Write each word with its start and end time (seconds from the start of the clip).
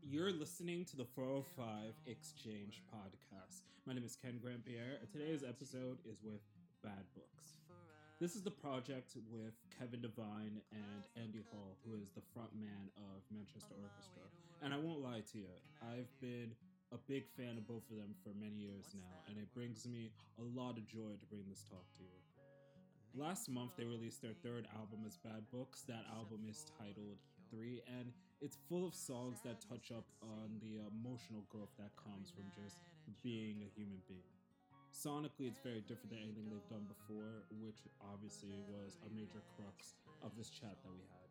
You're 0.00 0.32
listening 0.32 0.86
to 0.86 0.96
the 0.96 1.04
405 1.04 1.92
Exchange 2.08 2.80
podcast. 2.88 3.68
My 3.84 3.92
name 3.92 4.08
is 4.08 4.16
Ken 4.16 4.40
Grant 4.40 4.64
Pierre, 4.64 4.96
and 5.04 5.08
today's 5.12 5.44
episode 5.44 6.00
is 6.08 6.24
with 6.24 6.40
Bad 6.80 7.04
Books. 7.12 7.60
This 8.24 8.36
is 8.36 8.40
the 8.40 8.50
project 8.50 9.20
with 9.28 9.52
Kevin 9.76 10.00
Devine 10.00 10.64
and 10.72 11.02
Andy 11.12 11.44
Hull, 11.52 11.76
who 11.84 12.00
is 12.00 12.08
the 12.16 12.24
front 12.32 12.56
man 12.56 12.88
of 12.96 13.20
Manchester 13.28 13.76
Orchestra. 13.84 14.24
And 14.64 14.72
I 14.72 14.80
won't 14.80 15.04
lie 15.04 15.28
to 15.28 15.36
you, 15.36 15.52
I've 15.84 16.08
been 16.24 16.56
a 16.88 16.96
big 17.04 17.28
fan 17.36 17.60
of 17.60 17.68
both 17.68 17.84
of 17.92 18.00
them 18.00 18.16
for 18.24 18.32
many 18.40 18.64
years 18.64 18.96
now, 18.96 19.12
and 19.28 19.36
it 19.36 19.52
brings 19.52 19.84
me 19.84 20.08
a 20.40 20.46
lot 20.56 20.80
of 20.80 20.88
joy 20.88 21.20
to 21.20 21.26
bring 21.28 21.44
this 21.52 21.68
talk 21.68 21.84
to 22.00 22.02
you. 22.02 22.16
Last 23.12 23.52
month, 23.52 23.76
they 23.76 23.84
released 23.84 24.24
their 24.24 24.32
third 24.40 24.64
album 24.72 25.04
as 25.04 25.20
Bad 25.20 25.44
Books. 25.52 25.84
That 25.84 26.08
album 26.16 26.48
is 26.48 26.64
titled 26.80 27.20
Three, 27.52 27.82
and 27.84 28.08
it's 28.40 28.56
full 28.68 28.88
of 28.88 28.94
songs 28.94 29.40
that 29.44 29.60
touch 29.60 29.92
up 29.92 30.08
on 30.24 30.56
the 30.64 30.80
emotional 30.80 31.44
growth 31.52 31.72
that 31.76 31.92
comes 32.00 32.32
from 32.32 32.48
just 32.56 32.80
being 33.22 33.60
a 33.60 33.68
human 33.76 34.00
being. 34.08 34.32
Sonically, 34.90 35.46
it's 35.46 35.60
very 35.60 35.84
different 35.84 36.10
than 36.10 36.24
anything 36.24 36.48
they've 36.48 36.72
done 36.72 36.88
before, 36.88 37.44
which 37.60 37.84
obviously 38.00 38.58
was 38.66 38.96
a 39.06 39.10
major 39.12 39.44
crux 39.54 39.94
of 40.24 40.32
this 40.40 40.48
chat 40.48 40.74
that 40.82 40.92
we 40.92 41.04
had. 41.12 41.28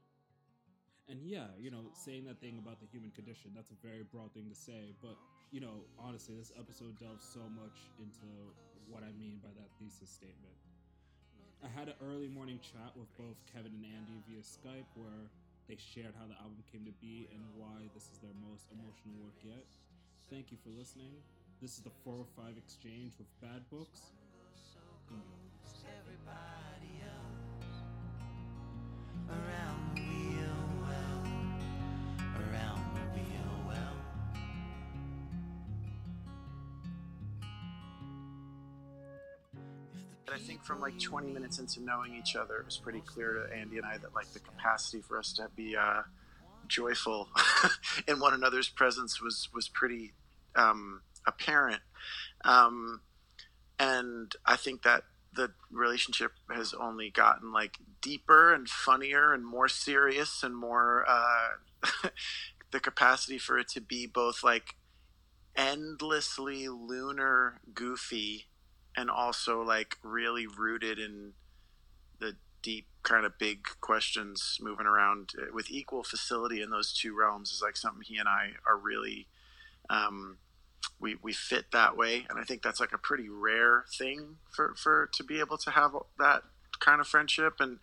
And 1.09 1.25
yeah, 1.25 1.49
you 1.57 1.73
know, 1.73 1.89
saying 1.97 2.29
that 2.29 2.37
thing 2.37 2.61
about 2.61 2.77
the 2.79 2.85
human 2.85 3.09
condition, 3.11 3.51
that's 3.57 3.73
a 3.73 3.79
very 3.81 4.05
broad 4.05 4.29
thing 4.37 4.45
to 4.45 4.55
say, 4.55 4.93
but, 5.01 5.17
you 5.49 5.59
know, 5.59 5.81
honestly, 5.97 6.37
this 6.37 6.53
episode 6.53 6.93
delves 7.01 7.25
so 7.25 7.41
much 7.57 7.89
into 7.97 8.29
what 8.85 9.01
I 9.01 9.09
mean 9.17 9.41
by 9.41 9.49
that 9.57 9.73
thesis 9.81 10.13
statement. 10.13 10.53
I 11.65 11.67
had 11.67 11.89
an 11.89 11.97
early 12.05 12.29
morning 12.29 12.61
chat 12.61 12.93
with 12.95 13.09
both 13.17 13.41
Kevin 13.49 13.73
and 13.73 13.83
Andy 13.83 14.21
via 14.29 14.45
Skype 14.45 14.87
where 14.95 15.27
they 15.69 15.77
shared 15.77 16.17
how 16.17 16.25
the 16.25 16.33
album 16.41 16.57
came 16.73 16.83
to 16.83 16.91
be 16.99 17.29
and 17.29 17.39
why 17.53 17.85
this 17.93 18.09
is 18.09 18.17
their 18.25 18.33
most 18.49 18.65
emotional 18.73 19.13
work 19.21 19.37
yet. 19.45 19.69
Thank 20.27 20.49
you 20.49 20.57
for 20.65 20.69
listening. 20.73 21.13
This 21.61 21.77
is 21.77 21.85
the 21.85 21.93
405 22.03 22.57
Exchange 22.57 23.13
with 23.19 23.29
Bad 23.39 23.61
Books. 23.69 24.09
Everybody 25.85 27.05
else 27.05 27.85
around 29.29 29.98
I 40.33 40.37
think 40.37 40.63
from 40.63 40.79
like 40.81 40.99
20 40.99 41.31
minutes 41.31 41.59
into 41.59 41.81
knowing 41.81 42.15
each 42.15 42.35
other, 42.35 42.57
it 42.57 42.65
was 42.65 42.77
pretty 42.77 43.01
clear 43.01 43.33
to 43.33 43.55
Andy 43.55 43.77
and 43.77 43.85
I 43.85 43.97
that 43.97 44.13
like 44.13 44.31
the 44.33 44.39
capacity 44.39 45.01
for 45.01 45.17
us 45.17 45.33
to 45.33 45.49
be 45.55 45.75
uh, 45.75 46.01
joyful 46.67 47.29
in 48.07 48.19
one 48.19 48.33
another's 48.33 48.69
presence 48.69 49.21
was 49.21 49.49
was 49.53 49.67
pretty 49.67 50.13
um, 50.55 51.01
apparent. 51.25 51.81
Um, 52.43 53.01
and 53.79 54.35
I 54.45 54.55
think 54.55 54.83
that 54.83 55.03
the 55.33 55.51
relationship 55.71 56.31
has 56.53 56.73
only 56.73 57.09
gotten 57.09 57.53
like 57.53 57.77
deeper 58.01 58.53
and 58.53 58.67
funnier 58.67 59.33
and 59.33 59.45
more 59.45 59.67
serious 59.67 60.43
and 60.43 60.55
more 60.55 61.05
uh, 61.07 62.09
the 62.71 62.79
capacity 62.79 63.37
for 63.37 63.57
it 63.57 63.69
to 63.69 63.81
be 63.81 64.05
both 64.05 64.43
like 64.43 64.75
endlessly 65.55 66.67
lunar 66.67 67.59
goofy 67.73 68.48
and 68.99 69.09
also 69.09 69.61
like 69.61 69.97
really 70.03 70.45
rooted 70.45 70.99
in 70.99 71.31
the 72.19 72.35
deep 72.61 72.85
kind 73.01 73.25
of 73.25 73.39
big 73.39 73.63
questions 73.79 74.57
moving 74.61 74.85
around. 74.85 75.31
Uh, 75.41 75.45
with 75.53 75.71
equal 75.71 76.03
facility 76.03 76.61
in 76.61 76.69
those 76.69 76.91
two 76.91 77.17
realms 77.17 77.51
is 77.51 77.61
like 77.61 77.77
something 77.77 78.03
he 78.05 78.17
and 78.17 78.27
I 78.27 78.49
are 78.67 78.77
really 78.77 79.27
um, 79.89 80.37
we 80.99 81.15
we 81.21 81.31
fit 81.31 81.71
that 81.71 81.95
way. 81.95 82.27
And 82.29 82.37
I 82.37 82.43
think 82.43 82.61
that's 82.61 82.81
like 82.81 82.91
a 82.91 82.97
pretty 82.97 83.29
rare 83.29 83.85
thing 83.97 84.35
for 84.49 84.75
for 84.75 85.09
to 85.13 85.23
be 85.23 85.39
able 85.39 85.57
to 85.59 85.71
have 85.71 85.95
that 86.19 86.43
kind 86.81 86.99
of 86.99 87.07
friendship. 87.07 87.55
And 87.61 87.79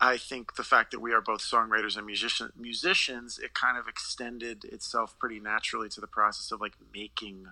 I 0.00 0.16
think 0.16 0.56
the 0.56 0.64
fact 0.64 0.90
that 0.92 1.00
we 1.00 1.12
are 1.12 1.20
both 1.20 1.40
songwriters 1.40 1.98
and 1.98 2.06
musician, 2.06 2.50
musicians, 2.56 3.38
it 3.38 3.52
kind 3.52 3.76
of 3.76 3.88
extended 3.88 4.64
itself 4.64 5.18
pretty 5.18 5.38
naturally 5.38 5.90
to 5.90 6.00
the 6.00 6.06
process 6.06 6.50
of 6.50 6.62
like 6.62 6.76
making 6.94 7.48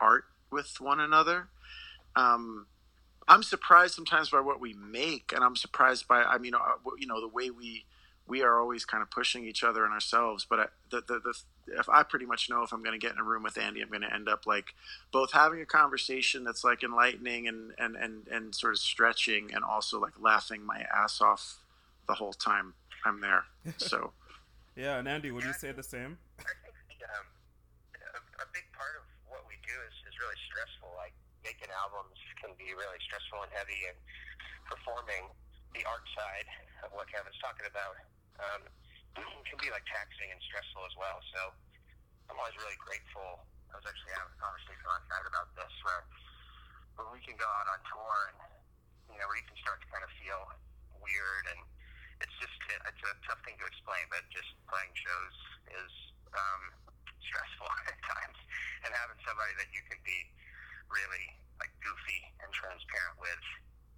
art 0.00 0.24
with 0.50 0.80
one 0.80 0.98
another 0.98 1.48
um, 2.18 2.66
I'm 3.28 3.42
surprised 3.42 3.94
sometimes 3.94 4.30
by 4.30 4.40
what 4.40 4.60
we 4.60 4.74
make, 4.74 5.32
and 5.34 5.44
I'm 5.44 5.54
surprised 5.54 6.08
by 6.08 6.22
I 6.22 6.38
mean, 6.38 6.54
uh, 6.54 6.58
you 6.98 7.06
know, 7.06 7.20
the 7.20 7.28
way 7.28 7.50
we 7.50 7.84
we 8.26 8.42
are 8.42 8.60
always 8.60 8.84
kind 8.84 9.02
of 9.02 9.10
pushing 9.10 9.44
each 9.44 9.62
other 9.62 9.84
and 9.84 9.92
ourselves. 9.92 10.46
But 10.48 10.60
I, 10.60 10.66
the, 10.90 11.00
the 11.06 11.20
the 11.20 11.78
if 11.78 11.88
I 11.88 12.02
pretty 12.02 12.26
much 12.26 12.50
know 12.50 12.62
if 12.62 12.72
I'm 12.72 12.82
going 12.82 12.98
to 12.98 13.04
get 13.04 13.14
in 13.14 13.18
a 13.18 13.24
room 13.24 13.42
with 13.42 13.58
Andy, 13.58 13.82
I'm 13.82 13.88
going 13.88 14.02
to 14.02 14.12
end 14.12 14.28
up 14.28 14.46
like 14.46 14.74
both 15.12 15.32
having 15.32 15.60
a 15.60 15.66
conversation 15.66 16.42
that's 16.42 16.64
like 16.64 16.82
enlightening 16.82 17.46
and 17.46 17.72
and 17.78 17.94
and 17.96 18.26
and 18.28 18.54
sort 18.54 18.72
of 18.72 18.78
stretching, 18.80 19.50
and 19.54 19.62
also 19.62 20.00
like 20.00 20.14
laughing 20.20 20.64
my 20.64 20.84
ass 20.92 21.20
off 21.20 21.58
the 22.08 22.14
whole 22.14 22.32
time 22.32 22.74
I'm 23.04 23.20
there. 23.20 23.44
So. 23.76 24.12
yeah, 24.76 24.98
and 24.98 25.06
Andy, 25.06 25.30
would 25.30 25.44
you 25.44 25.52
say 25.52 25.72
the 25.72 25.82
same? 25.82 26.16
I 26.40 26.72
think 26.88 27.02
um, 27.04 27.26
a, 27.94 28.42
a 28.42 28.46
big 28.54 28.64
part 28.72 28.96
of 28.96 29.04
what 29.28 29.44
we 29.44 29.54
do 29.60 29.76
is, 29.86 29.94
is 30.08 30.16
really 30.16 30.40
stressful. 30.48 30.88
Like 30.96 31.12
making 31.48 31.72
albums 31.72 32.12
can 32.44 32.52
be 32.60 32.76
really 32.76 33.00
stressful 33.08 33.40
and 33.40 33.48
heavy, 33.56 33.88
and 33.88 33.96
performing 34.68 35.32
the 35.72 35.80
art 35.88 36.04
side 36.12 36.44
of 36.84 36.92
what 36.92 37.08
Kevin's 37.08 37.40
talking 37.40 37.64
about 37.64 37.96
um, 38.36 38.62
can 39.48 39.56
be 39.56 39.72
like 39.72 39.84
taxing 39.88 40.28
and 40.28 40.36
stressful 40.44 40.84
as 40.84 40.92
well. 41.00 41.16
So 41.32 41.40
I'm 42.28 42.36
always 42.36 42.52
really 42.60 42.76
grateful. 42.84 43.48
I 43.72 43.80
was 43.80 43.88
actually 43.88 44.12
having 44.12 44.36
a 44.36 44.40
conversation 44.44 44.84
last 44.84 45.08
night 45.08 45.24
about 45.24 45.48
this, 45.56 45.72
where 45.88 46.04
where 47.00 47.08
we 47.16 47.20
can 47.24 47.40
go 47.40 47.48
out 47.48 47.68
on 47.72 47.80
tour 47.88 48.16
and 48.28 48.38
you 49.08 49.16
know 49.16 49.24
where 49.24 49.40
you 49.40 49.48
can 49.48 49.56
start 49.64 49.80
to 49.80 49.88
kind 49.88 50.04
of 50.04 50.12
feel 50.20 50.42
weird 51.00 51.44
and 51.48 51.60
it's 52.20 52.36
just 52.42 52.58
it's 52.68 53.02
a 53.08 53.14
tough 53.24 53.40
thing 53.46 53.56
to 53.56 53.64
explain, 53.64 54.04
but 54.12 54.26
just 54.28 54.50
playing 54.68 54.90
shows 54.92 55.36
is 55.80 55.92
um, 56.34 56.62
stressful 57.30 57.70
at 57.90 57.98
times, 58.04 58.38
and 58.84 58.90
having 58.92 59.16
somebody 59.24 59.54
that 59.56 59.70
you 59.72 59.80
can 59.88 59.96
be 60.04 60.18
really 60.90 61.26
like 61.60 61.72
goofy 61.84 62.20
and 62.42 62.48
transparent 62.52 63.16
with 63.20 63.44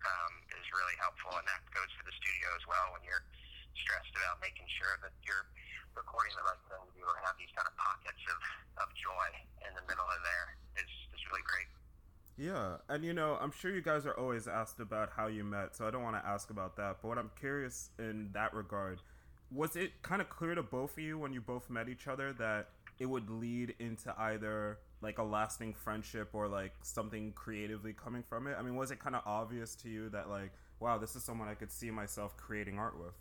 um, 0.05 0.33
is 0.57 0.67
really 0.73 0.97
helpful, 0.97 1.37
and 1.37 1.45
that 1.45 1.61
goes 1.73 1.91
for 1.97 2.05
the 2.09 2.15
studio 2.17 2.49
as 2.57 2.65
well 2.65 2.97
when 2.97 3.05
you're 3.05 3.25
stressed 3.77 4.13
about 4.17 4.41
making 4.41 4.67
sure 4.81 4.97
that 5.05 5.13
you're 5.25 5.47
recording 5.95 6.33
the 6.37 6.45
right 6.47 6.61
thing 6.71 6.85
and 6.97 7.25
have 7.27 7.37
these 7.37 7.53
kind 7.57 7.67
of 7.67 7.75
pockets 7.77 8.23
of, 8.31 8.39
of 8.85 8.89
joy 8.97 9.29
in 9.67 9.73
the 9.75 9.85
middle 9.91 10.07
of 10.07 10.21
there 10.23 10.47
is, 10.79 10.91
is 11.13 11.23
really 11.29 11.45
great. 11.45 11.69
Yeah, 12.41 12.81
and 12.89 13.05
you 13.05 13.13
know, 13.13 13.37
I'm 13.41 13.53
sure 13.53 13.71
you 13.71 13.83
guys 13.83 14.07
are 14.07 14.17
always 14.17 14.49
asked 14.49 14.81
about 14.81 15.11
how 15.15 15.27
you 15.27 15.45
met, 15.45 15.77
so 15.77 15.87
I 15.87 15.91
don't 15.91 16.03
want 16.03 16.17
to 16.17 16.27
ask 16.27 16.51
about 16.51 16.77
that. 16.77 16.99
But 17.03 17.09
what 17.09 17.19
I'm 17.19 17.31
curious 17.39 17.91
in 17.99 18.31
that 18.33 18.55
regard, 18.55 19.03
was 19.53 19.77
it 19.77 20.01
kind 20.03 20.23
of 20.23 20.31
clear 20.31 20.55
to 20.55 20.63
both 20.63 20.93
of 20.93 20.99
you 21.01 21.19
when 21.19 21.33
you 21.33 21.41
both 21.41 21.69
met 21.69 21.89
each 21.89 22.09
other 22.09 22.33
that 22.35 22.69
it 22.99 23.07
would 23.07 23.29
lead 23.29 23.75
into 23.79 24.15
either 24.19 24.79
like 25.01 25.19
a 25.19 25.25
lasting 25.25 25.73
friendship 25.73 26.31
or 26.33 26.49
like 26.49 26.73
something 26.83 27.33
creatively 27.33 27.93
coming 27.93 28.23
from 28.23 28.47
it? 28.47 28.57
I 28.59 28.63
mean, 28.63 28.77
was 28.77 28.91
it 28.91 29.01
kind 29.01 29.17
of 29.17 29.23
obvious 29.25 29.75
to 29.85 29.89
you 29.89 30.09
that 30.11 30.29
like, 30.29 30.53
wow, 30.79 30.99
this 30.99 31.17
is 31.17 31.25
someone 31.25 31.49
I 31.49 31.55
could 31.55 31.73
see 31.73 31.91
myself 31.91 32.37
creating 32.37 32.79
art 32.79 32.99
with? 32.99 33.17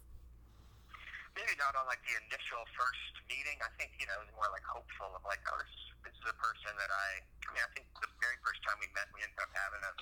Maybe 1.36 1.56
not 1.56 1.72
on 1.80 1.88
like 1.88 2.04
the 2.04 2.16
initial 2.28 2.64
first 2.76 3.14
meeting. 3.32 3.56
I 3.64 3.72
think 3.80 3.96
you 3.96 4.08
know 4.12 4.20
it 4.20 4.28
was 4.28 4.34
more 4.36 4.52
like 4.52 4.66
hopeful 4.68 5.16
of 5.16 5.24
like, 5.24 5.40
oh, 5.48 5.56
this, 5.56 5.72
this 6.04 6.16
is 6.20 6.28
a 6.28 6.36
person 6.36 6.76
that 6.76 6.92
I. 6.92 7.24
I 7.48 7.50
mean, 7.56 7.64
I 7.64 7.72
think 7.74 7.88
the 7.98 8.12
very 8.20 8.36
first 8.44 8.60
time 8.68 8.78
we 8.78 8.92
met, 8.92 9.08
we 9.16 9.24
ended 9.24 9.40
up 9.40 9.50
having 9.56 9.82
a 9.82 9.94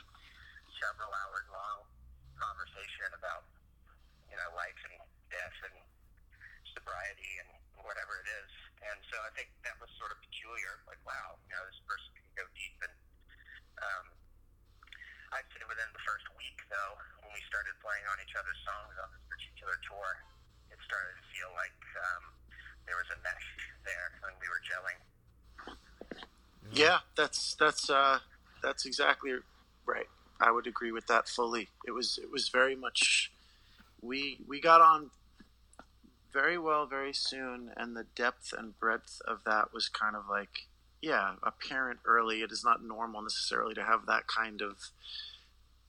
several 0.81 1.13
hours 1.13 1.45
long 1.53 1.85
conversation 2.41 3.09
about 3.17 3.45
you 4.29 4.37
know 4.37 4.49
life 4.57 4.81
and 4.89 4.97
death 5.29 5.57
and 5.69 5.77
sobriety 6.73 7.31
and 7.45 7.49
whatever 7.85 8.17
it 8.21 8.29
is. 8.43 8.51
And 8.85 8.97
so 9.09 9.17
I 9.25 9.31
think 9.33 9.49
that 9.65 9.75
was 9.81 9.89
sort 9.97 10.13
of 10.13 10.21
peculiar. 10.21 10.81
Like, 10.85 11.01
wow, 11.03 11.37
you 11.49 11.53
know, 11.57 11.63
this 11.65 11.81
person 11.89 12.09
can 12.13 12.27
go 12.37 12.45
deep. 12.53 12.77
And 12.85 12.95
um, 13.81 14.05
I'd 15.33 15.47
say 15.53 15.63
within 15.65 15.89
the 15.91 16.03
first 16.05 16.27
week, 16.37 16.57
though, 16.69 16.93
when 17.25 17.31
we 17.33 17.41
started 17.49 17.73
playing 17.81 18.05
on 18.07 18.17
each 18.21 18.35
other's 18.37 18.59
songs 18.63 18.95
on 19.01 19.07
this 19.11 19.25
particular 19.27 19.75
tour, 19.85 20.09
it 20.69 20.79
started 20.85 21.17
to 21.17 21.25
feel 21.33 21.49
like 21.57 21.79
um, 21.97 22.23
there 22.85 22.95
was 22.95 23.09
a 23.11 23.19
mesh 23.25 23.47
there, 23.83 24.09
and 24.27 24.33
we 24.39 24.47
were 24.47 24.61
gelling. 24.63 24.99
Yeah, 26.71 26.99
that's 27.15 27.55
that's 27.55 27.89
uh, 27.89 28.19
that's 28.61 28.85
exactly 28.85 29.31
right. 29.85 30.07
I 30.39 30.51
would 30.51 30.67
agree 30.67 30.91
with 30.91 31.07
that 31.07 31.27
fully. 31.27 31.69
It 31.85 31.91
was 31.91 32.19
it 32.21 32.31
was 32.31 32.49
very 32.49 32.75
much 32.75 33.31
we 34.01 34.39
we 34.47 34.59
got 34.59 34.81
on 34.81 35.09
very 36.37 36.59
well 36.59 36.85
very 36.85 37.13
soon, 37.13 37.71
and 37.75 37.97
the 37.97 38.05
depth 38.15 38.53
and 38.55 38.79
breadth 38.79 39.23
of 39.27 39.39
that 39.43 39.73
was 39.73 39.89
kind 39.89 40.15
of 40.15 40.25
like, 40.29 40.67
yeah, 41.01 41.33
apparent 41.41 41.99
early. 42.05 42.43
It 42.43 42.51
is 42.51 42.63
not 42.63 42.83
normal 42.83 43.23
necessarily 43.23 43.73
to 43.73 43.83
have 43.83 44.05
that 44.05 44.27
kind 44.27 44.61
of 44.61 44.91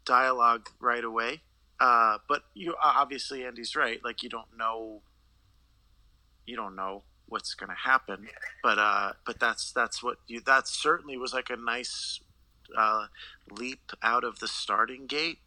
dialogue 0.06 0.70
right 0.80 1.04
away. 1.04 1.42
Uh, 1.78 2.16
but 2.26 2.44
you 2.54 2.74
obviously 2.82 3.44
Andy's 3.44 3.76
right. 3.76 4.02
Like 4.02 4.22
you 4.22 4.30
don't 4.30 4.56
know, 4.56 5.02
you 6.46 6.56
don't 6.56 6.74
know 6.74 7.02
what's 7.26 7.52
going 7.52 7.68
to 7.68 7.76
happen. 7.90 8.28
But 8.62 8.78
uh, 8.78 9.12
but 9.26 9.38
that's 9.38 9.70
that's 9.72 10.02
what 10.02 10.16
you. 10.28 10.40
That 10.40 10.66
certainly 10.66 11.18
was 11.18 11.34
like 11.34 11.50
a 11.50 11.56
nice 11.56 12.20
uh, 12.74 13.08
leap 13.50 13.92
out 14.02 14.24
of 14.24 14.38
the 14.38 14.48
starting 14.48 15.06
gate. 15.06 15.40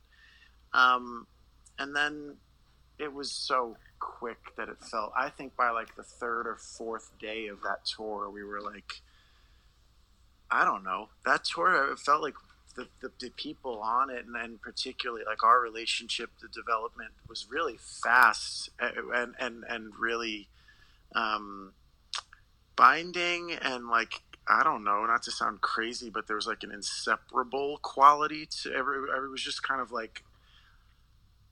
Um, 0.76 1.26
and 1.80 1.96
then 1.96 2.36
it 3.00 3.12
was 3.12 3.32
so 3.32 3.78
quick 4.02 4.56
that 4.58 4.68
it 4.68 4.84
felt. 4.84 5.14
I 5.16 5.30
think 5.30 5.56
by 5.56 5.70
like 5.70 5.96
the 5.96 6.04
third 6.04 6.48
or 6.48 6.58
fourth 6.58 7.12
day 7.20 7.48
of 7.48 7.62
that 7.62 7.86
tour, 7.86 8.30
we 8.30 8.44
were 8.44 8.60
like, 8.60 9.02
I 10.50 10.66
don't 10.66 10.84
know. 10.84 11.10
That 11.26 11.46
tour, 11.46 11.92
it 11.94 12.00
felt 12.00 12.22
like 12.22 12.34
the, 12.76 12.88
the, 13.00 13.12
the 13.20 13.30
people 13.30 13.80
on 13.80 14.10
it, 14.10 14.26
and, 14.26 14.36
and 14.36 14.62
particularly 14.62 15.24
like 15.26 15.44
our 15.44 15.62
relationship, 15.62 16.32
the 16.42 16.50
development 16.50 17.12
was 17.30 17.48
really 17.50 17.78
fast 17.78 18.70
and 18.80 19.36
and 19.40 19.64
and 19.68 19.94
really 19.98 20.48
um, 21.16 21.74
binding 22.76 23.54
and 23.54 23.88
like 23.88 24.22
I 24.48 24.64
don't 24.64 24.84
know, 24.84 25.06
not 25.06 25.24
to 25.24 25.32
sound 25.32 25.62
crazy, 25.62 26.10
but 26.10 26.28
there 26.28 26.36
was 26.36 26.48
like 26.48 26.64
an 26.64 26.72
inseparable 26.72 27.78
quality 27.82 28.48
to 28.64 28.74
every. 28.74 28.98
It 28.98 29.30
was 29.30 29.42
just 29.42 29.64
kind 29.64 29.80
of 29.80 29.92
like 29.92 30.24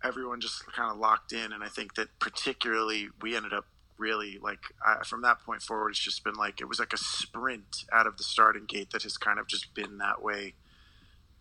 everyone 0.03 0.41
just 0.41 0.65
kind 0.73 0.91
of 0.91 0.97
locked 0.97 1.33
in, 1.33 1.51
and 1.51 1.63
I 1.63 1.67
think 1.67 1.95
that 1.95 2.07
particularly 2.19 3.09
we 3.21 3.35
ended 3.35 3.53
up 3.53 3.65
really 3.97 4.37
like 4.41 4.61
I, 4.85 5.03
from 5.03 5.21
that 5.23 5.41
point 5.41 5.61
forward, 5.61 5.89
it's 5.89 5.99
just 5.99 6.23
been 6.23 6.35
like 6.35 6.61
it 6.61 6.69
was 6.69 6.79
like 6.79 6.93
a 6.93 6.97
sprint 6.97 7.85
out 7.91 8.07
of 8.07 8.17
the 8.17 8.23
starting 8.23 8.65
gate 8.65 8.91
that 8.91 9.03
has 9.03 9.17
kind 9.17 9.39
of 9.39 9.47
just 9.47 9.73
been 9.73 9.97
that 9.97 10.21
way 10.23 10.53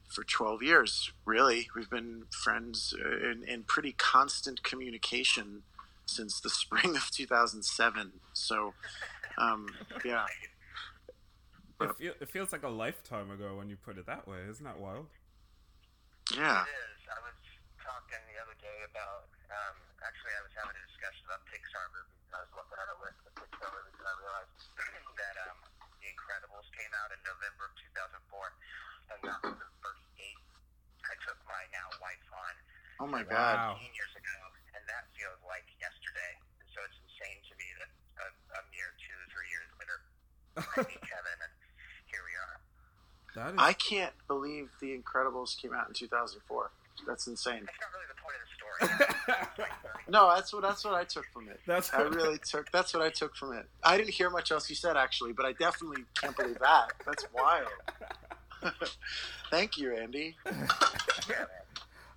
for 0.09 0.25
12 0.25 0.63
years 0.63 1.13
really 1.27 1.69
we've 1.77 1.91
been 1.91 2.25
friends 2.31 2.95
uh, 2.99 3.31
in, 3.31 3.45
in 3.45 3.63
pretty 3.63 3.93
constant 3.93 4.63
communication 4.63 5.63
since 6.07 6.41
the 6.41 6.49
spring 6.63 6.97
of 6.97 7.11
2007 7.11 8.13
so 8.33 8.73
um, 9.37 9.69
yeah 10.05 10.25
It, 11.81 11.97
feel, 11.97 12.13
it 12.21 12.29
feels 12.31 12.53
like 12.53 12.65
a 12.65 12.69
lifetime 12.69 13.31
ago 13.31 13.55
when 13.57 13.69
you 13.69 13.77
put 13.77 13.99
it 13.99 14.07
that 14.07 14.27
way. 14.27 14.39
Isn't 14.51 14.65
that 14.65 14.81
wild? 14.81 15.07
yeah 16.35 16.63
It 16.63 16.75
is. 16.75 17.07
I 17.07 17.21
was 17.23 17.39
talking 17.79 18.19
the 18.79 18.87
about. 18.95 19.27
Um, 19.51 19.77
actually, 20.07 20.35
I 20.39 20.43
was 20.47 20.55
having 20.55 20.77
a 20.79 20.85
discussion 20.87 21.23
about 21.27 21.43
Pixar 21.51 21.83
movies. 21.91 22.15
and 22.31 22.35
I 22.39 22.41
was 22.47 22.53
looking 22.55 22.79
at 22.79 22.89
a 22.95 22.99
list 23.03 23.21
of 23.27 23.33
Pixar 23.35 23.69
movies, 23.75 23.97
and 23.99 24.07
I 24.07 24.15
realized 24.23 24.55
that 25.19 25.37
um, 25.51 25.59
The 25.99 26.09
Incredibles 26.15 26.69
came 26.79 26.93
out 27.03 27.11
in 27.11 27.19
November 27.27 27.65
of 27.67 27.75
2004, 27.81 29.11
and 29.11 29.19
that 29.27 29.39
was 29.43 29.57
the 29.59 29.71
first 29.83 30.05
date 30.15 30.43
I 31.09 31.15
took 31.25 31.39
my 31.49 31.63
now 31.73 31.89
wife 32.05 32.27
on 32.31 32.55
oh 33.01 33.09
my 33.09 33.25
Wow. 33.27 33.81
god 33.81 33.83
15 33.83 33.99
years 33.99 34.15
ago, 34.15 34.37
and 34.77 34.83
that 34.87 35.09
feels 35.17 35.41
like 35.49 35.65
yesterday. 35.81 36.33
And 36.61 36.69
so 36.77 36.79
it's 36.85 36.99
insane 37.09 37.41
to 37.49 37.55
me 37.57 37.69
that 37.83 37.91
a, 38.23 38.27
a 38.29 38.61
mere 38.71 38.93
two, 39.01 39.17
or 39.17 39.27
three 39.33 39.49
years 39.51 39.71
later, 39.81 39.99
I 40.61 40.77
meet 40.93 41.03
Kevin, 41.03 41.39
and 41.43 41.55
here 42.13 42.23
we 42.23 42.35
are. 42.37 42.57
That 43.37 43.51
is. 43.55 43.61
i 43.61 43.73
can't 43.77 44.17
believe 44.27 44.73
the 44.81 44.91
incredibles 44.97 45.53
came 45.55 45.71
out 45.77 45.87
in 45.87 45.95
2004 45.95 46.41
that's 47.07 47.29
insane 47.29 47.63
That's 47.69 47.77
not 47.79 47.93
really 47.95 48.09
the 48.11 48.19
point 48.19 48.35
of 48.35 48.43
the 48.43 48.51
story. 48.51 48.58
no 50.09 50.33
that's 50.35 50.53
what 50.53 50.63
that's 50.63 50.85
what 50.85 50.95
i 50.95 51.05
took 51.05 51.27
from 51.33 51.49
it. 51.49 51.61
That's 51.67 51.93
i 51.93 52.03
really 52.03 52.39
took 52.39 52.71
that's 52.73 52.95
what 52.95 53.03
i 53.03 53.11
took 53.11 53.35
from 53.37 53.53
it. 53.53 53.67
I 53.83 53.97
didn't 53.97 54.15
hear 54.15 54.31
much 54.31 54.51
else 54.53 54.69
you 54.71 54.77
said 54.77 54.97
actually 54.97 55.33
but 55.33 55.47
i 55.47 55.53
definitely 55.53 56.05
can't 56.21 56.37
believe 56.37 56.59
that. 56.61 56.93
That's 57.05 57.27
wild. 57.35 57.69
Thank 59.51 59.79
you 59.79 59.95
andy. 59.95 60.37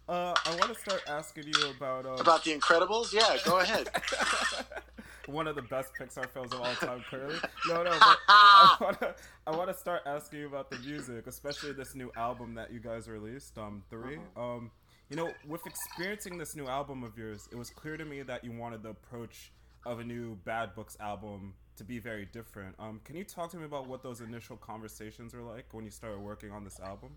Uh, 0.10 0.34
I 0.46 0.50
want 0.56 0.74
to 0.74 0.76
start 0.78 1.02
asking 1.08 1.46
you 1.46 1.70
about 1.78 2.06
um, 2.06 2.20
about 2.20 2.44
the 2.44 2.52
incredibles? 2.58 3.14
Yeah 3.14 3.38
go 3.46 3.60
ahead. 3.60 3.88
One 5.28 5.48
of 5.48 5.56
the 5.56 5.62
best 5.62 5.94
Pixar 5.98 6.28
films 6.32 6.52
of 6.54 6.60
all 6.62 6.74
time. 6.74 7.04
Clearly, 7.10 7.36
no, 7.68 7.84
no. 7.84 7.92
But 7.92 8.18
I 8.28 8.78
want 8.82 9.00
to. 9.00 9.16
I 9.48 9.52
want 9.52 9.70
to 9.70 9.74
start 9.74 10.02
asking 10.06 10.40
you 10.40 10.48
about 10.48 10.70
the 10.70 10.80
music, 10.80 11.28
especially 11.28 11.72
this 11.72 11.96
new 11.96 12.12
album 12.18 12.56
that 12.56 12.74
you 12.74 12.80
guys 12.80 13.08
released, 13.08 13.58
um, 13.58 13.84
3 13.90 14.18
Um, 14.36 14.72
you 15.12 15.18
know, 15.18 15.30
with 15.46 15.68
experiencing 15.68 16.38
this 16.38 16.56
new 16.56 16.68
album 16.68 17.04
of 17.04 17.18
yours, 17.18 17.50
it 17.52 17.58
was 17.58 17.70
clear 17.70 17.98
to 17.98 18.06
me 18.06 18.22
that 18.22 18.46
you 18.46 18.52
wanted 18.54 18.82
the 18.82 18.92
approach 18.92 19.52
of 19.86 20.00
a 20.00 20.04
new 20.06 20.36
Bad 20.46 20.74
Books 20.74 20.96
album 21.02 21.54
to 21.76 21.84
be 21.84 22.00
very 22.00 22.26
different. 22.26 22.76
Um, 22.80 23.02
can 23.04 23.18
you 23.18 23.26
talk 23.26 23.52
to 23.52 23.58
me 23.58 23.66
about 23.66 23.88
what 23.88 24.04
those 24.04 24.22
initial 24.22 24.56
conversations 24.56 25.34
were 25.34 25.42
like 25.42 25.66
when 25.74 25.84
you 25.84 25.92
started 25.92 26.22
working 26.22 26.52
on 26.52 26.64
this 26.64 26.80
album? 26.80 27.10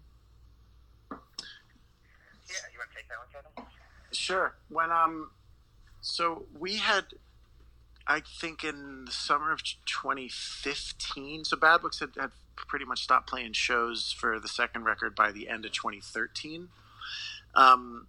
Yeah, 1.13 2.57
you 2.73 2.79
want 2.79 2.91
to 2.91 2.97
take 2.97 3.09
that 3.09 3.19
one, 3.19 3.29
Kevin? 3.33 3.71
Sure. 4.11 4.57
When 4.71 4.91
um, 4.91 5.31
so 6.01 6.47
we 6.59 6.79
had, 6.79 7.05
I 8.09 8.23
think 8.41 8.65
in 8.65 9.05
the 9.05 9.13
summer 9.13 9.53
of 9.53 9.63
2015. 9.63 11.45
So 11.45 11.57
Bad 11.57 11.83
Books 11.83 12.01
had, 12.01 12.11
had 12.19 12.33
pretty 12.57 12.87
much 12.87 13.05
stopped 13.05 13.31
playing 13.31 13.53
shows 13.53 14.11
for 14.11 14.41
the 14.41 14.49
second 14.49 14.83
record 14.83 15.15
by 15.15 15.31
the 15.31 15.49
end 15.49 15.65
of 15.65 15.71
2013. 15.71 16.71
Um, 17.57 18.09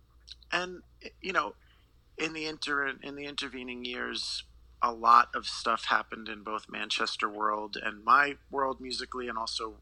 and 0.52 0.82
you 1.22 1.34
know, 1.34 1.56
in 2.18 2.34
the 2.34 2.46
inter 2.46 2.88
in 3.02 3.16
the 3.16 3.26
intervening 3.26 3.86
years, 3.86 4.44
a 4.82 4.92
lot 4.92 5.30
of 5.36 5.46
stuff 5.46 5.86
happened 5.86 6.30
in 6.30 6.44
both 6.44 6.68
Manchester 6.70 7.30
world 7.30 7.78
and 7.82 8.04
my 8.04 8.36
world 8.52 8.80
musically, 8.80 9.28
and 9.28 9.38
also 9.38 9.76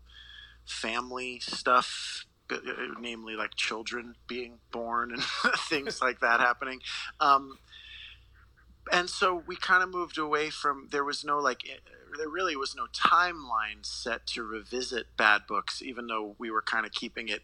family 0.65 1.39
stuff 1.39 2.25
uh, 2.49 2.57
namely 2.99 3.35
like 3.35 3.55
children 3.55 4.15
being 4.27 4.59
born 4.71 5.11
and 5.11 5.23
things 5.69 6.01
like 6.01 6.19
that 6.19 6.39
happening. 6.39 6.79
Um, 7.19 7.57
and 8.91 9.09
so 9.09 9.43
we 9.47 9.55
kind 9.55 9.81
of 9.81 9.89
moved 9.89 10.17
away 10.17 10.49
from 10.49 10.89
there 10.91 11.03
was 11.03 11.23
no 11.23 11.39
like 11.39 11.61
eh, 11.69 11.77
there 12.17 12.29
really 12.29 12.55
was 12.55 12.75
no 12.75 12.85
timeline 12.93 13.83
set 13.83 14.27
to 14.27 14.43
revisit 14.43 15.05
bad 15.17 15.41
books 15.47 15.81
even 15.81 16.07
though 16.07 16.35
we 16.37 16.51
were 16.51 16.61
kind 16.61 16.85
of 16.85 16.91
keeping 16.91 17.29
it 17.29 17.41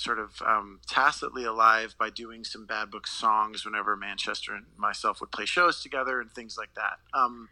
sort 0.00 0.18
of 0.18 0.40
um, 0.46 0.80
tacitly 0.88 1.44
alive 1.44 1.94
by 1.98 2.10
doing 2.10 2.44
some 2.44 2.66
bad 2.66 2.90
book 2.90 3.06
songs 3.06 3.64
whenever 3.64 3.96
manchester 3.96 4.54
and 4.54 4.66
myself 4.76 5.20
would 5.20 5.30
play 5.30 5.44
shows 5.44 5.82
together 5.82 6.20
and 6.20 6.32
things 6.32 6.56
like 6.56 6.74
that 6.74 6.98
um, 7.14 7.48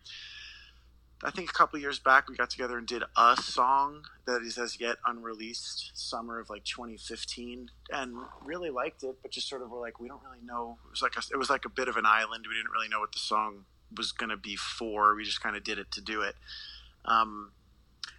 I 1.23 1.33
think 1.33 1.51
a 1.51 1.53
couple 1.53 1.81
years 1.81 1.99
back 1.99 2.29
we 2.29 2.37
got 2.37 2.51
together 2.51 2.79
and 2.79 2.87
did 2.87 3.03
a 3.17 3.37
song 3.37 4.05
that 4.27 4.43
is 4.43 4.57
as 4.57 4.79
yet 4.79 4.99
unreleased, 5.05 5.91
summer 5.95 6.39
of 6.39 6.49
like 6.49 6.65
2015, 6.65 7.71
and 7.91 8.15
really 8.45 8.71
liked 8.71 9.03
it, 9.03 9.17
but 9.21 9.33
just 9.33 9.49
sort 9.49 9.63
of 9.63 9.71
were 9.71 9.81
like, 9.81 9.99
we 9.99 10.07
don't 10.07 10.23
really 10.23 10.45
know. 10.45 10.79
It 10.87 10.91
was 10.91 11.03
like 11.03 11.17
a, 11.17 11.23
it 11.33 11.37
was 11.37 11.51
like 11.51 11.65
a 11.65 11.69
bit 11.69 11.89
of 11.89 11.97
an 11.97 12.07
island. 12.07 12.45
We 12.49 12.55
didn't 12.55 12.71
really 12.71 12.89
know 12.89 13.01
what 13.01 13.11
the 13.11 13.19
song 13.19 13.65
was 13.97 14.13
going 14.13 14.31
to 14.31 14.37
be 14.37 14.55
for. 14.55 15.17
We 15.17 15.25
just 15.25 15.43
kind 15.43 15.57
of 15.57 15.65
did 15.65 15.79
it 15.81 15.91
to 15.93 16.01
do 16.01 16.23
it. 16.23 16.37
Um, 17.05 17.51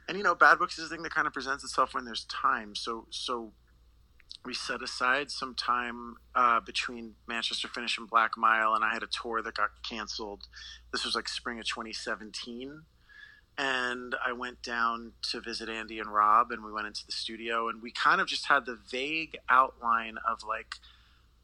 and 0.09 0.17
you 0.17 0.23
know, 0.23 0.35
Bad 0.35 0.59
Books 0.59 0.77
is 0.77 0.85
a 0.85 0.89
thing 0.89 1.03
that 1.03 1.13
kind 1.13 1.25
of 1.25 1.31
presents 1.31 1.63
itself 1.63 1.93
when 1.93 2.03
there's 2.03 2.25
time. 2.25 2.75
So 2.75 3.05
so 3.11 3.53
we 4.45 4.53
set 4.53 4.81
aside 4.81 5.31
some 5.31 5.53
time 5.53 6.15
uh, 6.33 6.59
between 6.59 7.15
Manchester 7.27 7.67
Finish 7.67 7.97
and 7.97 8.09
Black 8.09 8.37
Mile, 8.37 8.73
and 8.73 8.83
I 8.83 8.93
had 8.93 9.03
a 9.03 9.07
tour 9.07 9.41
that 9.41 9.55
got 9.55 9.69
canceled. 9.87 10.47
This 10.91 11.05
was 11.05 11.15
like 11.15 11.27
spring 11.27 11.59
of 11.59 11.65
2017. 11.65 12.83
And 13.57 14.15
I 14.25 14.31
went 14.31 14.63
down 14.63 15.11
to 15.31 15.41
visit 15.41 15.67
Andy 15.67 15.99
and 15.99 16.13
Rob, 16.13 16.51
and 16.51 16.63
we 16.63 16.71
went 16.71 16.87
into 16.87 17.05
the 17.05 17.11
studio, 17.11 17.67
and 17.67 17.81
we 17.81 17.91
kind 17.91 18.21
of 18.21 18.27
just 18.27 18.45
had 18.45 18.65
the 18.65 18.79
vague 18.89 19.37
outline 19.49 20.17
of 20.27 20.43
like, 20.47 20.75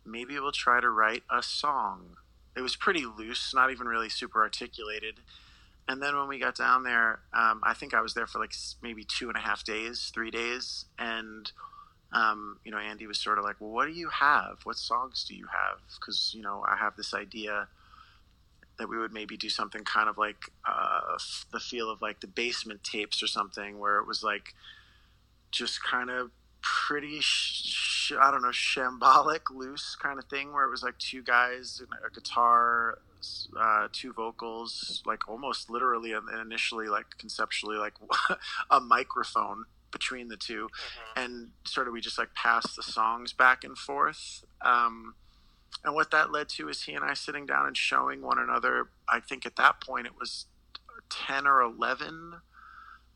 maybe 0.05 0.39
we'll 0.39 0.53
try 0.53 0.79
to 0.79 0.89
write 0.89 1.23
a 1.29 1.43
song. 1.43 2.15
It 2.55 2.61
was 2.61 2.77
pretty 2.77 3.05
loose, 3.05 3.53
not 3.53 3.69
even 3.69 3.87
really 3.87 4.07
super 4.07 4.41
articulated. 4.41 5.15
And 5.89 6.01
then 6.01 6.17
when 6.17 6.29
we 6.29 6.39
got 6.39 6.55
down 6.55 6.83
there, 6.83 7.19
um, 7.33 7.59
I 7.63 7.73
think 7.73 7.93
I 7.93 8.01
was 8.01 8.13
there 8.13 8.25
for 8.25 8.39
like 8.39 8.53
maybe 8.81 9.03
two 9.03 9.27
and 9.27 9.37
a 9.37 9.41
half 9.41 9.65
days, 9.65 10.09
three 10.13 10.31
days, 10.31 10.85
and 10.97 11.51
um, 12.15 12.59
you 12.63 12.71
know, 12.71 12.77
Andy 12.77 13.07
was 13.07 13.19
sort 13.19 13.37
of 13.37 13.43
like, 13.43 13.57
"Well, 13.59 13.71
what 13.71 13.87
do 13.87 13.91
you 13.91 14.09
have? 14.09 14.59
What 14.63 14.77
songs 14.77 15.25
do 15.27 15.35
you 15.35 15.47
have?" 15.47 15.79
Because 15.99 16.33
you 16.33 16.41
know, 16.41 16.63
I 16.65 16.77
have 16.77 16.95
this 16.95 17.13
idea 17.13 17.67
that 18.77 18.87
we 18.87 18.97
would 18.97 19.11
maybe 19.13 19.35
do 19.35 19.49
something 19.49 19.83
kind 19.83 20.07
of 20.07 20.17
like 20.17 20.49
uh, 20.65 21.17
the 21.51 21.59
feel 21.59 21.89
of 21.89 22.01
like 22.01 22.21
the 22.21 22.27
basement 22.27 22.83
tapes 22.85 23.21
or 23.21 23.27
something, 23.27 23.79
where 23.79 23.97
it 23.97 24.07
was 24.07 24.23
like 24.23 24.53
just 25.51 25.83
kind 25.83 26.09
of 26.09 26.31
pretty, 26.61 27.19
sh- 27.19 28.13
I 28.17 28.31
don't 28.31 28.41
know, 28.41 28.49
shambolic, 28.49 29.51
loose 29.53 29.97
kind 30.01 30.17
of 30.17 30.25
thing, 30.25 30.53
where 30.53 30.63
it 30.63 30.71
was 30.71 30.83
like 30.83 30.97
two 30.97 31.21
guys 31.21 31.81
a 32.05 32.13
guitar, 32.13 32.99
uh, 33.59 33.89
two 33.91 34.13
vocals, 34.13 35.03
like 35.05 35.27
almost 35.27 35.69
literally 35.69 36.13
and 36.13 36.29
initially, 36.41 36.87
like 36.87 37.17
conceptually, 37.17 37.75
like 37.75 37.93
a 38.71 38.79
microphone 38.79 39.65
between 39.95 40.27
the 40.27 40.35
two 40.35 40.67
and 41.15 41.51
sort 41.63 41.87
of 41.87 41.93
we 41.93 42.01
just 42.01 42.17
like 42.17 42.33
passed 42.33 42.75
the 42.75 42.83
songs 42.83 43.31
back 43.31 43.63
and 43.63 43.77
forth. 43.77 44.43
Um, 44.61 45.15
and 45.85 45.95
what 45.95 46.11
that 46.11 46.31
led 46.31 46.49
to 46.49 46.67
is 46.67 46.83
he 46.83 46.93
and 46.93 47.05
I 47.05 47.13
sitting 47.13 47.45
down 47.45 47.65
and 47.65 47.77
showing 47.77 48.21
one 48.21 48.39
another. 48.39 48.89
I 49.07 49.21
think 49.21 49.45
at 49.45 49.55
that 49.55 49.79
point 49.79 50.05
it 50.05 50.13
was 50.19 50.47
ten 51.09 51.47
or 51.47 51.61
eleven 51.61 52.41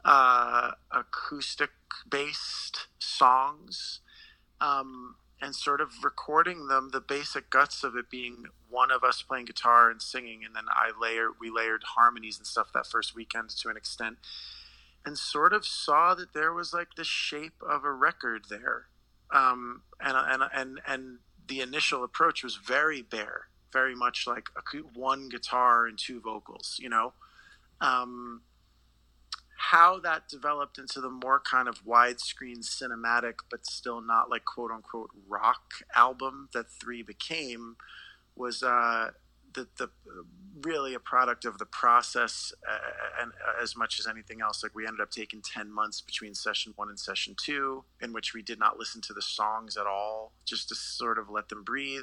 uh, 0.06 0.72
acoustic 0.92 1.72
based 2.10 2.88
songs, 3.00 4.00
um, 4.62 5.16
and 5.42 5.56
sort 5.56 5.82
of 5.82 6.04
recording 6.04 6.68
them. 6.68 6.90
The 6.92 7.02
basic 7.02 7.50
guts 7.50 7.84
of 7.84 7.96
it 7.96 8.10
being 8.10 8.46
one 8.70 8.92
of 8.92 9.04
us 9.04 9.22
playing 9.22 9.46
guitar 9.46 9.90
and 9.90 10.02
singing, 10.02 10.46
and 10.46 10.56
then 10.56 10.66
I 10.70 10.92
layer 11.00 11.30
we 11.40 11.50
layered 11.50 11.84
harmonies 11.96 12.38
and 12.38 12.48
stuff 12.48 12.72
that 12.74 12.88
first 12.88 13.16
weekend 13.16 13.50
to 13.50 13.70
an 13.70 13.78
extent, 13.78 14.18
and 15.10 15.18
sort 15.18 15.54
of 15.54 15.66
saw 15.66 16.14
that 16.14 16.36
there 16.36 16.54
was 16.54 16.72
like 16.72 16.90
the 16.96 17.04
shape 17.04 17.64
of 17.68 17.84
a 17.84 17.92
record 17.92 18.46
there, 18.48 18.86
um, 19.34 19.82
and 20.00 20.16
and 20.16 20.44
and 20.54 20.80
and 20.86 21.18
the 21.48 21.62
initial 21.62 22.04
approach 22.04 22.44
was 22.44 22.58
very 22.58 23.02
bare, 23.02 23.48
very 23.74 23.96
much 23.96 24.28
like 24.28 24.50
a, 24.56 24.78
one 24.94 25.28
guitar 25.28 25.88
and 25.88 25.98
two 25.98 26.22
vocals, 26.22 26.78
you 26.80 26.90
know. 26.90 27.14
Um, 27.82 28.42
how 29.58 30.00
that 30.00 30.30
developed 30.30 30.78
into 30.78 31.02
the 31.02 31.10
more 31.10 31.40
kind 31.40 31.68
of 31.68 31.84
widescreen 31.84 32.60
cinematic, 32.60 33.40
but 33.50 33.66
still 33.66 34.02
not 34.02 34.30
like 34.30 34.46
quote 34.46 34.70
unquote 34.70 35.10
rock 35.28 35.74
album 35.96 36.50
that 36.54 36.68
Three 36.70 37.02
became 37.02 37.78
was 38.36 38.62
uh, 38.62 39.10
the, 39.54 39.68
the 39.78 39.90
really 40.62 40.94
a 40.94 41.00
product 41.00 41.46
of 41.46 41.58
the 41.58 41.66
process 41.66 42.54
uh, 42.68 43.22
and 43.22 43.32
uh, 43.32 43.64
as 43.64 43.76
much 43.76 44.00
as 44.00 44.08
anything 44.08 44.42
else 44.42 44.62
like 44.62 44.76
we 44.76 44.86
ended 44.86 45.00
up 45.00 45.12
taking 45.12 45.42
10 45.42 45.72
months 45.72 46.02
between 46.02 46.34
session 46.34 46.74
one 46.76 46.90
and 46.90 47.00
session 47.00 47.36
two 47.42 47.84
in 48.02 48.12
which 48.14 48.34
we 48.34 48.42
did 48.42 48.60
not 48.60 48.78
listen 48.78 49.02
to 49.02 49.14
the 49.14 49.22
songs 49.22 49.78
at 49.78 49.88
all 49.88 50.34
just 50.46 50.70
to 50.70 50.76
sort 50.76 51.18
of 51.18 51.30
let 51.30 51.50
them 51.50 51.64
breathe. 51.64 52.02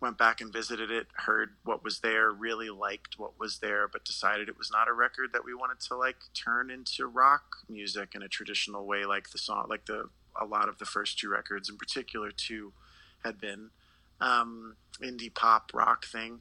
Went 0.00 0.16
back 0.16 0.40
and 0.40 0.50
visited 0.50 0.90
it, 0.90 1.08
heard 1.26 1.56
what 1.62 1.84
was 1.84 2.00
there, 2.00 2.30
really 2.30 2.70
liked 2.70 3.18
what 3.18 3.38
was 3.38 3.58
there, 3.58 3.86
but 3.86 4.02
decided 4.02 4.48
it 4.48 4.56
was 4.56 4.70
not 4.72 4.88
a 4.88 4.94
record 4.94 5.30
that 5.34 5.44
we 5.44 5.52
wanted 5.52 5.78
to 5.80 5.96
like 5.96 6.16
turn 6.32 6.70
into 6.70 7.06
rock 7.06 7.42
music 7.68 8.14
in 8.14 8.22
a 8.22 8.28
traditional 8.28 8.86
way, 8.86 9.04
like 9.04 9.28
the 9.30 9.38
song, 9.38 9.66
like 9.68 9.84
the 9.84 10.08
a 10.40 10.46
lot 10.46 10.70
of 10.70 10.78
the 10.78 10.86
first 10.86 11.18
two 11.18 11.28
records, 11.28 11.68
in 11.68 11.76
particular 11.76 12.30
two, 12.30 12.72
had 13.24 13.38
been 13.38 13.70
um, 14.20 14.76
indie 15.02 15.34
pop 15.34 15.70
rock 15.74 16.04
thing. 16.06 16.40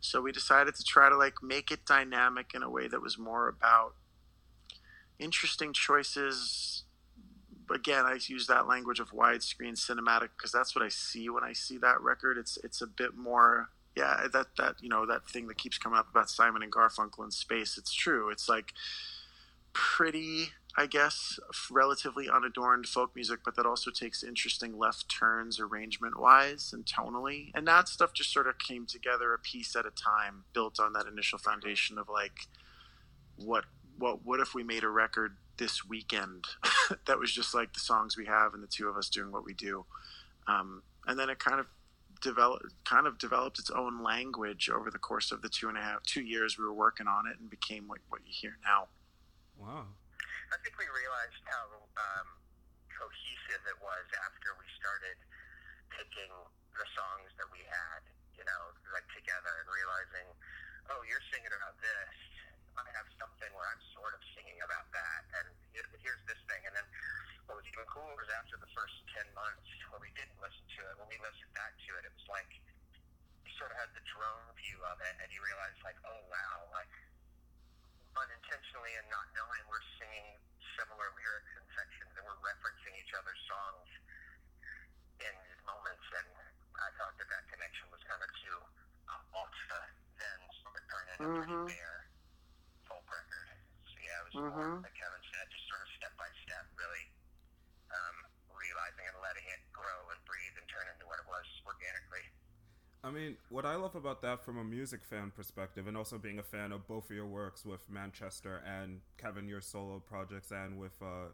So 0.00 0.20
we 0.20 0.32
decided 0.32 0.74
to 0.74 0.82
try 0.82 1.08
to 1.08 1.16
like 1.16 1.34
make 1.42 1.70
it 1.70 1.86
dynamic 1.86 2.52
in 2.54 2.62
a 2.62 2.70
way 2.70 2.88
that 2.88 3.00
was 3.00 3.18
more 3.18 3.48
about 3.48 3.94
interesting 5.18 5.72
choices 5.72 6.82
again, 7.74 8.04
I 8.04 8.18
use 8.26 8.46
that 8.46 8.66
language 8.66 9.00
of 9.00 9.10
widescreen 9.10 9.74
cinematic 9.74 10.30
because 10.36 10.52
that's 10.52 10.74
what 10.74 10.84
I 10.84 10.88
see 10.88 11.28
when 11.28 11.44
I 11.44 11.52
see 11.52 11.78
that 11.78 12.00
record. 12.00 12.38
It's 12.38 12.58
it's 12.62 12.82
a 12.82 12.86
bit 12.86 13.16
more, 13.16 13.70
yeah, 13.96 14.26
that 14.32 14.48
that 14.58 14.76
you 14.80 14.88
know 14.88 15.06
that 15.06 15.26
thing 15.26 15.48
that 15.48 15.58
keeps 15.58 15.78
coming 15.78 15.98
up 15.98 16.10
about 16.10 16.30
Simon 16.30 16.62
and 16.62 16.72
Garfunkel 16.72 17.24
in 17.24 17.30
space. 17.30 17.78
It's 17.78 17.92
true. 17.92 18.30
It's 18.30 18.48
like 18.48 18.72
pretty, 19.72 20.48
I 20.76 20.86
guess, 20.86 21.38
relatively 21.70 22.30
unadorned 22.30 22.86
folk 22.86 23.14
music, 23.14 23.40
but 23.44 23.56
that 23.56 23.66
also 23.66 23.90
takes 23.90 24.22
interesting 24.22 24.78
left 24.78 25.08
turns 25.08 25.60
arrangement 25.60 26.18
wise 26.18 26.72
and 26.72 26.86
tonally. 26.86 27.50
And 27.54 27.66
that 27.68 27.88
stuff 27.88 28.14
just 28.14 28.32
sort 28.32 28.46
of 28.46 28.58
came 28.58 28.86
together 28.86 29.34
a 29.34 29.38
piece 29.38 29.76
at 29.76 29.84
a 29.84 29.90
time, 29.90 30.44
built 30.54 30.80
on 30.80 30.94
that 30.94 31.06
initial 31.06 31.38
foundation 31.38 31.98
of 31.98 32.08
like 32.08 32.46
what 33.36 33.64
what 33.98 34.24
what 34.24 34.40
if 34.40 34.54
we 34.54 34.64
made 34.64 34.82
a 34.82 34.88
record 34.88 35.36
this 35.58 35.86
weekend 35.86 36.46
that 37.06 37.18
was 37.18 37.30
just 37.30 37.54
like 37.54 37.74
the 37.74 37.80
songs 37.80 38.16
we 38.16 38.24
have 38.24 38.54
and 38.54 38.62
the 38.62 38.68
two 38.68 38.88
of 38.88 38.96
us 38.96 39.10
doing 39.10 39.30
what 39.30 39.44
we 39.44 39.52
do. 39.52 39.84
Um, 40.46 40.82
and 41.06 41.18
then 41.18 41.28
it 41.28 41.38
kind 41.38 41.60
of 41.60 41.66
developed 42.22 42.64
kind 42.84 43.06
of 43.06 43.18
developed 43.18 43.58
its 43.58 43.70
own 43.70 44.02
language 44.02 44.70
over 44.70 44.90
the 44.90 44.98
course 44.98 45.32
of 45.32 45.42
the 45.42 45.48
two 45.48 45.68
and 45.68 45.76
a 45.76 45.82
half 45.82 46.02
two 46.04 46.22
years 46.22 46.56
we 46.56 46.64
were 46.64 46.72
working 46.72 47.08
on 47.08 47.26
it 47.26 47.38
and 47.40 47.50
became 47.50 47.88
what, 47.88 47.98
what 48.08 48.22
you 48.24 48.32
hear 48.32 48.56
now. 48.64 48.86
Wow. 49.58 49.86
I 50.52 50.60
think 50.60 50.76
we 50.76 50.84
realized 50.84 51.40
how 51.48 51.64
um, 51.96 52.28
cohesive 52.92 53.64
it 53.72 53.78
was 53.80 54.04
after 54.20 54.52
we 54.60 54.68
started 54.76 55.16
picking 55.88 56.28
the 56.76 56.86
songs 56.92 57.32
that 57.40 57.48
we 57.48 57.64
had, 57.64 58.04
you 58.36 58.44
know, 58.44 58.62
like 58.92 59.08
together 59.16 59.48
and 59.64 59.68
realizing, 59.72 60.28
oh, 60.92 61.00
you're 61.08 61.24
singing 61.32 61.56
about 61.56 61.72
this, 61.80 62.12
I 62.76 62.84
have 62.84 63.08
something 63.16 63.48
where 63.56 63.64
I'm 63.64 63.80
sort 63.96 64.12
of 64.12 64.20
singing 64.36 64.60
about 64.60 64.92
that, 64.92 65.22
and 65.40 65.48
here's 66.04 66.20
this 66.28 66.40
thing. 66.44 66.60
And 66.68 66.76
then 66.76 66.84
what 67.48 67.56
was 67.56 67.64
even 67.72 67.88
cooler 67.88 68.12
was 68.12 68.28
after 68.36 68.60
the 68.60 68.68
first 68.76 68.96
10 69.16 69.24
months 69.32 69.64
when 69.88 70.04
we 70.04 70.12
didn't 70.20 70.36
listen 70.36 70.64
to 70.68 70.80
it, 70.84 70.92
when 71.00 71.08
we 71.08 71.16
listened 71.24 71.52
back 71.56 71.72
to 71.80 71.90
it, 71.96 72.04
it 72.04 72.12
was 72.12 72.28
like 72.28 72.52
you 73.48 73.52
sort 73.56 73.72
of 73.72 73.80
had 73.80 73.88
the 73.96 74.04
drone 74.04 74.52
view 74.60 74.76
of 74.84 75.00
it, 75.00 75.16
and 75.16 75.32
you 75.32 75.40
realize, 75.40 75.76
like, 75.80 75.96
oh, 76.04 76.20
wow, 76.28 76.68
like 76.76 76.92
unintentionally 78.16 78.92
and 79.00 79.08
not 79.08 79.24
knowing 79.32 79.62
we're 79.72 79.84
similar 80.78 81.08
lyrics 81.16 81.52
and 81.58 81.66
sections, 81.76 82.12
and 82.16 82.24
we're 82.24 82.40
referencing 82.42 82.94
each 83.00 83.12
other's 83.16 83.40
songs 83.48 83.88
in 85.20 85.34
these 85.46 85.62
moments. 85.68 86.06
And 86.16 86.28
I 86.80 86.88
thought 86.96 87.14
that 87.20 87.28
that 87.28 87.44
connection 87.52 87.86
was 87.92 88.00
kind 88.08 88.22
of 88.22 88.30
too 88.42 88.58
uh, 89.08 89.36
ultra 89.36 89.80
then 90.18 90.40
sort 90.62 90.76
of 90.78 90.82
turn 90.88 91.06
into 91.12 91.26
Mhm. 91.26 91.66
pretty 91.66 91.76
bare 91.76 91.98
folk 92.88 93.04
record. 93.10 93.48
So 93.90 93.96
yeah, 94.00 94.20
it 94.22 94.24
was 94.32 94.36
Mhm. 94.38 94.50
more, 94.54 94.82
like 94.86 94.94
Kevin 94.94 95.22
said, 95.34 95.50
just 95.50 95.66
sort 95.68 95.82
of 95.82 95.88
step 95.98 96.14
by 96.16 96.30
step, 96.46 96.66
really 96.78 97.10
um, 97.92 98.24
realizing 98.56 99.04
and 99.04 99.18
letting 99.20 99.44
it 99.52 99.60
grow 99.72 100.08
and 100.10 100.24
breathe 100.24 100.56
and 100.56 100.66
turn 100.68 100.88
into 100.88 101.04
what 101.06 101.20
it 101.20 101.26
was 101.28 101.44
organically. 101.66 102.24
I 103.04 103.10
mean, 103.10 103.36
what 103.48 103.66
I 103.66 103.74
love 103.74 103.96
about 103.96 104.22
that 104.22 104.44
from 104.44 104.58
a 104.58 104.64
music 104.64 105.04
fan 105.04 105.32
perspective, 105.34 105.88
and 105.88 105.96
also 105.96 106.18
being 106.18 106.38
a 106.38 106.42
fan 106.42 106.70
of 106.70 106.86
both 106.86 107.10
of 107.10 107.16
your 107.16 107.26
works 107.26 107.64
with 107.64 107.80
Manchester 107.90 108.62
and 108.64 109.00
Kevin, 109.18 109.48
your 109.48 109.60
solo 109.60 109.98
projects, 109.98 110.52
and 110.52 110.78
with, 110.78 110.92
uh, 111.02 111.30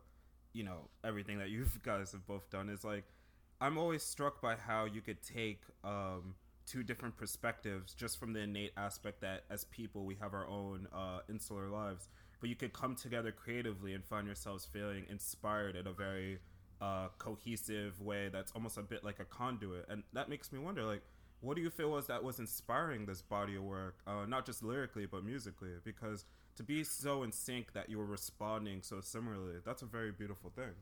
you 0.55 0.65
know, 0.65 0.89
everything 1.05 1.39
that 1.39 1.51
you 1.51 1.67
guys 1.83 2.13
have 2.13 2.27
both 2.27 2.49
done, 2.51 2.71
is 2.71 2.85
like, 2.85 3.05
I'm 3.61 3.77
always 3.77 4.03
struck 4.03 4.41
by 4.41 4.57
how 4.57 4.87
you 4.87 5.03
could 5.03 5.23
take 5.23 5.61
um, 5.85 6.37
two 6.65 6.83
different 6.83 7.19
perspectives 7.19 7.93
just 7.93 8.19
from 8.19 8.33
the 8.33 8.41
innate 8.41 8.73
aspect 8.77 9.21
that 9.21 9.45
as 9.51 9.65
people 9.65 10.05
we 10.05 10.15
have 10.23 10.33
our 10.33 10.47
own 10.47 10.87
uh, 10.91 11.21
insular 11.29 11.69
lives, 11.69 12.09
but 12.41 12.49
you 12.49 12.57
could 12.57 12.73
come 12.73 12.95
together 12.95 13.31
creatively 13.31 13.93
and 13.93 14.05
find 14.05 14.27
yourselves 14.27 14.65
feeling 14.73 15.05
inspired 15.11 15.77
in 15.77 15.87
a 15.87 15.93
very 15.93 16.39
uh, 16.81 17.09
cohesive 17.19 18.01
way 18.01 18.31
that's 18.33 18.53
almost 18.53 18.79
a 18.79 18.83
bit 18.83 19.05
like 19.05 19.21
a 19.21 19.25
conduit. 19.25 19.85
And 19.91 20.05
that 20.15 20.31
makes 20.31 20.51
me 20.51 20.59
wonder, 20.59 20.85
like, 20.85 21.03
what 21.41 21.55
do 21.57 21.63
you 21.63 21.71
feel 21.71 21.91
was 21.91 22.07
that 22.09 22.23
was 22.25 22.39
inspiring 22.39 23.07
this 23.07 23.23
body 23.23 23.55
of 23.57 23.63
work, 23.63 23.99
uh, 24.07 24.27
not 24.27 24.45
just 24.47 24.63
lyrically 24.63 25.07
but 25.07 25.25
musically? 25.25 25.71
Because 25.85 26.27
to 26.57 26.63
be 26.63 26.83
so 26.83 27.23
in 27.23 27.31
sync 27.31 27.73
that 27.73 27.89
you 27.89 27.99
were 27.99 28.07
responding 28.07 28.83
so 28.83 29.01
similarly, 29.01 29.63
that's 29.65 29.83
a 29.83 29.87
very 29.87 30.11
beautiful 30.11 30.51
thing. 30.51 30.75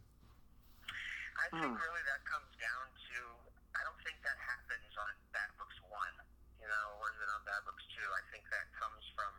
I 1.36 1.52
think 1.52 1.68
Hmm. 1.68 1.76
really 1.76 2.04
that 2.08 2.24
comes 2.24 2.48
down 2.56 2.84
to 3.12 3.18
I 3.76 3.84
don't 3.84 4.00
think 4.00 4.16
that 4.24 4.38
happens 4.40 4.88
on 4.96 5.12
Bad 5.36 5.52
Books 5.60 5.76
One, 5.92 6.16
you 6.56 6.64
know, 6.64 6.86
or 6.96 7.12
even 7.12 7.28
on 7.28 7.44
Bad 7.44 7.60
Books 7.68 7.84
Two? 7.92 8.08
I 8.08 8.22
think 8.32 8.48
that 8.48 8.72
comes 8.72 9.04
from 9.12 9.32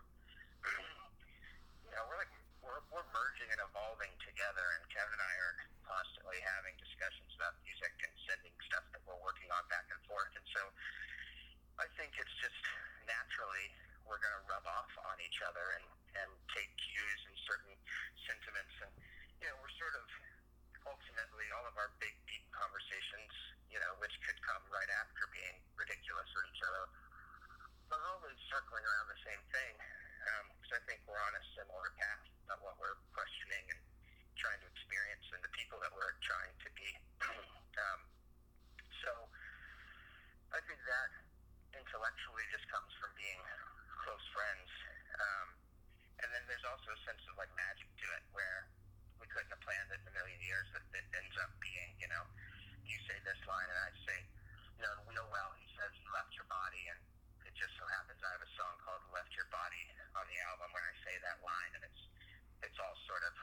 you 1.88 1.93
know, 1.97 2.03
we're 2.05 2.21
like 2.21 2.29
we're, 2.62 2.83
we're 2.93 3.07
merging 3.15 3.50
and 3.50 3.62
evolving 3.65 4.13
together 4.21 4.65
and 4.77 4.83
Kevin 4.93 5.15
and 5.17 5.24
I 5.24 5.33
are 5.41 5.55
constantly 5.88 6.38
having 6.43 6.75
discussions 6.77 7.31
about 7.39 7.55
music 7.65 7.93
and 8.05 8.13
sending 8.29 8.53
stuff 8.69 8.83
that 8.93 9.01
we're 9.07 9.17
working 9.24 9.47
on 9.55 9.63
back 9.71 9.88
and 9.89 10.01
forth 10.05 10.29
and 10.36 10.45
so 10.53 10.62
I 11.79 11.88
think 11.97 12.13
it's 12.19 12.36
just 12.43 12.59
naturally 13.07 13.71
we're 14.03 14.19
gonna 14.19 14.43
rub 14.51 14.65
off 14.67 14.91
on 15.07 15.15
each 15.38 15.46
other 15.46 15.77
and, 15.77 15.86
and 16.17 16.29
take 16.50 16.74
cues 16.82 17.22
and 17.29 17.38
certain 17.46 17.77
sentiments 18.25 18.74
and 18.82 18.89
you 19.38 19.46
know, 19.46 19.53
we're 19.62 19.77
sort 19.77 19.94
of 19.94 20.06
ultimately 20.89 21.46
all 21.53 21.62
of 21.70 21.77
our 21.77 21.94
big 22.01 22.17
deep 22.25 22.41
conversations, 22.50 23.29
you 23.70 23.77
know, 23.77 23.94
which 24.01 24.17
could 24.25 24.39
come 24.41 24.65
right 24.74 24.89
after 24.98 25.29
being 25.29 25.62
ridiculous 25.77 26.25
or 26.34 26.41
each 26.50 26.62
other, 26.65 26.84
are 27.94 28.03
always 28.17 28.34
circling 28.50 28.82
around 28.82 29.13
the 29.13 29.22
same 29.22 29.44
thing. 29.53 29.77
Um, 30.25 30.50
because 30.58 30.74
I 30.74 30.82
think 30.89 31.06
we're 31.06 31.22
on 31.22 31.38
a 31.38 31.44
similar 31.53 31.94
path 32.01 32.25
of 32.50 32.58
what 32.65 32.82
we're 32.82 32.98
questioning 33.13 33.77
and 33.77 33.82
trying 34.41 34.58
to 34.58 34.67
experience 34.74 35.22
and 35.38 35.46
the 35.46 35.53
people 35.53 35.77
that 35.86 35.94
we're 35.94 36.17
trying 36.25 36.56
to 36.65 36.70
be. 36.74 36.89
um, 37.86 38.00
so 39.06 39.12
I 40.50 40.60
think 40.65 40.82
that 40.82 41.10
intellectually 41.77 42.46
just 42.50 42.65
comes 42.74 42.89
from 42.98 43.13
being 43.13 43.38
close 44.01 44.25
friends. 44.34 44.70
Um, 45.17 45.48
and 46.24 46.27
then 46.34 46.44
there's 46.50 46.65
also 46.65 46.89
a 46.94 47.00
sense 47.06 47.22
of 47.29 47.38
like 47.38 47.51
magic 47.53 47.86
to 47.86 48.08
it 48.17 48.24
where 48.34 48.65
we 49.22 49.27
couldn't 49.29 49.50
have 49.53 49.62
planned 49.62 49.89
it 49.94 50.01
in 50.01 50.08
a 50.10 50.15
million 50.17 50.41
years 50.41 50.65
that 50.74 50.84
it 50.94 51.06
ends 51.13 51.36
up 51.41 51.51
being, 51.62 51.89
you 52.01 52.10
know, 52.10 52.24
you 52.86 52.98
say 53.06 53.17
this 53.25 53.38
line 53.46 53.67
and 53.67 53.79
I 53.84 53.89
say, 54.06 54.20
you 54.77 54.82
know, 54.86 54.91
in 54.98 55.00
Wheel 55.10 55.27
Well, 55.29 55.51
he 55.58 55.67
says 55.77 55.91
you 56.00 56.08
left 56.13 56.34
your 56.38 56.48
body 56.50 56.84
and 56.89 57.00
it 57.46 57.53
just 57.58 57.74
so 57.77 57.86
happens 57.98 58.22
I 58.22 58.32
have 58.34 58.46
a 58.46 58.53
song 58.58 58.74
called 58.86 59.03
Left 59.13 59.29
Your 59.36 59.48
Body 59.50 59.84
on 60.17 60.25
the 60.29 60.38
album 60.50 60.70
where 60.74 60.86
I 60.86 60.96
say 61.06 61.15
that 61.22 61.38
line 61.46 61.72
and 61.77 61.84
it's 61.86 62.03
it's 62.77 62.86
all 62.86 63.00
sort 63.10 63.25
of 63.25 63.34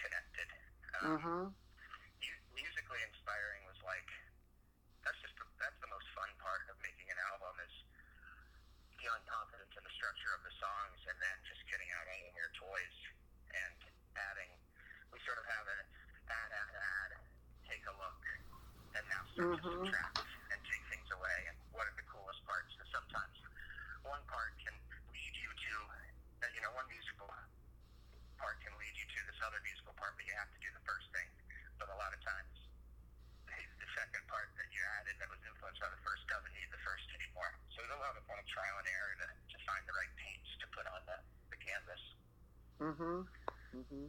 connected. 0.00 0.48
Um, 0.96 1.12
Mm-hmm. 1.12 1.44
mu- 1.52 2.44
musically 2.56 3.04
inspiring 3.04 3.68
was 3.68 3.76
like 3.84 4.08
that's 5.04 5.20
just 5.20 5.36
the, 5.36 5.44
that's 5.60 5.76
the 5.84 5.92
most 5.92 6.08
fun 6.16 6.32
part 6.40 6.64
of 6.72 6.80
making 6.80 7.04
an 7.12 7.20
album 7.36 7.52
is 7.60 7.74
feeling 8.96 9.20
confident 9.28 9.68
in 9.76 9.84
the 9.84 9.92
structure 9.92 10.32
of 10.32 10.40
the 10.40 10.54
songs 10.56 11.04
and 11.04 11.20
then 11.20 11.36
just 11.44 11.60
getting 11.68 11.84
out 12.00 12.08
all 12.08 12.22
of 12.32 12.32
your 12.32 12.48
toys 12.56 12.96
and 13.52 13.76
adding 14.32 14.48
we 15.12 15.20
sort 15.28 15.36
of 15.36 15.44
have 15.52 15.66
an 15.68 15.80
add 16.32 16.48
add 16.56 16.72
add 16.80 17.12
take 17.68 17.84
a 17.84 17.94
look 18.00 18.24
and 18.96 19.04
now 19.12 19.20
start 19.36 19.52
to 19.52 19.60
Mhm. 19.68 19.84
subtract 19.84 20.24
and 20.48 20.58
take 20.64 20.84
things 20.88 21.08
away 21.12 21.38
and 21.52 21.60
what 21.76 21.84
are 21.84 21.96
the 22.00 22.08
coolest 22.08 22.40
another 29.46 29.62
musical 29.62 29.94
part, 29.94 30.18
but 30.18 30.26
you 30.26 30.34
have 30.34 30.50
to 30.50 30.58
do 30.58 30.66
the 30.74 30.82
first 30.82 31.06
thing. 31.14 31.22
But 31.78 31.86
a 31.86 31.94
lot 31.94 32.10
of 32.10 32.18
times, 32.18 32.50
the 33.46 33.90
second 33.94 34.26
part 34.26 34.50
that 34.58 34.66
you 34.74 34.82
added 34.98 35.14
that 35.22 35.30
was 35.30 35.38
influenced 35.46 35.78
by 35.78 35.86
the 35.86 36.02
first 36.02 36.26
doesn't 36.26 36.50
need 36.50 36.66
the 36.74 36.82
first 36.82 37.06
anymore. 37.14 37.54
So 37.70 37.86
there's 37.86 37.94
a 37.94 38.02
lot 38.02 38.18
of 38.18 38.26
kind 38.26 38.42
of 38.42 38.46
trial 38.50 38.74
and 38.82 38.90
error 38.90 39.14
to, 39.22 39.26
to 39.30 39.56
find 39.62 39.86
the 39.86 39.94
right 39.94 40.10
paints 40.18 40.50
to 40.58 40.66
put 40.74 40.82
on 40.90 41.00
the, 41.06 41.18
the 41.54 41.58
canvas. 41.62 42.02
Mm-hmm. 42.82 43.18
Mm-hmm. 43.78 44.06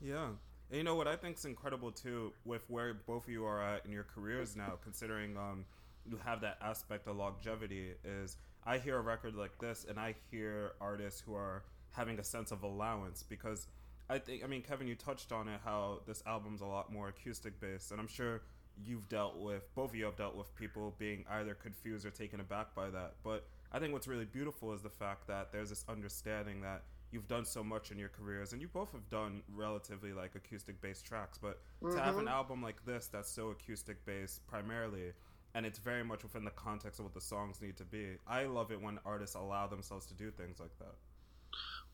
Yeah. 0.00 0.32
And 0.72 0.76
you 0.80 0.84
know 0.88 0.96
what 0.96 1.12
I 1.12 1.20
think 1.20 1.36
is 1.36 1.44
incredible 1.44 1.92
too, 1.92 2.32
with 2.48 2.64
where 2.72 2.96
both 2.96 3.28
of 3.28 3.32
you 3.36 3.44
are 3.44 3.60
at 3.60 3.84
in 3.84 3.92
your 3.92 4.08
careers 4.08 4.56
now, 4.56 4.80
considering 4.80 5.36
um, 5.36 5.68
you 6.08 6.16
have 6.24 6.40
that 6.40 6.56
aspect 6.64 7.04
of 7.04 7.20
longevity, 7.20 7.92
is 8.00 8.40
I 8.64 8.80
hear 8.80 8.96
a 8.96 9.04
record 9.04 9.36
like 9.36 9.60
this 9.60 9.84
and 9.84 10.00
I 10.00 10.16
hear 10.32 10.72
artists 10.80 11.20
who 11.20 11.36
are 11.36 11.68
having 11.92 12.16
a 12.16 12.24
sense 12.24 12.48
of 12.48 12.62
allowance 12.62 13.22
because 13.28 13.68
I 14.08 14.18
think, 14.18 14.44
I 14.44 14.46
mean, 14.46 14.62
Kevin, 14.62 14.86
you 14.86 14.94
touched 14.94 15.32
on 15.32 15.48
it 15.48 15.60
how 15.64 16.00
this 16.06 16.22
album's 16.26 16.60
a 16.60 16.66
lot 16.66 16.92
more 16.92 17.08
acoustic 17.08 17.58
based, 17.60 17.90
and 17.90 18.00
I'm 18.00 18.08
sure 18.08 18.42
you've 18.84 19.08
dealt 19.08 19.38
with, 19.38 19.74
both 19.74 19.90
of 19.90 19.96
you 19.96 20.04
have 20.04 20.16
dealt 20.16 20.36
with 20.36 20.54
people 20.56 20.94
being 20.98 21.24
either 21.30 21.54
confused 21.54 22.04
or 22.04 22.10
taken 22.10 22.40
aback 22.40 22.74
by 22.74 22.90
that. 22.90 23.14
But 23.22 23.46
I 23.72 23.78
think 23.78 23.92
what's 23.92 24.08
really 24.08 24.24
beautiful 24.24 24.72
is 24.72 24.82
the 24.82 24.90
fact 24.90 25.26
that 25.28 25.52
there's 25.52 25.70
this 25.70 25.84
understanding 25.88 26.60
that 26.62 26.82
you've 27.12 27.28
done 27.28 27.44
so 27.44 27.62
much 27.62 27.92
in 27.92 27.98
your 27.98 28.08
careers 28.08 28.52
and 28.52 28.60
you 28.60 28.68
both 28.68 28.90
have 28.92 29.08
done 29.08 29.42
relatively 29.54 30.12
like 30.12 30.34
acoustic 30.34 30.80
based 30.80 31.06
tracks 31.06 31.38
but 31.38 31.60
to 31.88 31.96
have 32.00 32.16
an 32.16 32.24
mm-hmm. 32.24 32.28
album 32.34 32.60
like 32.60 32.84
this 32.84 33.06
that's 33.06 33.30
so 33.30 33.50
acoustic 33.50 34.04
based 34.04 34.44
primarily 34.48 35.12
and 35.54 35.64
it's 35.64 35.78
very 35.78 36.02
much 36.02 36.24
within 36.24 36.44
the 36.44 36.50
context 36.50 36.98
of 36.98 37.04
what 37.04 37.14
the 37.14 37.20
songs 37.20 37.62
need 37.62 37.76
to 37.76 37.84
be 37.84 38.16
i 38.26 38.42
love 38.42 38.72
it 38.72 38.82
when 38.82 38.98
artists 39.06 39.36
allow 39.36 39.64
themselves 39.68 40.06
to 40.06 40.14
do 40.14 40.28
things 40.32 40.58
like 40.58 40.76
that 40.80 40.96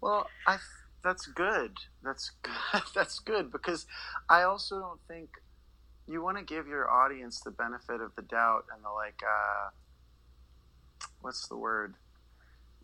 Well, 0.00 0.26
I 0.46 0.58
that's 1.02 1.26
good. 1.26 1.72
That's 2.02 2.32
good. 2.42 2.82
that's 2.94 3.18
good 3.18 3.50
because 3.50 3.86
I 4.28 4.42
also 4.42 4.80
don't 4.80 5.00
think 5.08 5.30
you 6.08 6.22
want 6.22 6.38
to 6.38 6.44
give 6.44 6.66
your 6.66 6.90
audience 6.90 7.40
the 7.40 7.50
benefit 7.50 8.00
of 8.00 8.14
the 8.16 8.22
doubt 8.22 8.64
and 8.74 8.84
the 8.84 8.90
like. 8.90 9.20
Uh, 9.22 9.70
what's 11.20 11.48
the 11.48 11.56
word? 11.56 11.94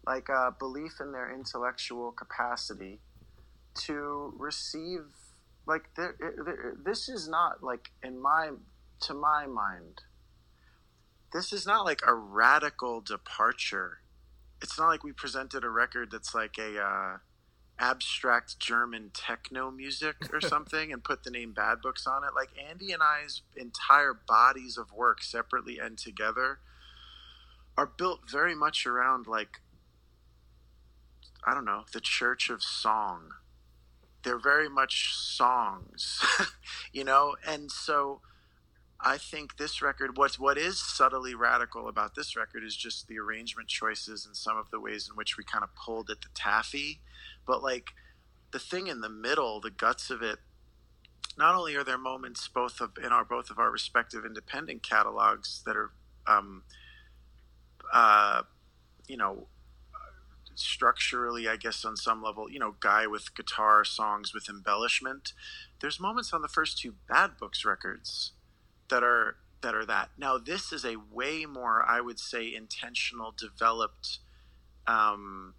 Like 0.07 0.31
uh, 0.31 0.53
belief 0.53 1.01
in 1.01 1.13
their 1.13 1.35
intellectual 1.35 2.13
capacity 2.13 3.01
to 3.83 4.33
receive. 4.39 5.03
Like 5.67 5.91
there, 5.97 6.15
this 6.85 7.09
is 7.09 7.29
not 7.29 7.63
like 7.63 7.91
in 8.03 8.21
my 8.21 8.51
to 9.01 9.15
my 9.15 9.47
mind. 9.47 10.03
This 11.33 11.53
is 11.53 11.67
not 11.67 11.85
like 11.85 12.01
a 12.07 12.15
radical 12.15 13.01
departure 13.01 13.99
it's 14.63 14.79
not 14.79 14.89
like 14.89 15.05
we 15.05 15.13
presented 15.13 15.65
a 15.65 15.69
record 15.69 16.11
that's 16.11 16.35
like 16.35 16.57
a 16.59 16.81
uh, 16.81 17.17
abstract 17.79 18.59
German 18.59 19.11
techno 19.13 19.71
music 19.71 20.33
or 20.33 20.41
something 20.47 20.93
and 20.93 21.05
put 21.05 21.25
the 21.25 21.31
name 21.31 21.53
Bad 21.53 21.81
Books 21.83 22.07
on 22.07 22.25
it. 22.25 22.31
Like 22.35 22.51
Andy 22.69 22.93
and 22.93 23.03
I's 23.03 23.43
entire 23.57 24.15
bodies 24.15 24.77
of 24.77 24.93
work, 24.93 25.23
separately 25.23 25.79
and 25.79 25.99
together, 25.99 26.61
are 27.77 27.87
built 27.87 28.31
very 28.31 28.55
much 28.55 28.87
around 28.87 29.27
like 29.27 29.61
I 31.45 31.55
don't 31.55 31.65
know 31.65 31.85
the 31.93 32.01
Church 32.01 32.51
of 32.51 32.63
Song. 32.63 33.33
They're 34.23 34.39
very 34.39 34.69
much 34.69 35.15
songs, 35.15 36.25
you 36.93 37.05
know, 37.05 37.37
and 37.47 37.71
so. 37.71 38.21
I 38.99 39.19
think 39.19 39.59
this 39.59 39.83
record, 39.83 40.17
what's 40.17 40.39
what 40.39 40.57
is 40.57 40.81
subtly 40.81 41.35
radical 41.35 41.87
about 41.87 42.15
this 42.15 42.35
record 42.35 42.65
is 42.65 42.75
just 42.75 43.09
the 43.09 43.19
arrangement 43.19 43.69
choices 43.69 44.25
and 44.25 44.35
some 44.35 44.57
of 44.57 44.71
the 44.71 44.81
ways 44.81 45.07
in 45.07 45.17
which 45.17 45.37
we 45.37 45.45
kind 45.45 45.63
of 45.63 45.69
pulled 45.77 46.09
at 46.09 46.23
the 46.23 46.31
taffy. 46.35 47.01
But 47.47 47.63
like 47.63 47.91
the 48.53 48.59
thing 48.59 48.87
in 48.87 49.01
the 49.01 49.09
middle, 49.09 49.61
the 49.61 49.71
guts 49.71 50.11
of 50.11 50.23
it, 50.23 50.39
not 51.39 51.55
only 51.55 51.75
are 51.77 51.85
there 51.85 51.99
moments 51.99 52.49
both 52.49 52.81
of 52.81 52.93
in 53.03 53.13
our 53.13 53.25
both 53.25 53.51
of 53.51 53.59
our 53.59 53.71
respective 53.71 54.25
independent 54.25 54.83
catalogs 54.83 55.63
that 55.67 55.77
are, 55.77 55.91
um, 56.27 56.63
uh, 57.93 58.43
you 59.07 59.17
know, 59.17 59.47
structurally, 60.55 61.47
I 61.49 61.57
guess 61.57 61.85
on 61.85 61.97
some 61.97 62.23
level, 62.23 62.51
you 62.51 62.59
know, 62.59 62.75
guy 62.81 63.07
with 63.07 63.35
guitar 63.35 63.85
songs 63.85 64.33
with 64.33 64.49
embellishment. 64.49 65.33
There's 65.81 66.01
moments 66.01 66.33
on 66.33 66.43
the 66.43 66.49
first 66.49 66.79
two 66.79 66.95
Bad 67.09 67.37
Books 67.39 67.65
records 67.65 68.33
that 68.89 69.03
are 69.03 69.37
that 69.61 69.75
are 69.75 69.87
that. 69.87 70.11
Now 70.17 70.39
this 70.39 70.73
is 70.73 70.85
a 70.85 70.97
way 70.97 71.45
more, 71.45 71.85
I 71.87 72.01
would 72.01 72.19
say, 72.19 72.55
intentional, 72.55 73.35
developed 73.37 74.19
um, 74.87 75.55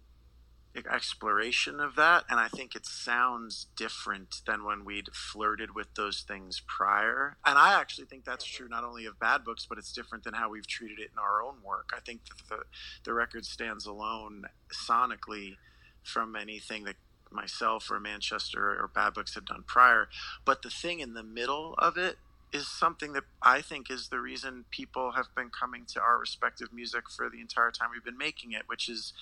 exploration 0.86 1.80
of 1.80 1.96
that, 1.96 2.24
and 2.28 2.38
I 2.38 2.48
think 2.48 2.74
it 2.74 2.86
sounds 2.86 3.66
different 3.76 4.42
than 4.46 4.64
when 4.64 4.84
we'd 4.84 5.08
flirted 5.12 5.74
with 5.74 5.94
those 5.94 6.22
things 6.22 6.62
prior. 6.66 7.36
And 7.44 7.58
I 7.58 7.78
actually 7.78 8.06
think 8.06 8.24
that's 8.24 8.44
true 8.44 8.68
not 8.68 8.84
only 8.84 9.06
of 9.06 9.18
Bad 9.18 9.44
Books, 9.44 9.66
but 9.68 9.78
it's 9.78 9.92
different 9.92 10.24
than 10.24 10.34
how 10.34 10.50
we've 10.50 10.66
treated 10.66 10.98
it 10.98 11.10
in 11.12 11.18
our 11.18 11.42
own 11.42 11.56
work. 11.64 11.90
I 11.96 12.00
think 12.00 12.20
that 12.26 12.48
the 12.48 12.64
the 13.04 13.14
record 13.14 13.44
stands 13.44 13.86
alone 13.86 14.44
sonically 14.72 15.56
from 16.02 16.36
anything 16.36 16.84
that 16.84 16.96
myself 17.30 17.90
or 17.90 18.00
Manchester 18.00 18.70
or 18.80 18.88
Bad 18.88 19.14
Books 19.14 19.34
had 19.34 19.44
done 19.44 19.64
prior. 19.66 20.08
But 20.44 20.62
the 20.62 20.70
thing 20.70 21.00
in 21.00 21.14
the 21.14 21.22
middle 21.22 21.74
of 21.78 21.96
it 21.96 22.16
is 22.52 22.66
something 22.66 23.12
that 23.12 23.24
I 23.42 23.60
think 23.60 23.90
is 23.90 24.08
the 24.08 24.20
reason 24.20 24.64
people 24.70 25.12
have 25.12 25.26
been 25.36 25.50
coming 25.50 25.84
to 25.92 26.00
our 26.00 26.18
respective 26.18 26.72
music 26.72 27.10
for 27.10 27.28
the 27.28 27.40
entire 27.40 27.70
time 27.70 27.90
we've 27.92 28.04
been 28.04 28.16
making 28.16 28.52
it, 28.52 28.62
which 28.66 28.88
is 28.88 29.12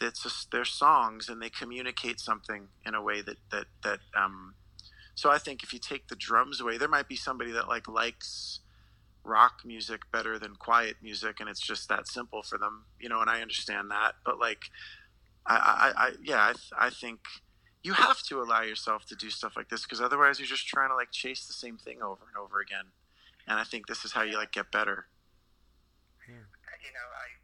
it's 0.00 0.22
just 0.22 0.50
their 0.50 0.64
songs 0.64 1.28
and 1.28 1.42
they 1.42 1.50
communicate 1.50 2.20
something 2.20 2.68
in 2.86 2.94
a 2.94 3.02
way 3.02 3.22
that 3.22 3.36
that 3.50 3.66
that 3.82 3.98
um 4.16 4.54
so 5.14 5.30
I 5.30 5.38
think 5.38 5.62
if 5.62 5.72
you 5.72 5.78
take 5.78 6.08
the 6.08 6.16
drums 6.16 6.60
away, 6.60 6.76
there 6.76 6.88
might 6.88 7.08
be 7.08 7.16
somebody 7.16 7.52
that 7.52 7.68
like 7.68 7.86
likes 7.86 8.60
rock 9.22 9.60
music 9.64 10.02
better 10.12 10.38
than 10.38 10.56
quiet 10.56 10.96
music 11.02 11.40
and 11.40 11.48
it's 11.48 11.60
just 11.60 11.88
that 11.88 12.08
simple 12.08 12.42
for 12.42 12.58
them, 12.58 12.84
you 13.00 13.08
know, 13.08 13.20
and 13.20 13.30
I 13.30 13.40
understand 13.40 13.90
that. 13.90 14.14
But 14.24 14.38
like 14.38 14.64
I 15.46 15.56
I, 15.96 16.06
I 16.06 16.12
yeah, 16.22 16.52
I, 16.78 16.86
I 16.86 16.90
think 16.90 17.20
you 17.82 17.92
have 17.92 18.22
to 18.22 18.40
allow 18.40 18.62
yourself 18.62 19.04
to 19.06 19.14
do 19.14 19.30
stuff 19.30 19.56
like 19.56 19.68
this 19.68 19.82
because 19.82 20.00
otherwise 20.00 20.38
you're 20.38 20.48
just 20.48 20.66
trying 20.66 20.88
to 20.88 20.96
like 20.96 21.12
chase 21.12 21.46
the 21.46 21.52
same 21.52 21.76
thing 21.76 22.02
over 22.02 22.24
and 22.26 22.36
over 22.42 22.60
again. 22.60 22.86
And 23.46 23.60
I 23.60 23.64
think 23.64 23.86
this 23.86 24.04
is 24.04 24.12
how 24.12 24.22
you 24.22 24.36
like 24.36 24.52
get 24.52 24.72
better. 24.72 25.06
You 26.26 26.92
know, 26.92 27.08
I 27.12 27.43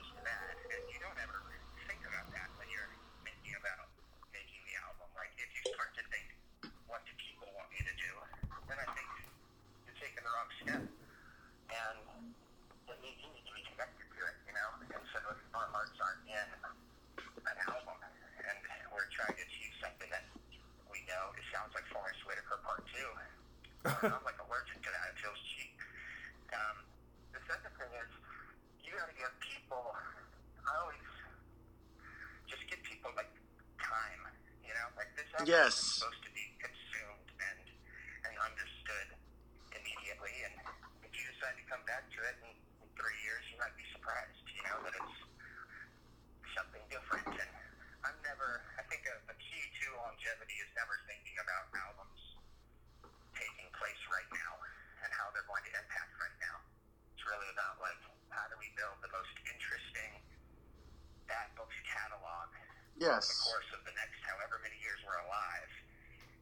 Yes. 63.11 63.27
the 63.27 63.43
course 63.43 63.69
of 63.75 63.81
the 63.83 63.95
next 63.99 64.19
however 64.23 64.59
many 64.63 64.79
years 64.79 64.99
we're 65.03 65.19
alive, 65.27 65.71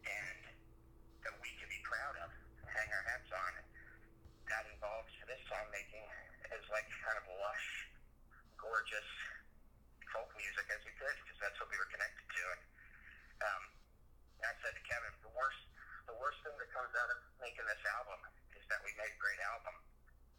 and 0.05 0.41
that 1.25 1.34
we 1.41 1.49
can 1.58 1.65
be 1.65 1.82
proud 1.82 2.15
of, 2.21 2.29
and 2.62 2.67
hang 2.69 2.89
our 2.93 3.05
hats 3.10 3.32
on. 3.34 3.53
That 4.53 4.65
involves 4.69 5.10
for 5.17 5.25
this 5.29 5.41
song 5.49 5.65
making 5.73 6.05
is 6.53 6.65
like 6.73 6.86
kind 7.05 7.17
of 7.17 7.25
lush, 7.41 7.67
gorgeous 8.58 9.10
folk 10.13 10.29
music 10.38 10.65
as 10.73 10.82
we 10.86 10.93
could, 10.97 11.13
because 11.25 11.38
that's 11.41 11.58
what 11.62 11.69
we 11.69 11.77
were 11.77 11.89
connected 11.89 12.25
to. 12.25 12.43
And 12.53 12.62
um, 13.45 13.63
I 14.41 14.53
said 14.62 14.73
to 14.73 14.84
Kevin, 14.86 15.13
the 15.25 15.34
worst, 15.38 15.62
the 16.10 16.17
worst 16.17 16.41
thing 16.41 16.53
that 16.53 16.69
comes 16.73 16.93
out 16.97 17.10
of 17.13 17.17
making 17.41 17.65
this 17.69 17.82
album 17.97 18.17
is 18.58 18.65
that 18.69 18.82
we 18.82 18.89
we 18.89 18.97
made 18.97 19.13
a 19.13 19.21
great 19.21 19.38
album, 19.53 19.75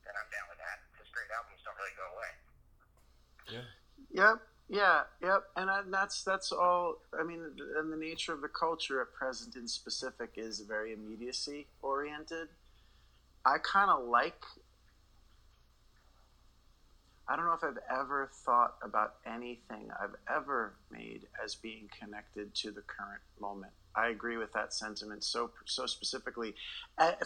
then 0.03 0.15
I'm 0.19 0.27
down 0.35 0.47
with 0.51 0.59
that. 0.59 0.83
Because 0.91 1.07
great 1.15 1.31
albums 1.31 1.63
don't 1.63 1.79
really 1.79 1.95
go 1.95 2.07
away. 2.19 2.33
Yeah. 3.47 3.67
Yep. 4.11 4.37
Yeah. 4.71 4.99
That's 5.89 6.25
that's 6.25 6.53
all. 6.53 6.97
I 7.19 7.23
mean, 7.23 7.41
and 7.79 7.93
the 7.93 7.97
nature 7.97 8.33
of 8.33 8.41
the 8.41 8.49
culture 8.49 9.01
at 9.01 9.13
present, 9.13 9.57
in 9.57 9.69
specific, 9.69 10.33
is 10.37 10.61
very 10.61 10.93
immediacy 10.93 11.67
oriented. 11.83 12.49
I 13.45 13.59
kind 13.59 13.91
of 13.91 14.07
like. 14.09 14.43
I 17.29 17.37
don't 17.37 17.47
know 17.47 17.53
if 17.53 17.63
I've 17.63 17.79
ever 17.89 18.29
thought 18.45 18.75
about 18.83 19.15
anything 19.25 19.89
I've 20.03 20.17
ever 20.29 20.75
made 20.91 21.29
as 21.43 21.55
being 21.55 21.89
connected 21.97 22.53
to 22.57 22.73
the 22.73 22.81
current 22.81 23.23
moment. 23.41 23.73
I 23.95 24.09
agree 24.09 24.37
with 24.37 24.53
that 24.53 24.73
sentiment 24.73 25.23
so 25.23 25.51
so 25.65 25.87
specifically, 25.87 26.55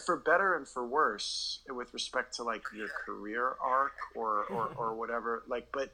for 0.05 0.17
better 0.17 0.55
and 0.55 0.67
for 0.67 0.85
worse, 0.85 1.61
with 1.69 1.93
respect 1.93 2.35
to 2.35 2.43
like 2.43 2.63
your 2.75 2.89
career 3.05 3.55
arc 3.59 3.93
or 4.15 4.45
or, 4.45 4.69
or 4.77 4.95
whatever. 4.99 5.43
Like, 5.47 5.67
but 5.71 5.91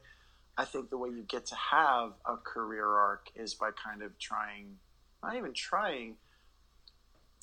I 0.56 0.64
think 0.64 0.90
the 0.90 0.98
way 0.98 1.08
you 1.10 1.22
get 1.22 1.46
to 1.46 1.54
have 1.54 2.12
a 2.26 2.36
career 2.36 2.86
arc 2.86 3.28
is 3.34 3.54
by 3.54 3.70
kind 3.70 4.02
of 4.02 4.18
trying, 4.18 4.76
not 5.22 5.36
even 5.36 5.52
trying. 5.52 6.16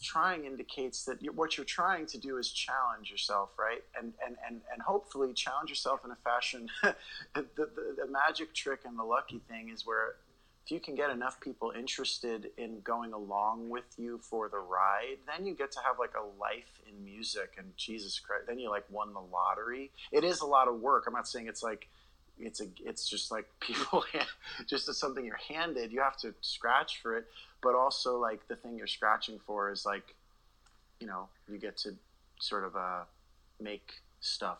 Trying 0.02 0.45
indicates 0.45 1.04
that 1.06 1.22
you, 1.22 1.34
what 1.34 1.58
you're 1.58 1.65
trying 1.65 2.06
to 2.06 2.17
do 2.17 2.38
is 2.38 2.52
challenge 2.52 3.12
yourself, 3.12 3.50
right? 3.60 3.82
And 4.00 4.13
and 4.26 4.38
and, 4.48 4.62
and 4.72 4.82
hopefully 4.82 5.34
challenge 5.34 5.69
yourself 5.69 6.06
in 6.06 6.12
a 6.12 6.15
fashion. 6.15 6.69
the, 6.84 6.95
the 7.58 7.69
the 7.98 8.08
magic 8.10 8.54
trick 8.54 8.82
and 8.86 8.98
the 8.98 9.04
lucky 9.04 9.41
thing 9.50 9.69
is 9.69 9.86
where 9.86 10.15
if 10.69 10.72
you 10.72 10.80
can 10.80 10.93
get 10.93 11.10
enough 11.10 11.41
people 11.41 11.74
interested 11.76 12.52
in 12.58 12.80
going 12.82 13.12
along 13.12 13.69
with 13.69 13.95
you 13.98 14.19
for 14.19 14.50
the 14.50 14.60
ride, 14.60 15.17
then 15.26 15.45
you 15.48 15.56
get 15.56 15.72
to 15.72 15.80
have 15.84 15.98
like 15.98 16.13
a 16.15 16.39
life 16.39 16.80
in 16.88 17.04
music. 17.04 17.56
And 17.58 17.76
Jesus 17.76 18.19
Christ, 18.19 18.45
then 18.48 18.60
you 18.60 18.69
like 18.69 18.86
won 18.89 19.12
the 19.13 19.19
lottery. 19.19 19.89
It 20.12 20.24
is 20.24 20.41
a 20.41 20.45
lot 20.45 20.67
of 20.67 20.80
work. 20.80 21.06
I'm 21.08 21.13
not 21.13 21.28
saying 21.28 21.48
it's 21.48 21.63
like 21.63 21.89
it's 22.39 22.62
a 22.62 22.67
it's 22.84 23.08
just 23.10 23.32
like 23.32 23.45
people 23.60 24.04
just 24.67 24.88
as 24.89 24.97
something 24.97 25.25
you're 25.25 25.39
handed. 25.49 25.91
You 25.91 26.02
have 26.02 26.17
to 26.17 26.34
scratch 26.41 27.02
for 27.02 27.17
it, 27.17 27.25
but 27.62 27.75
also 27.75 28.17
like 28.19 28.47
the 28.47 28.56
thing 28.56 28.78
you're 28.78 28.88
scratching 28.88 29.39
for 29.45 29.71
is 29.71 29.86
like, 29.86 30.15
you 30.99 31.08
know, 31.08 31.28
you 31.52 31.58
get 31.58 31.78
to 31.78 31.91
sort 32.39 32.63
of 32.63 32.75
uh, 32.75 33.04
make 33.60 33.91
stuff 34.21 34.60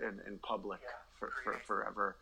in, 0.00 0.20
in 0.26 0.38
public 0.38 0.80
Yeah, 0.82 0.88
for, 1.18 1.32
for 1.44 1.58
forever. 1.66 2.16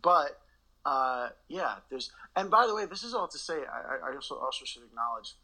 But 0.00 0.40
uh, 0.84 1.30
yeah, 1.48 1.76
there's 1.90 2.12
and 2.36 2.50
by 2.50 2.66
the 2.66 2.74
way, 2.74 2.86
this 2.86 3.02
is 3.02 3.14
all 3.14 3.28
to 3.28 3.38
say. 3.38 3.54
I, 3.54 4.08
I- 4.10 4.14
also 4.14 4.36
also 4.36 4.64
should 4.64 4.82
acknowledge. 4.84 5.34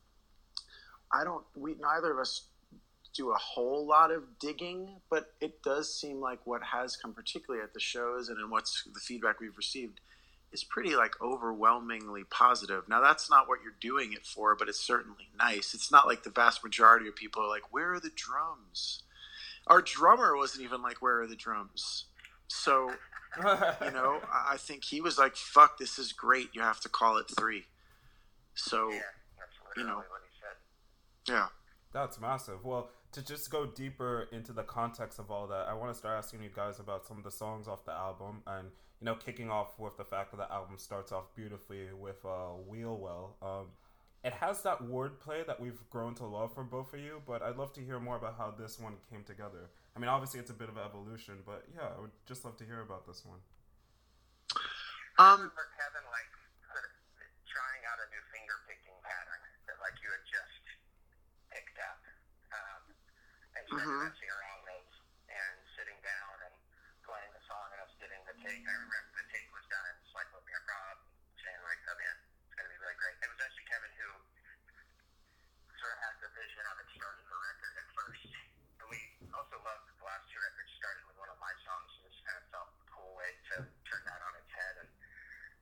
I 1.12 1.25
don't. 1.25 1.45
We 1.57 1.75
neither 1.81 2.12
of 2.12 2.19
us 2.19 2.43
do 3.14 3.31
a 3.31 3.37
whole 3.37 3.87
lot 3.87 4.11
of 4.11 4.38
digging, 4.38 5.01
but 5.11 5.33
it 5.40 5.62
does 5.62 5.92
seem 5.94 6.20
like 6.20 6.46
what 6.46 6.62
has 6.62 6.96
come, 6.96 7.12
particularly 7.12 7.62
at 7.62 7.75
the 7.75 7.81
shows 7.81 8.29
and 8.29 8.38
in 8.38 8.51
what's 8.51 8.85
the 8.85 9.01
feedback 9.01 9.38
we've 9.40 9.57
received, 9.57 10.01
is 10.53 10.64
pretty 10.64 10.96
like 10.96 11.14
overwhelmingly 11.22 12.25
positive. 12.25 12.88
Now 12.88 13.01
that's 13.01 13.31
not 13.31 13.48
what 13.48 13.61
you're 13.62 13.75
doing 13.81 14.12
it 14.12 14.25
for, 14.27 14.55
but 14.57 14.68
it's 14.68 14.81
certainly 14.81 15.29
nice. 15.38 15.75
It's 15.75 15.90
not 15.92 16.07
like 16.07 16.22
the 16.22 16.31
vast 16.31 16.62
majority 16.64 17.09
of 17.09 17.16
people 17.16 17.42
are 17.42 17.48
like, 17.48 17.72
"Where 17.72 17.92
are 17.94 18.01
the 18.01 18.11
drums?" 18.14 19.03
Our 19.66 19.81
drummer 19.83 20.37
wasn't 20.37 20.64
even 20.64 20.83
like, 20.83 21.01
"Where 21.03 21.20
are 21.20 21.27
the 21.27 21.37
drums?" 21.37 22.07
So 22.48 22.92
you 23.38 23.42
know, 23.92 24.20
I 24.33 24.53
I 24.53 24.57
think 24.59 24.85
he 24.85 25.01
was 25.01 25.18
like, 25.18 25.37
"Fuck, 25.37 25.79
this 25.79 25.98
is 25.98 26.12
great. 26.12 26.51
You 26.55 26.61
have 26.62 26.81
to 26.81 26.88
call 26.88 27.16
it 27.18 27.27
three. 27.38 27.64
So 28.55 28.90
Yeah, 28.90 29.01
that's 29.38 29.57
literally 29.77 29.90
know. 29.90 29.96
what 29.96 30.20
he 30.29 30.38
said. 30.40 31.33
yeah, 31.35 31.46
That's 31.92 32.20
massive. 32.20 32.62
Well, 32.64 32.90
to 33.12 33.25
just 33.25 33.51
go 33.51 33.66
deeper 33.66 34.29
into 34.33 34.53
the 34.53 34.62
context 34.62 35.18
of 35.18 35.31
all 35.31 35.46
that, 35.48 35.66
I 35.68 35.75
want 35.75 35.92
to 35.92 35.98
start 35.98 36.16
asking 36.18 36.42
you 36.42 36.51
guys 36.55 36.79
about 36.79 37.07
some 37.07 37.18
of 37.18 37.25
the 37.25 37.31
songs 37.31 37.68
off 37.68 37.85
the 37.85 37.92
album, 37.92 38.42
and 38.46 38.68
you 39.01 39.07
know, 39.07 39.14
kicking 39.14 39.51
off 39.51 39.79
with 39.79 39.96
the 39.96 40.05
fact 40.05 40.31
that 40.31 40.38
the 40.38 40.53
album 40.53 40.79
starts 40.79 41.12
off 41.12 41.35
beautifully 41.35 41.92
with 41.98 42.25
uh, 42.25 42.55
"Wheel 42.66 42.96
Well." 42.96 43.37
Um, 43.42 43.66
it 44.22 44.33
has 44.38 44.62
that 44.62 44.79
wordplay 44.87 45.42
that 45.46 45.59
we've 45.59 45.83
grown 45.90 46.14
to 46.22 46.25
love 46.25 46.55
from 46.55 46.68
both 46.70 46.94
of 46.94 47.01
you, 47.01 47.20
but 47.27 47.42
I'd 47.42 47.59
love 47.59 47.72
to 47.75 47.83
hear 47.83 47.98
more 47.98 48.14
about 48.14 48.38
how 48.38 48.55
this 48.55 48.79
one 48.79 48.94
came 49.11 49.27
together. 49.27 49.66
I 49.96 49.98
mean, 49.98 50.07
obviously 50.07 50.38
it's 50.38 50.51
a 50.51 50.55
bit 50.55 50.70
of 50.70 50.79
evolution, 50.79 51.42
but 51.42 51.66
yeah, 51.75 51.90
I 51.90 52.01
would 52.01 52.14
just 52.25 52.46
love 52.46 52.57
to 52.62 52.64
hear 52.64 52.87
about 52.87 53.03
this 53.03 53.27
one. 53.27 53.42
Um, 55.18 55.51
remember 55.51 55.66
Kevin 55.75 56.07
like 56.14 56.31
sort 56.70 56.87
of 56.87 56.94
trying 57.51 57.83
out 57.90 57.98
a 57.98 58.07
new 58.14 58.22
finger 58.31 58.62
picking 58.70 58.94
pattern 59.03 59.42
that 59.66 59.77
like 59.83 59.98
you 60.01 60.09
had 60.09 60.22
just 60.22 60.62
picked 61.51 61.83
up, 61.83 62.01
um, 62.55 62.83
and 63.73 63.81
started 63.81 63.89
Mhm. 63.89 64.13
messing 64.13 64.31
around 64.37 64.61
with 64.69 64.89
and 65.33 65.57
sitting 65.77 65.97
down 66.05 66.37
and 66.45 66.55
playing 67.09 67.33
the 67.33 67.41
song 67.49 67.73
and 67.73 67.81
us 67.81 67.93
getting 67.97 68.21
the 68.29 68.37
take. 68.45 68.61
I 68.69 68.73
remember 68.77 69.01
the 69.17 69.25
take 69.33 69.49
was 69.53 69.65
done 69.73 69.85
and 69.89 69.97
just 70.05 70.13
like 70.15 70.29
looking 70.37 70.53
at 70.53 70.65
Rob 70.69 70.97
saying 71.41 71.61
like, 71.65 71.81
"Oh 71.89 71.97
man, 71.97 72.15
it's 72.47 72.55
gonna 72.55 72.69
be 72.69 72.77
really 72.77 72.97
great." 73.01 73.17
It 73.23 73.29
was 73.33 73.41
actually 73.41 73.65
Kevin 73.65 73.93
who 73.97 74.09
sort 75.81 75.93
of 75.97 76.01
had 76.05 76.15
the 76.21 76.29
vision 76.37 76.65
of 76.69 76.77
it 76.85 76.89
starting 76.95 77.27
the 77.33 77.41
record 77.41 77.73
at 77.81 77.87
first, 77.97 78.29
and 78.79 78.87
we 78.93 79.01
also 79.33 79.57
loved 79.65 79.89
that 79.89 79.97
the 79.99 80.05
last 80.05 80.29
two 80.31 80.39
records 80.45 80.71
started 80.79 81.03
with 81.09 81.17
one 81.17 81.33
of 81.33 81.39
my 81.41 81.53
songs, 81.65 81.89
so 81.97 82.05
this 82.07 82.21
kind 82.29 82.37
of 82.39 82.45
felt 82.53 82.69
a 82.77 82.87
cool 82.93 83.17
way 83.17 83.35
to 83.51 83.67
turn 83.89 84.05
that 84.05 84.21
on 84.23 84.37
its 84.37 84.51
head 84.53 84.77
and 84.85 84.91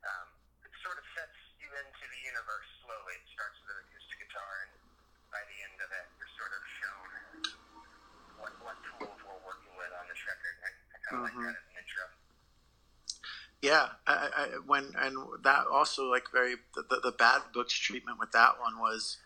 um, 0.05 0.29
it 0.67 0.73
sort 0.83 0.99
of 0.99 1.05
sets 1.17 1.39
you 1.57 1.69
into 1.73 2.05
the 2.11 2.21
universe 2.27 2.67
slowly. 2.83 3.15
It 3.17 3.25
starts 3.33 3.57
with 3.65 3.77
an 3.77 3.81
acoustic 3.87 4.19
guitar, 4.29 4.53
and 4.69 4.73
by 5.33 5.41
the 5.47 5.59
end 5.63 5.79
of 5.81 5.89
it, 5.93 6.07
you're 6.19 6.35
sort 6.37 6.53
of 6.53 6.61
shown 6.85 7.09
what, 8.37 8.53
what 8.61 8.77
tools 8.93 9.21
we're 9.25 9.41
working 9.45 9.73
with 9.77 9.93
on 9.93 10.05
this 10.09 10.21
record. 10.29 10.57
And 10.61 10.65
I, 10.69 10.73
I 10.73 10.99
kind 11.05 11.17
of 11.17 11.23
Mhm. 11.25 11.37
like 11.37 11.37
that 11.49 11.57
as 11.61 11.67
an 11.69 11.77
intro. 11.81 12.05
Yeah. 13.71 13.87
I, 14.05 14.29
I, 14.37 14.47
when 14.67 14.93
and 14.99 15.17
that 15.45 15.67
also 15.73 16.11
like 16.11 16.25
very 16.33 16.57
the, 16.75 17.01
the, 17.05 17.13
bad 17.13 17.43
books 17.55 17.73
treatment 17.73 18.19
with 18.19 18.33
that 18.33 18.59
one 18.61 18.81
was 18.81 19.19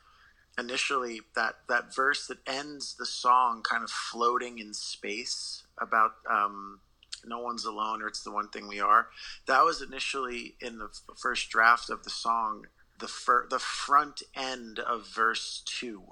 initially 0.58 1.22
that 1.34 1.54
that 1.70 1.94
verse 1.94 2.26
that 2.26 2.38
ends 2.46 2.94
the 2.98 3.06
song 3.06 3.62
kind 3.62 3.82
of 3.82 3.90
floating 3.90 4.58
in 4.58 4.74
space 4.74 5.62
about 5.80 6.12
um, 6.30 6.80
no 7.24 7.38
one's 7.38 7.64
alone 7.64 8.02
or 8.02 8.06
it's 8.06 8.22
the 8.22 8.30
one 8.30 8.50
thing 8.50 8.68
we 8.68 8.80
are. 8.80 9.08
That 9.46 9.64
was 9.64 9.80
initially 9.80 10.56
in 10.60 10.76
the 10.76 10.90
first 11.16 11.48
draft 11.48 11.88
of 11.88 12.04
the 12.04 12.10
song. 12.10 12.66
The 13.00 13.08
fir- 13.08 13.46
the 13.48 13.58
front 13.58 14.22
end 14.36 14.78
of 14.78 15.08
verse 15.08 15.62
two. 15.64 16.02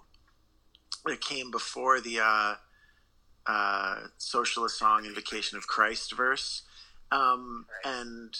It 1.06 1.20
came 1.20 1.50
before 1.50 2.00
the 2.00 2.20
uh, 2.20 2.54
uh, 3.46 3.96
socialist 4.16 4.78
song 4.78 5.04
"Invocation 5.04 5.58
of 5.58 5.66
Christ" 5.66 6.16
verse, 6.16 6.62
um, 7.12 7.66
and 7.84 8.34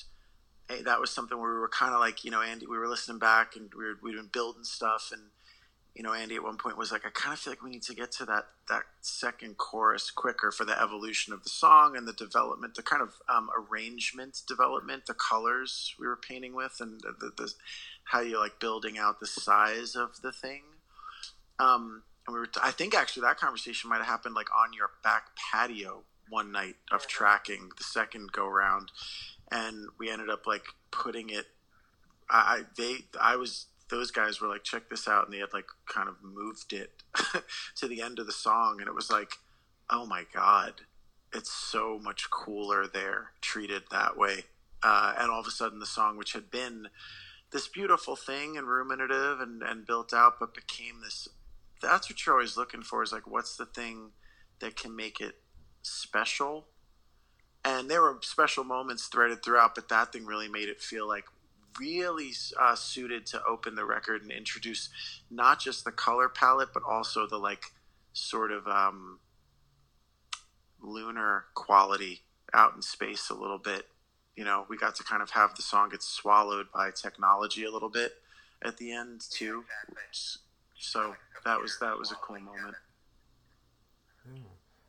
eh, 0.71 0.83
that 0.85 0.99
was 0.99 1.11
something 1.11 1.39
where 1.39 1.53
we 1.53 1.61
were 1.61 1.69
kind 1.69 1.93
of 1.95 2.01
like, 2.01 2.25
you 2.25 2.31
know, 2.31 2.41
Andy, 2.41 2.67
we 2.67 2.79
were 2.79 2.89
listening 2.89 3.19
back 3.19 3.55
and 3.55 3.71
we 3.77 3.85
were 3.85 3.99
we'd 4.03 4.17
been 4.17 4.31
building 4.33 4.65
stuff, 4.65 5.11
and 5.13 5.23
you 5.95 6.03
know, 6.03 6.15
Andy 6.15 6.37
at 6.37 6.43
one 6.43 6.57
point 6.57 6.79
was 6.79 6.91
like, 6.91 7.05
I 7.05 7.11
kind 7.11 7.35
of 7.35 7.39
feel 7.39 7.53
like 7.53 7.63
we 7.63 7.69
need 7.69 7.83
to 7.83 7.95
get 7.95 8.13
to 8.13 8.25
that 8.25 8.47
that 8.71 8.85
second 9.03 9.59
chorus 9.59 10.11
quicker 10.11 10.51
for 10.51 10.65
the 10.65 10.81
evolution 10.81 11.35
of 11.35 11.45
the 11.45 11.51
song 11.51 11.97
and 11.97 12.09
the 12.09 12.15
development, 12.15 12.75
the 12.75 12.83
kind 12.83 13.03
of 13.03 13.15
um, 13.29 13.51
arrangement 13.71 14.41
development, 14.49 15.05
the 15.07 15.15
colors 15.15 15.95
we 16.01 16.07
were 16.07 16.17
painting 16.17 16.55
with, 16.55 16.77
and 16.81 17.03
the, 17.03 17.13
the, 17.21 17.33
the 17.37 17.53
how 18.05 18.21
you 18.21 18.41
like 18.41 18.59
building 18.59 18.97
out 18.99 19.21
the 19.21 19.27
size 19.27 19.95
of 19.95 20.23
the 20.23 20.33
thing. 20.33 20.63
Um, 21.59 22.05
and 22.27 22.33
we 22.35 22.41
were, 22.41 22.49
I 22.63 22.71
think 22.71 22.95
actually 22.95 23.23
that 23.23 23.39
conversation 23.39 23.91
might 23.91 23.99
have 23.99 24.07
happened 24.07 24.35
like 24.35 24.49
on 24.51 24.73
your 24.73 24.91
back 25.05 25.25
patio 25.37 26.05
one 26.33 26.51
night 26.51 26.77
of 26.91 27.07
tracking 27.07 27.71
the 27.77 27.85
second 27.85 28.33
go 28.33 28.49
round, 28.49 28.91
and 29.51 29.89
we 29.99 30.11
ended 30.11 30.31
up 30.31 30.47
like 30.47 30.65
putting 30.91 31.31
it. 31.31 31.47
I 32.31 32.63
they 32.77 32.97
I 33.21 33.37
was 33.37 33.67
those 33.91 34.11
guys 34.11 34.41
were 34.41 34.49
like 34.49 34.65
check 34.65 34.89
this 34.89 35.07
out, 35.07 35.27
and 35.27 35.35
they 35.35 35.39
had 35.39 35.53
like 35.53 35.67
kind 35.87 36.09
of 36.09 36.17
moved 36.23 36.73
it 36.73 37.03
to 37.77 37.87
the 37.87 38.01
end 38.01 38.19
of 38.19 38.27
the 38.27 38.33
song, 38.33 38.79
and 38.81 38.89
it 38.89 38.95
was 38.95 39.11
like, 39.11 39.33
oh 39.91 40.07
my 40.07 40.25
god, 40.35 40.75
it's 41.33 41.53
so 41.53 41.99
much 42.03 42.31
cooler 42.31 42.87
there, 42.87 43.33
treated 43.41 43.83
that 43.91 44.17
way. 44.17 44.45
Uh, 44.83 45.15
and 45.19 45.31
all 45.31 45.41
of 45.41 45.47
a 45.47 45.51
sudden, 45.51 45.79
the 45.79 45.87
song, 45.87 46.17
which 46.17 46.33
had 46.33 46.51
been 46.51 46.89
this 47.53 47.69
beautiful 47.69 48.17
thing 48.17 48.57
and 48.57 48.67
ruminative 48.67 49.41
and, 49.41 49.63
and 49.63 49.87
built 49.87 50.13
out, 50.13 50.41
but 50.41 50.55
became 50.55 51.01
this. 51.03 51.29
That's 51.81 52.11
what 52.11 52.25
you're 52.25 52.35
always 52.35 52.57
looking 52.57 52.83
for 52.83 53.03
is 53.03 53.13
like, 53.13 53.27
what's 53.27 53.57
the 53.57 53.67
thing 53.67 54.11
that 54.61 54.75
can 54.77 54.97
make 54.97 55.21
it 55.21 55.37
special? 55.83 56.67
And 57.65 57.89
there 57.89 58.03
were 58.03 58.19
special 58.23 58.65
moments 58.65 59.07
threaded 59.07 59.45
throughout, 59.45 59.75
but 59.75 59.89
that 59.89 60.13
thing 60.13 60.27
really 60.27 60.49
made 60.49 60.69
it 60.69 60.81
feel 60.81 61.07
like 61.07 61.25
really 61.79 62.33
uh, 62.61 62.75
suited 62.75 63.25
to 63.27 63.43
open 63.45 63.75
the 63.75 63.85
record 63.85 64.23
and 64.23 64.31
introduce 64.31 64.89
not 65.31 65.61
just 65.61 65.85
the 65.85 65.93
color 65.93 66.29
palette, 66.29 66.71
but 66.75 66.83
also 66.89 67.27
the 67.27 67.39
like 67.39 67.65
sort 68.13 68.51
of 68.51 68.67
um, 68.67 69.21
lunar 70.81 71.45
quality 71.55 72.23
out 72.53 72.75
in 72.75 72.83
space 72.83 73.31
a 73.31 73.35
little 73.35 73.59
bit. 73.59 73.87
You 74.37 74.45
know, 74.45 74.67
we 74.69 74.77
got 74.77 74.95
to 74.97 75.05
kind 75.05 75.23
of 75.23 75.31
have 75.31 75.55
the 75.55 75.63
song 75.63 75.91
get 75.91 76.03
swallowed 76.03 76.67
by 76.75 76.91
technology 76.91 77.65
a 77.65 77.71
little 77.71 77.91
bit 77.91 78.15
at 78.63 78.77
the 78.79 78.93
end 78.93 79.23
too. 79.31 79.65
So 80.79 81.15
that 81.45 81.61
was 81.61 81.79
that 81.81 81.99
was 81.99 82.11
a 82.11 82.17
cool 82.17 82.41
moment. 82.41 82.77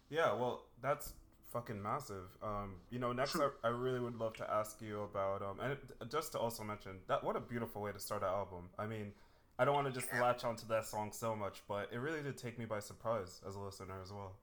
Yeah, 0.10 0.34
well, 0.34 0.64
that's 0.84 1.14
fucking 1.52 1.82
massive. 1.82 2.38
Um, 2.44 2.76
you 2.92 3.00
know, 3.00 3.14
next 3.14 3.36
I, 3.36 3.48
I 3.64 3.70
really 3.70 4.00
would 4.00 4.16
love 4.16 4.34
to 4.38 4.52
ask 4.52 4.82
you 4.82 5.02
about 5.02 5.42
um, 5.42 5.60
and 5.62 5.74
it, 5.74 5.80
just 6.12 6.34
to 6.34 6.40
also 6.40 6.64
mention 6.64 6.92
that 7.08 7.24
what 7.24 7.36
a 7.36 7.40
beautiful 7.40 7.82
way 7.82 7.92
to 7.92 8.00
start 8.00 8.22
an 8.22 8.30
album. 8.30 8.70
I 8.78 8.86
mean, 8.86 9.14
I 9.58 9.66
don't 9.66 9.76
want 9.76 9.88
to 9.88 9.94
just 9.94 10.12
latch 10.20 10.44
onto 10.44 10.68
that 10.68 10.86
song 10.86 11.12
so 11.12 11.36
much, 11.36 11.62
but 11.68 11.90
it 11.92 11.98
really 11.98 12.22
did 12.22 12.38
take 12.38 12.60
me 12.60 12.66
by 12.66 12.80
surprise 12.80 13.42
as 13.48 13.56
a 13.56 13.60
listener 13.60 13.96
as 14.02 14.12
well. 14.12 14.34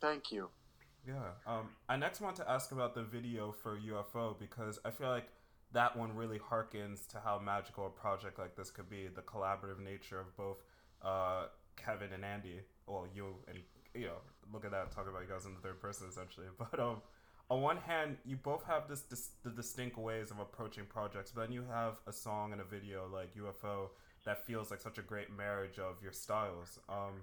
Thank 0.00 0.32
you. 0.32 0.48
Yeah. 1.06 1.14
Um, 1.46 1.68
I 1.88 1.96
next 1.96 2.20
want 2.20 2.36
to 2.36 2.50
ask 2.50 2.72
about 2.72 2.94
the 2.94 3.02
video 3.02 3.52
for 3.52 3.78
UFO 3.78 4.38
because 4.38 4.78
I 4.84 4.90
feel 4.90 5.08
like 5.08 5.28
that 5.72 5.96
one 5.96 6.14
really 6.16 6.38
harkens 6.38 7.06
to 7.08 7.20
how 7.22 7.38
magical 7.38 7.86
a 7.86 7.90
project 7.90 8.38
like 8.38 8.56
this 8.56 8.70
could 8.70 8.88
be. 8.88 9.08
The 9.14 9.22
collaborative 9.22 9.80
nature 9.80 10.20
of 10.20 10.34
both 10.36 10.58
uh, 11.02 11.46
Kevin 11.76 12.12
and 12.12 12.24
Andy. 12.24 12.60
Well, 12.86 13.06
you 13.14 13.34
and 13.48 13.58
you 13.94 14.06
know, 14.06 14.18
look 14.52 14.64
at 14.64 14.70
that. 14.70 14.92
Talk 14.92 15.08
about 15.08 15.22
you 15.22 15.28
guys 15.28 15.46
in 15.46 15.54
the 15.54 15.60
third 15.60 15.80
person 15.80 16.08
essentially. 16.08 16.46
But 16.58 16.78
um, 16.80 17.02
on 17.50 17.60
one 17.60 17.76
hand, 17.76 18.16
you 18.24 18.36
both 18.36 18.64
have 18.64 18.88
this, 18.88 19.02
the 19.42 19.50
distinct 19.50 19.98
ways 19.98 20.30
of 20.30 20.38
approaching 20.38 20.84
projects, 20.86 21.32
but 21.34 21.42
then 21.42 21.52
you 21.52 21.64
have 21.70 21.98
a 22.06 22.12
song 22.12 22.52
and 22.52 22.60
a 22.60 22.64
video 22.64 23.06
like 23.12 23.34
UFO 23.34 23.88
that 24.24 24.46
feels 24.46 24.70
like 24.70 24.80
such 24.80 24.98
a 24.98 25.02
great 25.02 25.30
marriage 25.36 25.78
of 25.78 26.02
your 26.02 26.12
styles. 26.12 26.78
Um, 26.88 27.22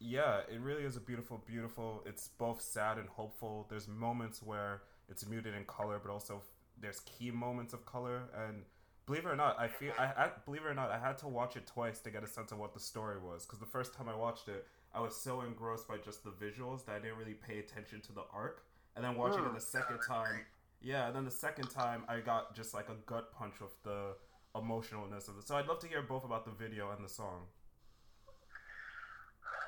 yeah, 0.00 0.40
it 0.52 0.60
really 0.60 0.82
is 0.82 0.96
a 0.96 1.00
beautiful, 1.00 1.42
beautiful. 1.46 2.02
It's 2.04 2.28
both 2.28 2.60
sad 2.60 2.98
and 2.98 3.08
hopeful. 3.08 3.66
There's 3.70 3.86
moments 3.88 4.42
where 4.42 4.82
it's 5.08 5.26
muted 5.26 5.54
in 5.54 5.64
color, 5.64 6.00
but 6.04 6.12
also 6.12 6.42
there's 6.80 7.00
key 7.00 7.30
moments 7.30 7.72
of 7.72 7.86
color. 7.86 8.22
And 8.46 8.62
believe 9.06 9.24
it 9.24 9.28
or 9.28 9.36
not, 9.36 9.58
I 9.58 9.68
feel 9.68 9.92
I, 9.98 10.04
I 10.04 10.30
believe 10.44 10.62
it 10.62 10.68
or 10.68 10.74
not, 10.74 10.90
I 10.90 10.98
had 10.98 11.18
to 11.18 11.28
watch 11.28 11.56
it 11.56 11.66
twice 11.66 12.00
to 12.00 12.10
get 12.10 12.24
a 12.24 12.26
sense 12.26 12.52
of 12.52 12.58
what 12.58 12.74
the 12.74 12.80
story 12.80 13.18
was. 13.18 13.46
Because 13.46 13.60
the 13.60 13.66
first 13.66 13.94
time 13.94 14.08
I 14.08 14.16
watched 14.16 14.48
it, 14.48 14.66
I 14.94 15.02
was 15.02 15.18
so 15.18 15.42
engrossed 15.42 15.90
by 15.90 15.98
just 15.98 16.22
the 16.22 16.30
visuals 16.30 16.86
that 16.86 16.94
I 16.94 16.98
didn't 17.02 17.18
really 17.18 17.34
pay 17.34 17.58
attention 17.58 18.00
to 18.06 18.12
the 18.14 18.22
arc. 18.30 18.62
And 18.94 19.02
then 19.02 19.18
watching 19.18 19.42
it 19.42 19.50
the 19.50 19.60
second 19.60 19.98
time, 20.06 20.46
yeah, 20.78 21.10
and 21.10 21.16
then 21.18 21.26
the 21.26 21.34
second 21.34 21.66
time 21.66 22.06
I 22.06 22.22
got 22.22 22.54
just 22.54 22.70
like 22.78 22.86
a 22.86 22.94
gut 23.10 23.34
punch 23.34 23.58
of 23.58 23.74
the 23.82 24.14
emotionalness 24.54 25.26
of 25.26 25.34
it. 25.34 25.50
So 25.50 25.58
I'd 25.58 25.66
love 25.66 25.82
to 25.82 25.90
hear 25.90 25.98
both 25.98 26.22
about 26.22 26.46
the 26.46 26.54
video 26.54 26.94
and 26.94 27.02
the 27.02 27.10
song. 27.10 27.50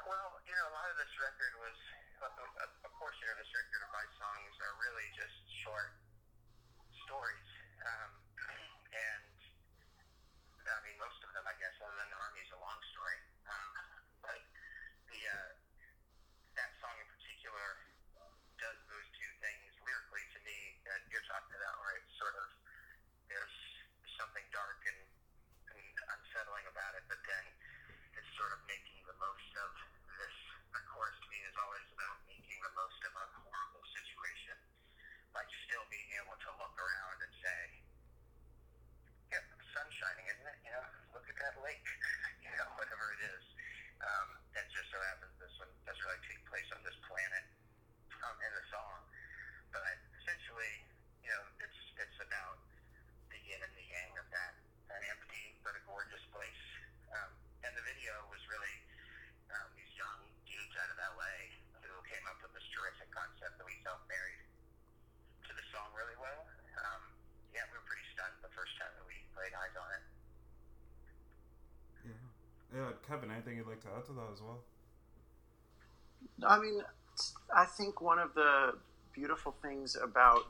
Well, 0.07 0.31
you 0.47 0.55
know, 0.55 0.67
a 0.71 0.75
lot 0.79 0.87
of 0.95 0.97
this 1.03 1.11
record 1.19 1.59
was 1.59 1.75
a, 2.23 2.31
a, 2.31 2.67
a 2.87 2.91
portion 2.95 3.27
of 3.35 3.37
this 3.43 3.51
record 3.51 3.83
of 3.83 3.91
my 3.91 4.07
songs 4.15 4.55
are 4.63 4.75
really 4.79 5.11
just 5.19 5.35
short 5.67 5.91
stories, 7.03 7.51
um, 7.83 8.11
and 8.95 9.27
I 10.71 10.79
mean 10.87 10.95
most 11.03 11.19
of 11.27 11.35
them, 11.35 11.43
I 11.51 11.55
guess, 11.59 11.75
other 11.83 11.99
than 11.99 12.15
Army's 12.15 12.51
a 12.55 12.61
long 12.63 12.79
story. 12.95 13.19
Um, 13.51 13.71
but 14.23 14.39
the 15.11 15.21
uh, 15.23 15.51
that 16.59 16.71
song 16.83 16.95
in 16.99 17.09
particular 17.09 17.67
does 18.59 18.79
those 18.89 19.09
two 19.15 19.33
things 19.45 19.69
lyrically 19.85 20.25
to 20.33 20.39
me 20.43 20.59
that 20.89 21.05
you're 21.13 21.25
talking 21.29 21.55
about, 21.57 21.77
where 21.85 21.95
it's 22.01 22.15
sort 22.17 22.35
of 22.35 22.49
there's 23.29 23.57
something 24.17 24.45
dark 24.51 24.81
and, 24.89 25.01
and 25.77 25.85
unsettling 26.17 26.65
about 26.73 26.97
it, 26.97 27.05
but 27.07 27.21
then 27.29 27.45
it's 28.17 28.33
sort 28.41 28.51
of 28.57 28.61
making 28.65 28.97
the 29.05 29.17
most 29.21 29.51
of 29.61 29.71
this. 30.19 30.37
The 30.73 30.83
chorus 30.93 31.17
to 31.23 31.29
me 31.31 31.41
is 31.47 31.57
always 31.57 31.87
about 31.97 32.17
making 32.29 32.59
the 32.61 32.73
most 32.77 33.01
of 33.07 33.13
a 33.17 33.27
horrible 33.47 33.85
situation, 33.97 34.57
like 35.33 35.49
still 35.69 35.85
being 35.89 36.11
able 36.21 36.37
to 36.37 36.51
look 36.61 36.75
around 36.77 37.17
and 37.23 37.33
say, 37.41 37.61
"Yeah, 39.33 39.45
the 39.47 39.69
sun's 39.73 39.95
shining, 39.95 40.27
isn't 40.29 40.49
it? 40.49 40.59
You 40.67 40.73
know, 40.75 40.87
look 41.17 41.25
at 41.29 41.37
that 41.41 41.57
lake. 41.63 41.85
You 42.45 42.53
know, 42.57 42.69
whatever 42.77 43.15
it 43.17 43.23
is." 43.37 43.45
Um, 44.05 44.29
it 44.53 44.69
just 44.69 44.93
so 44.93 45.01
happens 45.13 45.33
this 45.41 45.53
one 45.57 45.73
does 45.89 45.97
really 46.05 46.21
take 46.29 46.41
place 46.49 46.69
on 46.77 46.81
this 46.85 46.97
planet 47.09 47.45
um, 48.25 48.37
in 48.45 48.53
the 48.53 48.65
song, 48.69 49.01
but 49.73 49.97
essentially, 50.21 50.85
you 51.25 51.33
know, 51.33 51.45
it's 51.65 51.81
it's 51.97 52.19
about 52.21 52.61
the 53.33 53.39
yin 53.41 53.61
and 53.61 53.73
the 53.73 53.87
yang 53.89 54.13
of 54.21 54.29
that, 54.33 54.53
that 54.93 55.01
empty 55.09 55.57
but 55.65 55.73
a 55.77 55.83
gorgeous 55.89 56.23
place. 56.33 56.65
Um, 57.13 57.33
and 57.65 57.73
the 57.73 57.85
video 57.89 58.13
was 58.29 58.41
really 58.53 58.77
um, 59.51 59.69
these 59.75 59.93
young 59.97 60.21
dudes 60.45 60.75
out 60.77 60.93
of 60.93 60.99
LA 61.17 61.57
who 61.81 61.97
came 62.05 62.25
up 62.29 62.39
with 62.45 62.53
this 62.53 62.67
terrific 62.77 63.09
concept 63.11 63.57
that 63.57 63.67
we 63.67 63.75
felt 63.81 64.05
married 64.07 64.43
to 65.49 65.53
the 65.57 65.65
song 65.73 65.89
really 65.97 66.17
well. 66.21 66.45
Um, 66.77 67.03
yeah, 67.57 67.65
we 67.73 67.81
were 67.81 67.87
pretty 67.89 68.05
stunned 68.13 68.37
the 68.45 68.53
first 68.53 68.77
time 68.77 68.93
that 69.01 69.07
we 69.09 69.17
laid 69.41 69.57
eyes 69.57 69.75
on 69.75 69.89
it. 69.97 70.05
Yeah. 72.13 72.37
Yeah, 72.75 72.91
Kevin, 73.07 73.31
add 73.97 74.05
to 74.07 74.13
that 74.13 74.29
as 74.33 74.41
well? 74.43 74.61
I 76.47 76.59
mean, 76.59 76.81
I 77.55 77.65
think 77.65 78.01
one 78.01 78.19
of 78.19 78.35
the 78.35 78.75
beautiful 79.13 79.55
things 79.63 79.97
about 80.03 80.47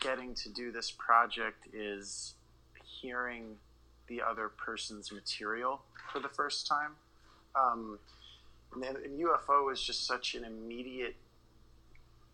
getting 0.00 0.34
to 0.34 0.48
do 0.48 0.72
this 0.72 0.90
project 0.90 1.68
is 1.72 2.34
hearing 2.84 3.56
the 4.08 4.22
other 4.22 4.48
person's 4.48 5.12
material 5.12 5.82
for 6.12 6.20
the 6.20 6.28
first 6.28 6.66
time. 6.66 6.92
Um, 7.54 7.98
and, 8.74 8.96
and 8.96 9.20
UFO 9.20 9.72
is 9.72 9.82
just 9.82 10.06
such 10.06 10.34
an 10.34 10.44
immediate 10.44 11.16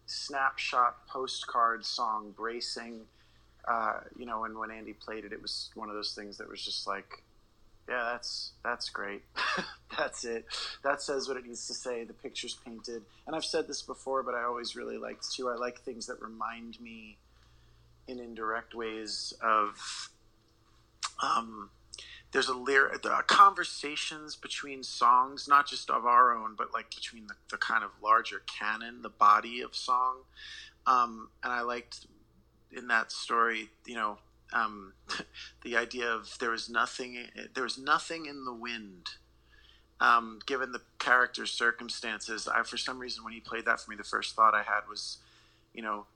snapshot 0.06 1.06
postcard 1.06 1.84
song, 1.84 2.32
bracing. 2.36 3.00
Uh, 3.66 4.00
you 4.16 4.26
know, 4.26 4.44
and 4.44 4.58
when 4.58 4.70
Andy 4.70 4.92
played 4.92 5.24
it, 5.24 5.32
it 5.32 5.40
was 5.40 5.70
one 5.74 5.88
of 5.88 5.94
those 5.94 6.14
things 6.14 6.36
that 6.38 6.48
was 6.48 6.62
just 6.62 6.86
like, 6.86 7.22
yeah, 7.88 8.10
that's 8.12 8.52
that's 8.62 8.88
great. 8.88 9.22
that's 9.98 10.24
it. 10.24 10.44
That 10.82 11.02
says 11.02 11.28
what 11.28 11.36
it 11.36 11.46
needs 11.46 11.66
to 11.68 11.74
say. 11.74 12.04
The 12.04 12.12
picture's 12.12 12.54
painted, 12.64 13.02
and 13.26 13.34
I've 13.34 13.44
said 13.44 13.68
this 13.68 13.82
before, 13.82 14.22
but 14.22 14.34
I 14.34 14.44
always 14.44 14.76
really 14.76 14.98
liked 14.98 15.32
too. 15.32 15.48
I 15.48 15.54
like 15.54 15.80
things 15.80 16.06
that 16.06 16.20
remind 16.20 16.80
me, 16.80 17.18
in 18.08 18.18
indirect 18.18 18.74
ways, 18.74 19.34
of. 19.42 20.10
Um, 21.22 21.70
there's 22.32 22.48
a 22.48 22.54
lyric, 22.54 23.02
conversations 23.28 24.34
between 24.34 24.82
songs, 24.82 25.46
not 25.46 25.68
just 25.68 25.88
of 25.88 26.04
our 26.04 26.36
own, 26.36 26.56
but 26.58 26.74
like 26.74 26.92
between 26.92 27.28
the, 27.28 27.34
the 27.48 27.56
kind 27.56 27.84
of 27.84 27.90
larger 28.02 28.42
canon, 28.46 29.02
the 29.02 29.08
body 29.08 29.60
of 29.60 29.76
song. 29.76 30.16
Um, 30.84 31.28
and 31.44 31.52
I 31.52 31.60
liked 31.60 32.08
in 32.76 32.88
that 32.88 33.12
story, 33.12 33.70
you 33.86 33.94
know, 33.94 34.18
um, 34.52 34.94
the 35.62 35.76
idea 35.76 36.08
of 36.08 36.36
there 36.40 36.50
was 36.50 36.68
nothing, 36.68 37.28
there 37.54 37.62
was 37.62 37.78
nothing 37.78 38.26
in 38.26 38.44
the 38.44 38.52
wind. 38.52 39.10
Um, 40.00 40.40
given 40.44 40.72
the 40.72 40.82
character's 40.98 41.50
circumstances, 41.50 42.48
I 42.48 42.62
for 42.62 42.76
some 42.76 42.98
reason 42.98 43.24
when 43.24 43.32
he 43.32 43.40
played 43.40 43.64
that 43.66 43.80
for 43.80 43.90
me, 43.90 43.96
the 43.96 44.04
first 44.04 44.34
thought 44.34 44.54
I 44.54 44.62
had 44.62 44.88
was, 44.88 45.18
you 45.72 45.82
know, 45.82 46.06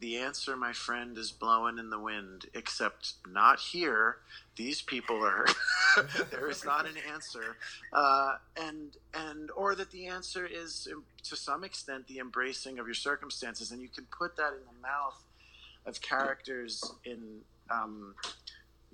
the 0.00 0.18
answer, 0.18 0.56
my 0.56 0.72
friend, 0.72 1.16
is 1.16 1.30
blowing 1.30 1.78
in 1.78 1.90
the 1.90 1.98
wind. 1.98 2.46
Except 2.54 3.14
not 3.28 3.58
here. 3.58 4.18
These 4.56 4.82
people 4.82 5.24
are. 5.24 5.46
there 6.30 6.48
is 6.50 6.64
not 6.64 6.86
an 6.86 6.94
answer, 7.12 7.56
uh, 7.92 8.36
and 8.56 8.96
and 9.14 9.50
or 9.56 9.74
that 9.74 9.90
the 9.90 10.06
answer 10.06 10.46
is 10.46 10.88
to 11.24 11.36
some 11.36 11.64
extent 11.64 12.06
the 12.06 12.18
embracing 12.18 12.78
of 12.78 12.86
your 12.86 12.94
circumstances, 12.94 13.70
and 13.70 13.80
you 13.80 13.88
can 13.88 14.06
put 14.16 14.36
that 14.36 14.52
in 14.52 14.60
the 14.66 14.82
mouth 14.82 15.22
of 15.86 16.00
characters 16.00 16.92
in 17.04 17.40
um, 17.70 18.14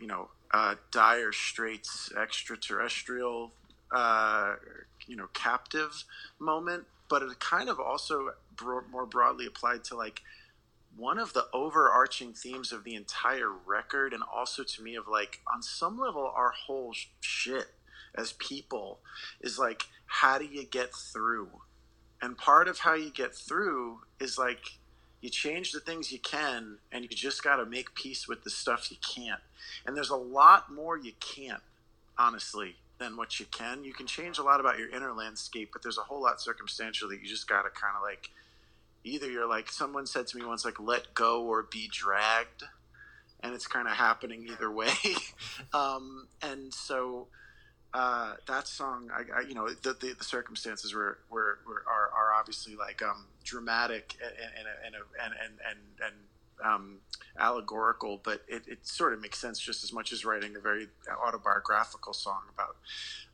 you 0.01 0.07
know 0.07 0.29
uh, 0.53 0.74
dire 0.90 1.33
straits, 1.33 2.12
extraterrestrial, 2.12 3.53
uh, 3.92 4.55
you 5.07 5.16
know, 5.16 5.29
captive 5.33 6.05
moment, 6.38 6.85
but 7.09 7.22
it 7.22 7.40
kind 7.40 7.68
of 7.68 7.81
also 7.81 8.31
bro- 8.57 8.87
more 8.90 9.07
broadly 9.07 9.46
applied 9.46 9.85
to 9.85 9.96
like 9.96 10.22
one 10.96 11.18
of 11.18 11.33
the 11.33 11.46
overarching 11.53 12.33
themes 12.33 12.72
of 12.72 12.85
the 12.85 12.94
entire 12.94 13.51
record, 13.51 14.12
and 14.12 14.22
also 14.22 14.62
to 14.64 14.83
me 14.83 14.96
of 14.96 15.07
like 15.07 15.40
on 15.53 15.62
some 15.62 15.98
level 15.98 16.33
our 16.35 16.51
whole 16.51 16.92
sh- 16.92 17.07
shit 17.20 17.66
as 18.14 18.33
people 18.33 18.98
is 19.40 19.59
like 19.59 19.85
how 20.07 20.38
do 20.38 20.44
you 20.44 20.64
get 20.64 20.94
through? 20.94 21.48
And 22.20 22.37
part 22.37 22.66
of 22.66 22.81
how 22.81 22.94
you 22.94 23.11
get 23.11 23.35
through 23.35 24.01
is 24.18 24.38
like 24.38 24.79
you 25.20 25.29
change 25.31 25.72
the 25.72 25.81
things 25.81 26.11
you 26.11 26.18
can 26.18 26.79
and 26.90 27.05
you 27.05 27.11
just 27.11 27.44
got 27.44 27.57
to 27.57 27.66
make 27.66 27.94
peace 27.94 28.27
with 28.27 28.42
the 28.42 28.51
stuff 28.51 28.90
you 28.90 28.96
can't. 29.14 29.40
And 29.87 29.96
there's 29.96 30.11
a 30.11 30.16
lot 30.16 30.72
more 30.72 30.96
you 30.96 31.12
can't, 31.20 31.62
honestly, 32.16 32.77
than 32.98 33.16
what 33.16 33.38
you 33.38 33.46
can. 33.46 33.84
You 33.84 33.92
can 33.92 34.06
change 34.06 34.38
a 34.38 34.42
lot 34.42 34.61
about 34.61 34.78
your 34.78 34.90
inner 34.90 35.12
landscape, 35.12 35.70
but 35.72 35.82
there's 35.82 35.98
a 35.98 36.02
whole 36.02 36.22
lot 36.22 36.40
circumstantial 36.40 37.08
that 37.08 37.20
you 37.20 37.28
just 37.28 37.48
got 37.48 37.62
to 37.62 37.70
kind 37.70 37.94
of 37.96 38.02
like 38.02 38.30
either 39.04 39.30
you're 39.30 39.48
like 39.48 39.70
someone 39.70 40.06
said 40.06 40.26
to 40.26 40.37
me 40.37 40.44
once 40.44 40.64
like 40.64 40.80
let 40.80 41.14
go 41.14 41.44
or 41.44 41.62
be 41.62 41.88
dragged 41.90 42.64
and 43.40 43.54
it's 43.54 43.66
kind 43.66 43.87
of 43.87 43.94
happening 43.94 44.48
either 44.50 44.70
way 44.70 44.90
um, 45.72 46.26
and 46.42 46.74
so 46.74 47.26
uh, 47.94 48.34
that 48.46 48.66
song 48.66 49.11
I, 49.14 49.38
I 49.38 49.40
you 49.42 49.54
know 49.54 49.68
the, 49.68 49.94
the, 49.94 50.14
the 50.18 50.24
circumstances 50.24 50.92
were, 50.92 51.18
were, 51.30 51.58
were 51.66 51.84
are, 51.87 52.11
are 52.16 52.34
obviously 52.34 52.74
like 52.74 53.02
um, 53.02 53.26
dramatic 53.44 54.16
and 54.22 54.32
and 54.32 54.66
and 54.84 54.94
and 54.94 55.32
and, 55.40 55.52
and, 55.68 55.78
and 56.04 56.14
um, 56.64 56.99
allegorical, 57.38 58.21
but 58.23 58.42
it, 58.49 58.62
it 58.66 58.87
sort 58.87 59.12
of 59.12 59.21
makes 59.21 59.38
sense 59.38 59.59
just 59.59 59.85
as 59.85 59.92
much 59.92 60.12
as 60.12 60.25
writing 60.25 60.57
a 60.57 60.61
very 60.61 60.88
autobiographical 61.27 62.12
song 62.12 62.42
about 62.53 62.77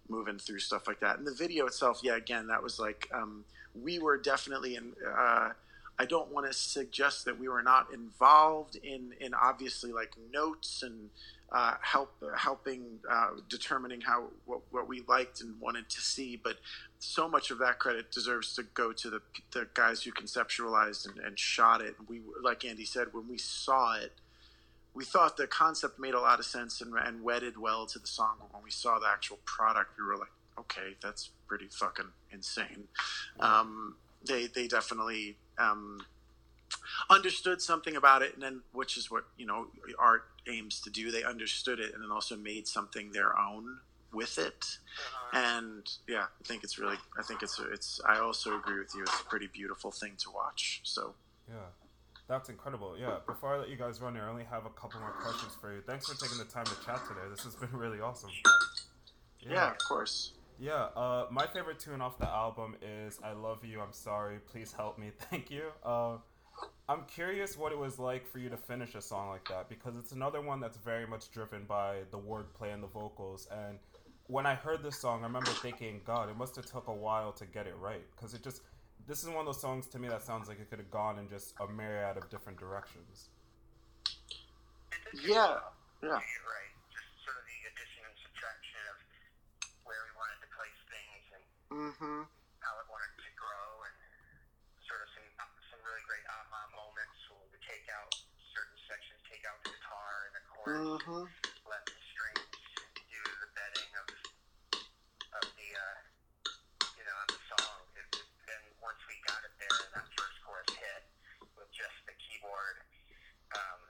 moving 0.08 0.38
through 0.38 0.58
stuff 0.58 0.86
like 0.86 1.00
that. 1.00 1.18
And 1.18 1.26
the 1.26 1.34
video 1.34 1.66
itself, 1.66 2.00
yeah, 2.02 2.16
again, 2.16 2.46
that 2.48 2.62
was 2.62 2.78
like 2.78 3.08
um, 3.12 3.44
we 3.74 3.98
were 3.98 4.18
definitely 4.18 4.76
in. 4.76 4.92
Uh, 5.06 5.50
I 5.96 6.06
don't 6.06 6.32
want 6.32 6.48
to 6.48 6.52
suggest 6.52 7.24
that 7.26 7.38
we 7.38 7.48
were 7.48 7.62
not 7.62 7.92
involved 7.92 8.76
in 8.76 9.12
in 9.20 9.32
obviously 9.32 9.92
like 9.92 10.12
notes 10.32 10.82
and 10.82 11.10
uh, 11.54 11.74
help 11.80 12.10
helping 12.36 12.98
uh, 13.08 13.28
determining 13.48 14.00
how 14.00 14.24
what, 14.44 14.60
what 14.72 14.88
we 14.88 15.02
liked 15.08 15.40
and 15.40 15.58
wanted 15.60 15.88
to 15.88 16.00
see, 16.00 16.36
but 16.42 16.56
so 16.98 17.28
much 17.28 17.52
of 17.52 17.58
that 17.58 17.78
credit 17.78 18.10
deserves 18.10 18.56
to 18.56 18.64
go 18.74 18.92
to 18.92 19.08
the 19.08 19.20
the 19.52 19.68
guys 19.72 20.02
who 20.02 20.10
conceptualized 20.10 21.06
and, 21.08 21.24
and 21.24 21.38
shot 21.38 21.80
it. 21.80 21.94
We 22.08 22.22
like 22.42 22.64
Andy 22.64 22.84
said 22.84 23.08
when 23.12 23.28
we 23.28 23.38
saw 23.38 23.94
it, 23.94 24.12
we 24.94 25.04
thought 25.04 25.36
the 25.36 25.46
concept 25.46 26.00
made 26.00 26.14
a 26.14 26.20
lot 26.20 26.40
of 26.40 26.44
sense 26.44 26.80
and, 26.80 26.92
and 26.98 27.22
wedded 27.22 27.56
well 27.56 27.86
to 27.86 28.00
the 28.00 28.06
song. 28.08 28.34
But 28.40 28.52
when 28.52 28.64
we 28.64 28.72
saw 28.72 28.98
the 28.98 29.06
actual 29.06 29.38
product, 29.44 29.90
we 29.96 30.04
were 30.04 30.16
like, 30.16 30.32
okay, 30.58 30.96
that's 31.00 31.30
pretty 31.46 31.68
fucking 31.68 32.10
insane. 32.32 32.88
Um, 33.38 33.94
they 34.26 34.48
they 34.48 34.66
definitely 34.66 35.36
um, 35.56 36.04
understood 37.10 37.60
something 37.62 37.96
about 37.96 38.22
it, 38.22 38.34
and 38.34 38.42
then 38.42 38.60
which 38.72 38.96
is 38.96 39.10
what 39.10 39.24
you 39.36 39.46
know 39.46 39.66
art 39.98 40.24
aims 40.48 40.80
to 40.82 40.90
do. 40.90 41.10
They 41.10 41.24
understood 41.24 41.80
it, 41.80 41.94
and 41.94 42.02
then 42.02 42.10
also 42.10 42.36
made 42.36 42.66
something 42.68 43.12
their 43.12 43.38
own 43.38 43.78
with 44.12 44.38
it. 44.38 44.78
And 45.32 45.88
yeah, 46.08 46.24
I 46.40 46.44
think 46.44 46.64
it's 46.64 46.78
really. 46.78 46.96
I 47.18 47.22
think 47.22 47.42
it's 47.42 47.60
it's. 47.72 48.00
I 48.06 48.18
also 48.18 48.56
agree 48.56 48.78
with 48.78 48.94
you. 48.94 49.02
It's 49.02 49.20
a 49.20 49.24
pretty 49.24 49.48
beautiful 49.52 49.90
thing 49.90 50.12
to 50.18 50.30
watch. 50.30 50.80
So 50.84 51.14
Yeah, 51.48 51.56
that's 52.28 52.48
incredible. 52.48 52.96
Yeah, 52.98 53.16
before 53.26 53.54
I 53.54 53.58
let 53.58 53.68
you 53.68 53.76
guys 53.76 54.00
run 54.00 54.14
here, 54.14 54.24
I 54.24 54.30
only 54.30 54.44
have 54.44 54.64
a 54.66 54.70
couple 54.70 55.00
more 55.00 55.10
questions 55.20 55.56
for 55.60 55.74
you. 55.74 55.82
Thanks 55.86 56.08
for 56.08 56.20
taking 56.20 56.38
the 56.38 56.44
time 56.44 56.64
to 56.66 56.86
chat 56.86 57.00
today. 57.08 57.28
This 57.30 57.44
has 57.44 57.54
been 57.56 57.72
really 57.72 58.00
awesome. 58.00 58.30
yeah, 59.40 59.70
of 59.70 59.78
course. 59.78 60.32
Yeah, 60.58 60.86
uh, 60.94 61.26
my 61.30 61.48
favorite 61.48 61.80
tune 61.80 62.00
off 62.00 62.16
the 62.18 62.28
album 62.28 62.76
is 62.80 63.18
"I 63.24 63.32
Love 63.32 63.64
You, 63.64 63.80
I'm 63.80 63.92
Sorry, 63.92 64.38
Please 64.38 64.72
Help 64.72 64.98
Me, 64.98 65.10
Thank 65.30 65.50
You." 65.50 65.64
Uh, 65.84 66.18
I'm 66.88 67.04
curious 67.06 67.56
what 67.56 67.72
it 67.72 67.78
was 67.78 67.98
like 67.98 68.26
for 68.26 68.38
you 68.38 68.50
to 68.50 68.56
finish 68.56 68.94
a 68.94 69.00
song 69.00 69.30
like 69.30 69.48
that 69.48 69.68
because 69.68 69.96
it's 69.96 70.12
another 70.12 70.40
one 70.42 70.60
that's 70.60 70.76
very 70.76 71.06
much 71.06 71.30
driven 71.30 71.64
by 71.64 72.00
the 72.10 72.18
wordplay 72.18 72.74
and 72.74 72.82
the 72.82 72.88
vocals. 72.88 73.48
And 73.50 73.78
when 74.26 74.44
I 74.46 74.54
heard 74.54 74.82
this 74.82 74.98
song, 74.98 75.20
I 75.22 75.26
remember 75.26 75.50
thinking, 75.50 76.02
"God, 76.04 76.28
it 76.28 76.36
must 76.36 76.56
have 76.56 76.66
took 76.66 76.88
a 76.88 76.92
while 76.92 77.32
to 77.32 77.46
get 77.46 77.66
it 77.66 77.74
right," 77.80 78.04
because 78.14 78.34
it 78.34 78.42
just 78.42 78.62
this 79.06 79.22
is 79.22 79.28
one 79.28 79.40
of 79.40 79.46
those 79.46 79.60
songs 79.60 79.86
to 79.88 79.98
me 79.98 80.08
that 80.08 80.22
sounds 80.22 80.48
like 80.48 80.60
it 80.60 80.68
could 80.70 80.78
have 80.78 80.90
gone 80.90 81.18
in 81.18 81.28
just 81.28 81.54
a 81.60 81.66
myriad 81.66 82.16
of 82.16 82.28
different 82.30 82.58
directions. 82.58 83.28
Yeah, 85.14 85.60
well. 85.60 85.72
yeah. 86.02 86.20
You're 86.20 86.48
right. 86.48 86.72
Just 86.92 87.08
sort 87.24 87.36
of 87.38 87.44
the 87.44 87.58
addition 87.70 88.02
and 88.08 88.16
subtraction 88.24 88.80
of 88.92 88.96
where 89.84 90.00
we 90.08 90.12
wanted 90.16 90.38
to 90.42 90.48
place 90.56 90.80
things 90.90 91.24
and 91.36 91.42
Mm-hmm. 91.74 92.22
how 92.62 92.74
it 92.80 92.86
wanted 92.88 93.12
to 93.18 93.30
grow, 93.36 93.66
and 93.88 93.96
sort 94.88 95.00
of 95.04 95.08
some 95.12 95.26
some 95.68 95.80
really 95.84 96.04
great 96.06 96.22
aha 96.30 96.62
moments 96.72 97.18
when 97.34 97.44
we 97.50 97.58
take 97.66 97.84
out 97.92 98.14
certain 98.54 98.78
sections, 98.88 99.18
take 99.26 99.42
out 99.44 99.58
the 99.66 99.74
guitar 99.74 100.30
the 100.64 100.72
Mm-hmm. 100.72 101.28
let 101.68 101.84
the 101.84 101.98
strings 102.08 102.56
do 102.96 103.20
the 103.20 103.50
bedding 103.52 103.90
of 104.00 104.06
of 105.36 105.44
the 105.60 105.68
uh, 105.76 105.98
you 106.96 107.04
know 107.04 107.16
of 107.20 107.28
the 107.28 107.40
song. 107.52 107.80
It, 108.00 108.08
it, 108.16 108.24
then 108.48 108.62
once 108.80 108.96
we 109.04 109.12
got 109.28 109.44
it 109.44 109.52
there, 109.60 109.76
and 109.84 109.92
that 109.92 110.08
first 110.16 110.40
chorus 110.40 110.72
hit 110.72 111.04
with 111.60 111.68
just 111.68 111.92
the 112.08 112.16
keyboard. 112.16 112.80
Um, 113.52 113.80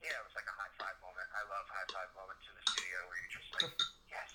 yeah, 0.00 0.16
it 0.16 0.24
was 0.24 0.32
like 0.32 0.48
a 0.48 0.56
high 0.56 0.72
five 0.80 0.96
moment. 1.04 1.28
I 1.36 1.44
love 1.44 1.68
high 1.68 1.88
five 1.92 2.08
moments 2.16 2.44
in 2.48 2.56
the 2.56 2.64
studio 2.72 2.98
where 3.04 3.16
you're 3.20 3.34
just 3.36 3.50
like, 3.60 3.72
yes, 4.16 4.30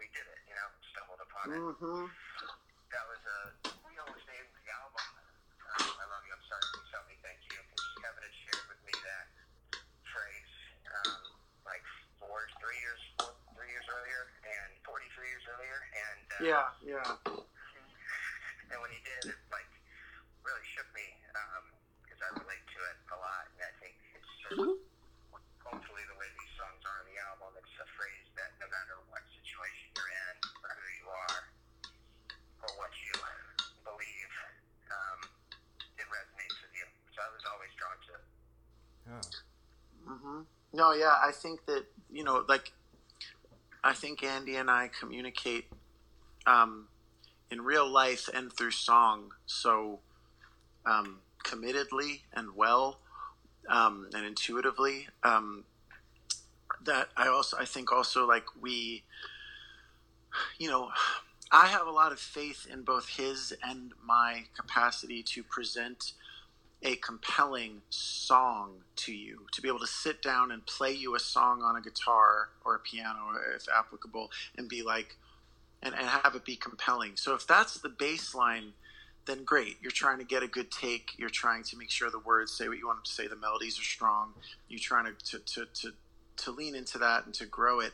we 0.00 0.08
did 0.16 0.24
it. 0.24 0.40
You 0.48 0.56
know, 0.56 0.68
stumbled 0.96 1.20
upon 1.28 1.44
it. 1.52 1.60
Mm-hmm. 1.60 2.08
That 2.88 3.04
was 3.04 3.20
a. 3.20 3.38
We 3.84 3.92
almost 4.00 4.24
named 4.32 4.48
the 4.48 4.64
album. 4.80 5.08
Um, 5.76 5.92
I 5.92 6.04
love 6.08 6.24
you. 6.24 6.32
I'm 6.32 6.44
sorry. 6.48 6.64
Please 6.72 6.88
help 6.88 7.04
me. 7.04 7.20
Thank 7.20 7.44
you. 7.52 7.60
Because 7.68 7.84
Kevin 8.00 8.24
had 8.24 8.36
shared 8.48 8.64
with 8.72 8.80
me 8.88 8.94
that 8.96 9.26
phrase 10.08 10.54
um, 10.94 11.34
like 11.66 11.84
four, 12.20 12.46
three 12.60 12.78
years, 12.80 13.00
four, 13.18 13.32
three 13.56 13.70
years 13.72 13.86
earlier, 13.90 14.22
and 14.44 14.70
43 14.84 15.26
years 15.26 15.44
earlier, 15.48 15.78
and 15.96 16.26
uh, 16.30 16.33
Yeah, 16.44 16.68
yeah. 16.84 17.00
and 17.24 18.76
when 18.76 18.92
he 18.92 19.00
did, 19.00 19.32
it 19.32 19.40
like 19.48 19.64
really 20.44 20.60
shook 20.76 20.84
me 20.92 21.00
because 22.04 22.20
I 22.20 22.28
relate 22.36 22.60
to 22.68 22.80
it 22.84 22.96
a 23.08 23.16
lot, 23.16 23.48
and 23.56 23.64
I 23.64 23.72
think 23.80 23.96
it's 24.12 24.28
sort 24.44 24.60
of 24.60 24.76
hopefully 25.64 26.04
the 26.04 26.16
way 26.20 26.28
these 26.36 26.52
songs 26.60 26.84
are 26.84 27.00
on 27.00 27.08
the 27.08 27.16
album. 27.32 27.48
It's 27.56 27.72
a 27.80 27.88
phrase 27.96 28.28
that 28.36 28.52
no 28.60 28.68
matter 28.68 29.00
what 29.08 29.24
situation 29.32 29.88
you're 29.96 30.12
in, 30.12 30.34
or 30.68 30.70
who 30.76 30.88
you 31.00 31.06
are, 31.08 31.40
or 32.60 32.70
what 32.76 32.92
you 32.92 33.16
believe, 33.88 34.32
um, 34.92 35.18
it 35.96 36.04
resonates 36.12 36.60
with 36.60 36.76
you. 36.76 36.84
So 37.16 37.24
I 37.24 37.32
was 37.32 37.44
always 37.48 37.72
drawn 37.80 37.96
to 38.04 38.10
it. 38.20 38.24
Yeah. 39.08 39.24
hmm 40.12 40.44
No, 40.76 40.92
yeah, 40.92 41.16
I 41.24 41.32
think 41.32 41.64
that 41.72 41.88
you 42.12 42.20
know, 42.20 42.44
like, 42.52 42.76
I 43.80 43.96
think 43.96 44.20
Andy 44.20 44.60
and 44.60 44.68
I 44.68 44.92
communicate 44.92 45.72
um, 46.46 46.88
in 47.50 47.60
real 47.60 47.88
life 47.88 48.28
and 48.32 48.52
through 48.52 48.70
song 48.70 49.32
so 49.46 50.00
um, 50.86 51.20
committedly 51.44 52.22
and 52.32 52.56
well 52.56 52.98
um, 53.68 54.08
and 54.14 54.26
intuitively. 54.26 55.08
Um, 55.22 55.64
that 56.84 57.08
I 57.16 57.28
also, 57.28 57.56
I 57.58 57.64
think, 57.64 57.92
also 57.92 58.26
like 58.26 58.44
we, 58.60 59.02
you 60.58 60.68
know, 60.68 60.90
I 61.50 61.66
have 61.68 61.86
a 61.86 61.90
lot 61.90 62.12
of 62.12 62.18
faith 62.18 62.66
in 62.70 62.82
both 62.82 63.08
his 63.08 63.52
and 63.62 63.92
my 64.04 64.44
capacity 64.56 65.22
to 65.22 65.42
present 65.42 66.12
a 66.82 66.96
compelling 66.96 67.80
song 67.88 68.72
to 68.96 69.14
you 69.14 69.46
to 69.52 69.62
be 69.62 69.68
able 69.68 69.78
to 69.78 69.86
sit 69.86 70.20
down 70.20 70.50
and 70.50 70.66
play 70.66 70.92
you 70.92 71.14
a 71.14 71.18
song 71.18 71.62
on 71.62 71.76
a 71.76 71.80
guitar 71.80 72.50
or 72.62 72.74
a 72.74 72.78
piano 72.78 73.20
if 73.56 73.66
applicable 73.74 74.30
and 74.58 74.68
be 74.68 74.82
like 74.82 75.16
and, 75.84 75.94
and 75.94 76.06
have 76.06 76.34
it 76.34 76.44
be 76.44 76.56
compelling 76.56 77.12
so 77.14 77.34
if 77.34 77.46
that's 77.46 77.78
the 77.80 77.88
baseline 77.88 78.70
then 79.26 79.44
great 79.44 79.76
you're 79.80 79.92
trying 79.92 80.18
to 80.18 80.24
get 80.24 80.42
a 80.42 80.48
good 80.48 80.70
take 80.70 81.10
you're 81.16 81.30
trying 81.30 81.62
to 81.62 81.76
make 81.76 81.90
sure 81.90 82.10
the 82.10 82.18
words 82.18 82.52
say 82.52 82.68
what 82.68 82.78
you 82.78 82.86
want 82.86 82.98
them 82.98 83.04
to 83.04 83.12
say 83.12 83.26
the 83.26 83.36
melodies 83.36 83.78
are 83.78 83.84
strong 83.84 84.32
you're 84.68 84.80
trying 84.80 85.04
to 85.04 85.12
to, 85.24 85.38
to, 85.44 85.66
to, 85.74 85.92
to 86.36 86.50
lean 86.50 86.74
into 86.74 86.98
that 86.98 87.24
and 87.24 87.34
to 87.34 87.46
grow 87.46 87.80
it 87.80 87.92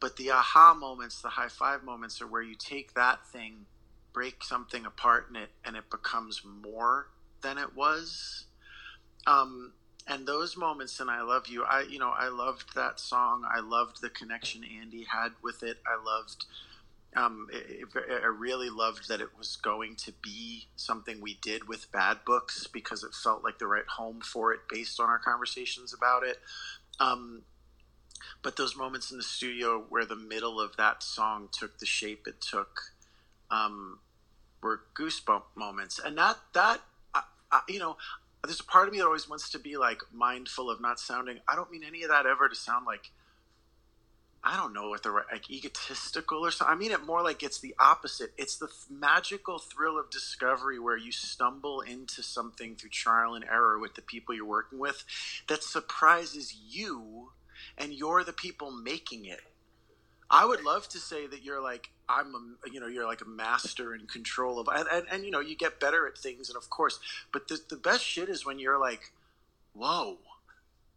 but 0.00 0.16
the 0.16 0.30
aha 0.30 0.74
moments 0.74 1.20
the 1.22 1.28
high 1.28 1.48
five 1.48 1.84
moments 1.84 2.20
are 2.20 2.26
where 2.26 2.42
you 2.42 2.54
take 2.54 2.94
that 2.94 3.26
thing 3.26 3.66
break 4.14 4.42
something 4.44 4.86
apart 4.86 5.26
in 5.28 5.36
it 5.36 5.50
and 5.64 5.76
it 5.76 5.90
becomes 5.90 6.42
more 6.44 7.08
than 7.42 7.58
it 7.58 7.76
was. 7.76 8.44
Um, 9.26 9.72
and 10.06 10.26
those 10.26 10.56
moments 10.56 11.00
in 11.00 11.08
I 11.08 11.22
Love 11.22 11.48
You, 11.48 11.64
I 11.64 11.82
you 11.82 11.98
know, 11.98 12.12
I 12.16 12.28
loved 12.28 12.74
that 12.74 13.00
song. 13.00 13.44
I 13.52 13.60
loved 13.60 14.00
the 14.00 14.10
connection 14.10 14.62
Andy 14.80 15.04
had 15.04 15.32
with 15.42 15.62
it. 15.62 15.78
I 15.86 16.02
loved 16.02 16.46
um, 17.16 17.48
it, 17.52 17.88
it, 17.94 18.22
I 18.22 18.26
really 18.26 18.70
loved 18.70 19.08
that 19.08 19.20
it 19.20 19.36
was 19.38 19.56
going 19.56 19.96
to 19.96 20.12
be 20.22 20.66
something 20.76 21.20
we 21.20 21.38
did 21.40 21.68
with 21.68 21.92
Bad 21.92 22.18
Books 22.26 22.66
because 22.66 23.04
it 23.04 23.14
felt 23.14 23.44
like 23.44 23.58
the 23.58 23.66
right 23.66 23.86
home 23.86 24.20
for 24.20 24.52
it 24.52 24.60
based 24.68 24.98
on 25.00 25.08
our 25.08 25.18
conversations 25.18 25.94
about 25.94 26.24
it. 26.24 26.38
Um, 26.98 27.42
but 28.42 28.56
those 28.56 28.76
moments 28.76 29.10
in 29.10 29.16
the 29.16 29.24
studio 29.24 29.84
where 29.88 30.04
the 30.04 30.16
middle 30.16 30.60
of 30.60 30.76
that 30.76 31.02
song 31.02 31.48
took 31.52 31.78
the 31.78 31.86
shape 31.86 32.26
it 32.26 32.40
took 32.40 32.80
um, 33.50 34.00
were 34.62 34.80
goosebump 34.94 35.42
moments, 35.54 36.00
and 36.04 36.16
that 36.18 36.38
that 36.54 36.80
I, 37.14 37.22
I, 37.52 37.60
you 37.68 37.78
know, 37.78 37.96
there's 38.42 38.60
a 38.60 38.64
part 38.64 38.88
of 38.88 38.92
me 38.92 38.98
that 38.98 39.06
always 39.06 39.28
wants 39.28 39.50
to 39.50 39.58
be 39.58 39.76
like 39.76 40.00
mindful 40.12 40.70
of 40.70 40.80
not 40.80 40.98
sounding. 40.98 41.38
I 41.46 41.54
don't 41.54 41.70
mean 41.70 41.84
any 41.86 42.02
of 42.02 42.10
that 42.10 42.26
ever 42.26 42.48
to 42.48 42.54
sound 42.54 42.86
like 42.86 43.10
I 44.46 44.58
don't 44.58 44.74
know 44.74 44.90
what 44.90 45.02
the 45.02 45.10
right 45.10 45.24
like 45.32 45.50
egotistical 45.50 46.44
or 46.44 46.50
something. 46.50 46.72
I 46.72 46.78
mean 46.78 46.92
it 46.92 47.04
more 47.04 47.22
like 47.22 47.42
it's 47.42 47.60
the 47.60 47.74
opposite. 47.78 48.32
It's 48.36 48.56
the 48.56 48.66
th- 48.66 48.90
magical 48.90 49.58
thrill 49.58 49.98
of 49.98 50.10
discovery 50.10 50.78
where 50.78 50.98
you 50.98 51.12
stumble 51.12 51.80
into 51.80 52.22
something 52.22 52.76
through 52.76 52.90
trial 52.90 53.34
and 53.34 53.44
error 53.44 53.78
with 53.78 53.94
the 53.94 54.02
people 54.02 54.34
you're 54.34 54.44
working 54.44 54.78
with 54.78 55.04
that 55.48 55.62
surprises 55.62 56.54
you 56.68 57.30
and 57.78 57.94
you're 57.94 58.22
the 58.22 58.34
people 58.34 58.70
making 58.70 59.24
it. 59.24 59.40
I 60.30 60.44
would 60.44 60.62
love 60.62 60.88
to 60.90 60.98
say 60.98 61.26
that 61.26 61.42
you're 61.42 61.62
like 61.62 61.90
I'm 62.06 62.34
a 62.34 62.70
you 62.70 62.80
know 62.80 62.86
you're 62.86 63.06
like 63.06 63.22
a 63.22 63.28
master 63.28 63.94
in 63.94 64.06
control 64.06 64.58
of 64.58 64.68
and, 64.68 64.86
and, 64.92 65.06
and 65.10 65.24
you 65.24 65.30
know 65.30 65.40
you 65.40 65.56
get 65.56 65.80
better 65.80 66.06
at 66.06 66.18
things 66.18 66.50
and 66.50 66.56
of 66.56 66.68
course 66.68 66.98
but 67.32 67.48
the, 67.48 67.58
the 67.70 67.76
best 67.76 68.04
shit 68.04 68.28
is 68.28 68.44
when 68.44 68.58
you're 68.58 68.78
like 68.78 69.12
whoa 69.72 70.18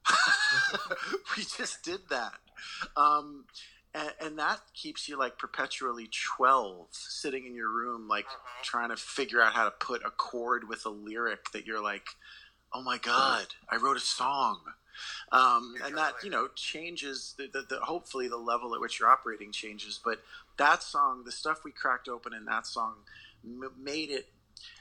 we 1.38 1.44
just 1.44 1.84
did 1.84 2.02
that. 2.10 2.34
Um, 2.96 3.46
and, 3.94 4.12
and 4.22 4.40
that 4.40 4.60
keeps 4.74 5.08
you 5.08 5.18
like 5.18 5.38
perpetually 5.38 6.10
12 6.38 6.88
sitting 6.92 7.46
in 7.46 7.56
your 7.56 7.70
room 7.70 8.08
like 8.08 8.26
trying 8.64 8.90
to 8.90 8.98
figure 8.98 9.42
out 9.42 9.54
how 9.54 9.66
to 9.66 9.72
put 9.72 10.04
a 10.06 10.10
chord 10.12 10.68
with 10.68 10.86
a 10.86 10.90
lyric 10.90 11.52
that 11.52 11.66
you're 11.66 11.82
like 11.82 12.08
oh 12.74 12.82
my 12.82 12.98
god 12.98 13.48
i 13.70 13.76
wrote 13.78 13.98
a 13.98 14.02
song. 14.02 14.60
Um, 15.32 15.76
and 15.86 15.96
that 15.96 16.16
you 16.24 16.32
know 16.32 16.48
changes 16.56 17.36
the, 17.38 17.48
the, 17.48 17.64
the 17.70 17.80
hopefully 17.82 18.28
the 18.28 18.38
level 18.38 18.74
at 18.74 18.82
which 18.82 19.00
you're 19.00 19.08
operating 19.08 19.52
changes 19.52 20.00
but 20.04 20.20
that 20.58 20.84
song, 20.84 21.24
the 21.24 21.32
stuff 21.32 21.64
we 21.64 21.72
cracked 21.72 22.10
open 22.10 22.34
in 22.34 22.46
that 22.46 22.68
song, 22.68 22.96
m- 23.46 23.72
made 23.82 24.10
it 24.10 24.28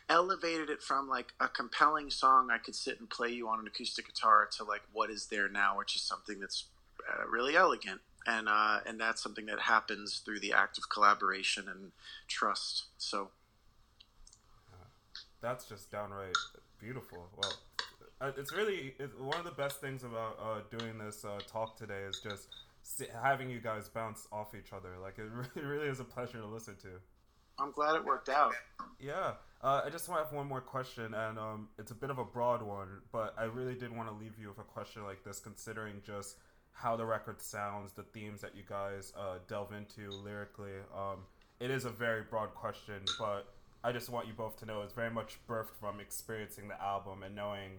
elevated 0.09 0.71
it 0.71 0.83
from 0.83 1.09
like 1.09 1.33
a 1.41 1.49
compelling 1.49 2.11
song 2.11 2.49
I 2.51 2.59
could 2.59 2.75
sit 2.75 3.01
and 3.01 3.09
play 3.11 3.31
you 3.31 3.49
on 3.49 3.61
an 3.61 3.67
acoustic 3.67 4.07
guitar 4.07 4.49
to 4.57 4.65
like 4.65 4.83
what 4.93 5.11
is 5.11 5.27
there 5.27 5.49
now, 5.49 5.79
which 5.79 5.97
is 5.97 6.03
something 6.03 6.41
that's 6.41 6.65
uh, 7.09 7.27
really 7.29 7.57
elegant. 7.57 8.01
And 8.29 8.49
uh, 8.49 8.81
and 8.85 9.01
that's 9.01 9.23
something 9.23 9.47
that 9.47 9.61
happens 9.61 10.19
through 10.19 10.41
the 10.41 10.53
act 10.53 10.79
of 10.79 10.89
collaboration 10.89 11.69
and 11.69 11.93
trust. 12.27 12.87
So 12.99 13.31
That's 15.41 15.65
just 15.67 15.93
downright 15.93 16.35
beautiful. 16.81 17.29
Well, 17.37 17.53
uh, 18.21 18.33
it's 18.37 18.53
really 18.53 18.95
it's 18.99 19.15
one 19.19 19.39
of 19.39 19.45
the 19.45 19.53
best 19.53 19.81
things 19.81 20.03
about 20.03 20.39
uh, 20.43 20.77
doing 20.77 20.99
this 20.99 21.25
uh, 21.25 21.39
talk 21.47 21.77
today 21.77 22.03
is 22.09 22.21
just 22.21 22.49
having 23.23 23.51
you 23.51 23.61
guys 23.61 23.89
bounce 23.89 24.27
off 24.33 24.55
each 24.55 24.73
other. 24.73 24.91
Like 25.01 25.19
it 25.19 25.27
really, 25.31 25.69
really 25.77 25.89
is 25.89 26.01
a 26.01 26.05
pleasure 26.05 26.39
to 26.39 26.47
listen 26.47 26.77
to. 26.83 26.89
I'm 27.59 27.73
glad 27.73 27.97
it 27.97 28.05
worked 28.05 28.29
out. 28.29 28.55
Yeah, 29.01 29.33
uh, 29.63 29.83
I 29.85 29.91
just 29.91 30.09
want 30.09 30.21
to 30.21 30.25
have 30.27 30.35
one 30.35 30.47
more 30.47 30.61
question, 30.61 31.15
and 31.15 31.39
um, 31.39 31.69
it's 31.79 31.91
a 31.91 31.95
bit 31.95 32.11
of 32.11 32.19
a 32.19 32.25
broad 32.25 32.63
one, 32.63 32.89
but 33.13 33.35
I 33.39 33.45
really 33.45 33.75
did 33.75 33.95
want 33.95 34.09
to 34.09 34.15
leave 34.15 34.39
you 34.39 34.49
with 34.49 34.59
a 34.59 34.63
question 34.63 35.05
like 35.05 35.25
this, 35.25 35.39
considering 35.39 36.03
just 36.05 36.37
how 36.73 36.97
the 36.97 37.05
record 37.05 37.41
sounds, 37.41 37.93
the 37.93 38.03
themes 38.03 38.43
that 38.43 38.55
you 38.55 38.63
guys 38.69 39.13
uh, 39.19 39.39
delve 39.49 39.73
into 39.73 40.11
lyrically. 40.11 40.73
Um, 40.95 41.21
it 41.59 41.71
is 41.71 41.87
a 41.87 41.91
very 41.91 42.23
broad 42.23 42.55
question, 42.55 43.01
but 43.19 43.49
I 43.83 43.93
just 43.93 44.11
want 44.11 44.27
you 44.27 44.35
both 44.35 44.59
to 44.59 44.67
know 44.67 44.83
it's 44.83 44.93
very 44.93 45.11
much 45.11 45.39
birthed 45.49 45.71
from 45.81 46.01
experiencing 46.01 46.69
the 46.69 46.81
album 46.83 47.23
and 47.23 47.35
knowing 47.35 47.71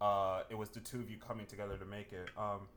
uh, 0.00 0.42
it 0.50 0.54
was 0.54 0.68
the 0.68 0.80
two 0.80 1.00
of 1.00 1.10
you 1.10 1.16
coming 1.16 1.46
together 1.46 1.76
to 1.76 1.84
make 1.84 2.12
it. 2.12 2.28
Um, 2.38 2.68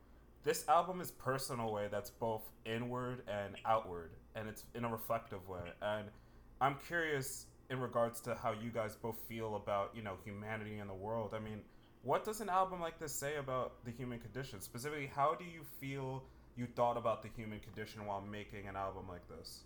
this 0.42 0.66
album 0.68 1.00
is 1.00 1.10
personal 1.10 1.72
way 1.72 1.88
that's 1.90 2.10
both 2.10 2.42
inward 2.64 3.22
and 3.28 3.54
outward, 3.64 4.10
and 4.34 4.48
it's 4.48 4.64
in 4.74 4.84
a 4.84 4.88
reflective 4.88 5.46
way. 5.48 5.60
And 5.82 6.06
I'm 6.60 6.76
curious 6.86 7.46
in 7.70 7.80
regards 7.80 8.20
to 8.22 8.34
how 8.34 8.52
you 8.52 8.70
guys 8.70 8.96
both 8.96 9.18
feel 9.28 9.56
about 9.56 9.92
you 9.94 10.02
know 10.02 10.14
humanity 10.24 10.78
in 10.78 10.88
the 10.88 10.94
world. 10.94 11.34
I 11.34 11.38
mean, 11.38 11.60
what 12.02 12.24
does 12.24 12.40
an 12.40 12.48
album 12.48 12.80
like 12.80 12.98
this 12.98 13.12
say 13.12 13.36
about 13.36 13.84
the 13.84 13.90
human 13.90 14.18
condition? 14.18 14.60
Specifically, 14.60 15.10
how 15.14 15.34
do 15.34 15.44
you 15.44 15.62
feel 15.80 16.24
you 16.56 16.66
thought 16.66 16.96
about 16.96 17.22
the 17.22 17.28
human 17.36 17.60
condition 17.60 18.04
while 18.06 18.20
making 18.20 18.66
an 18.66 18.76
album 18.76 19.04
like 19.08 19.26
this? 19.28 19.60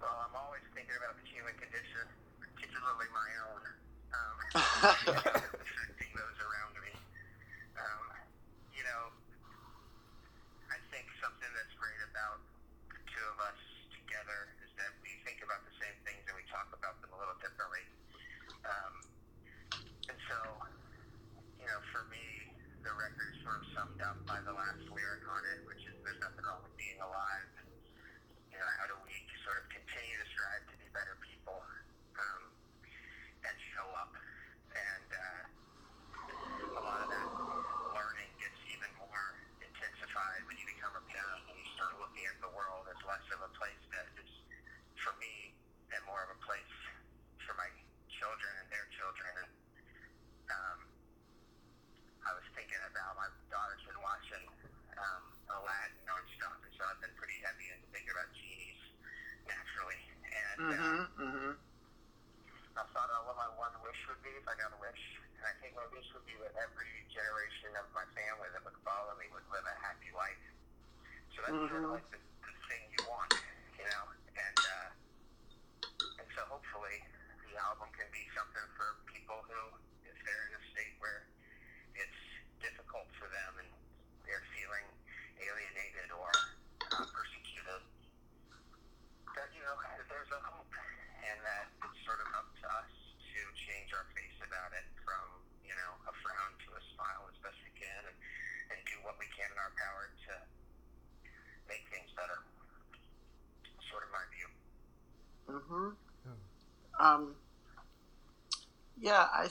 Well, 0.00 0.10
I'm 0.28 0.34
always 0.34 0.62
thinking 0.74 0.94
about 0.96 1.16
the 1.16 1.28
human 1.28 1.52
condition, 1.60 2.04
particularly 2.40 3.08
my 3.12 3.30
own, 3.48 3.62
um, 4.16 5.42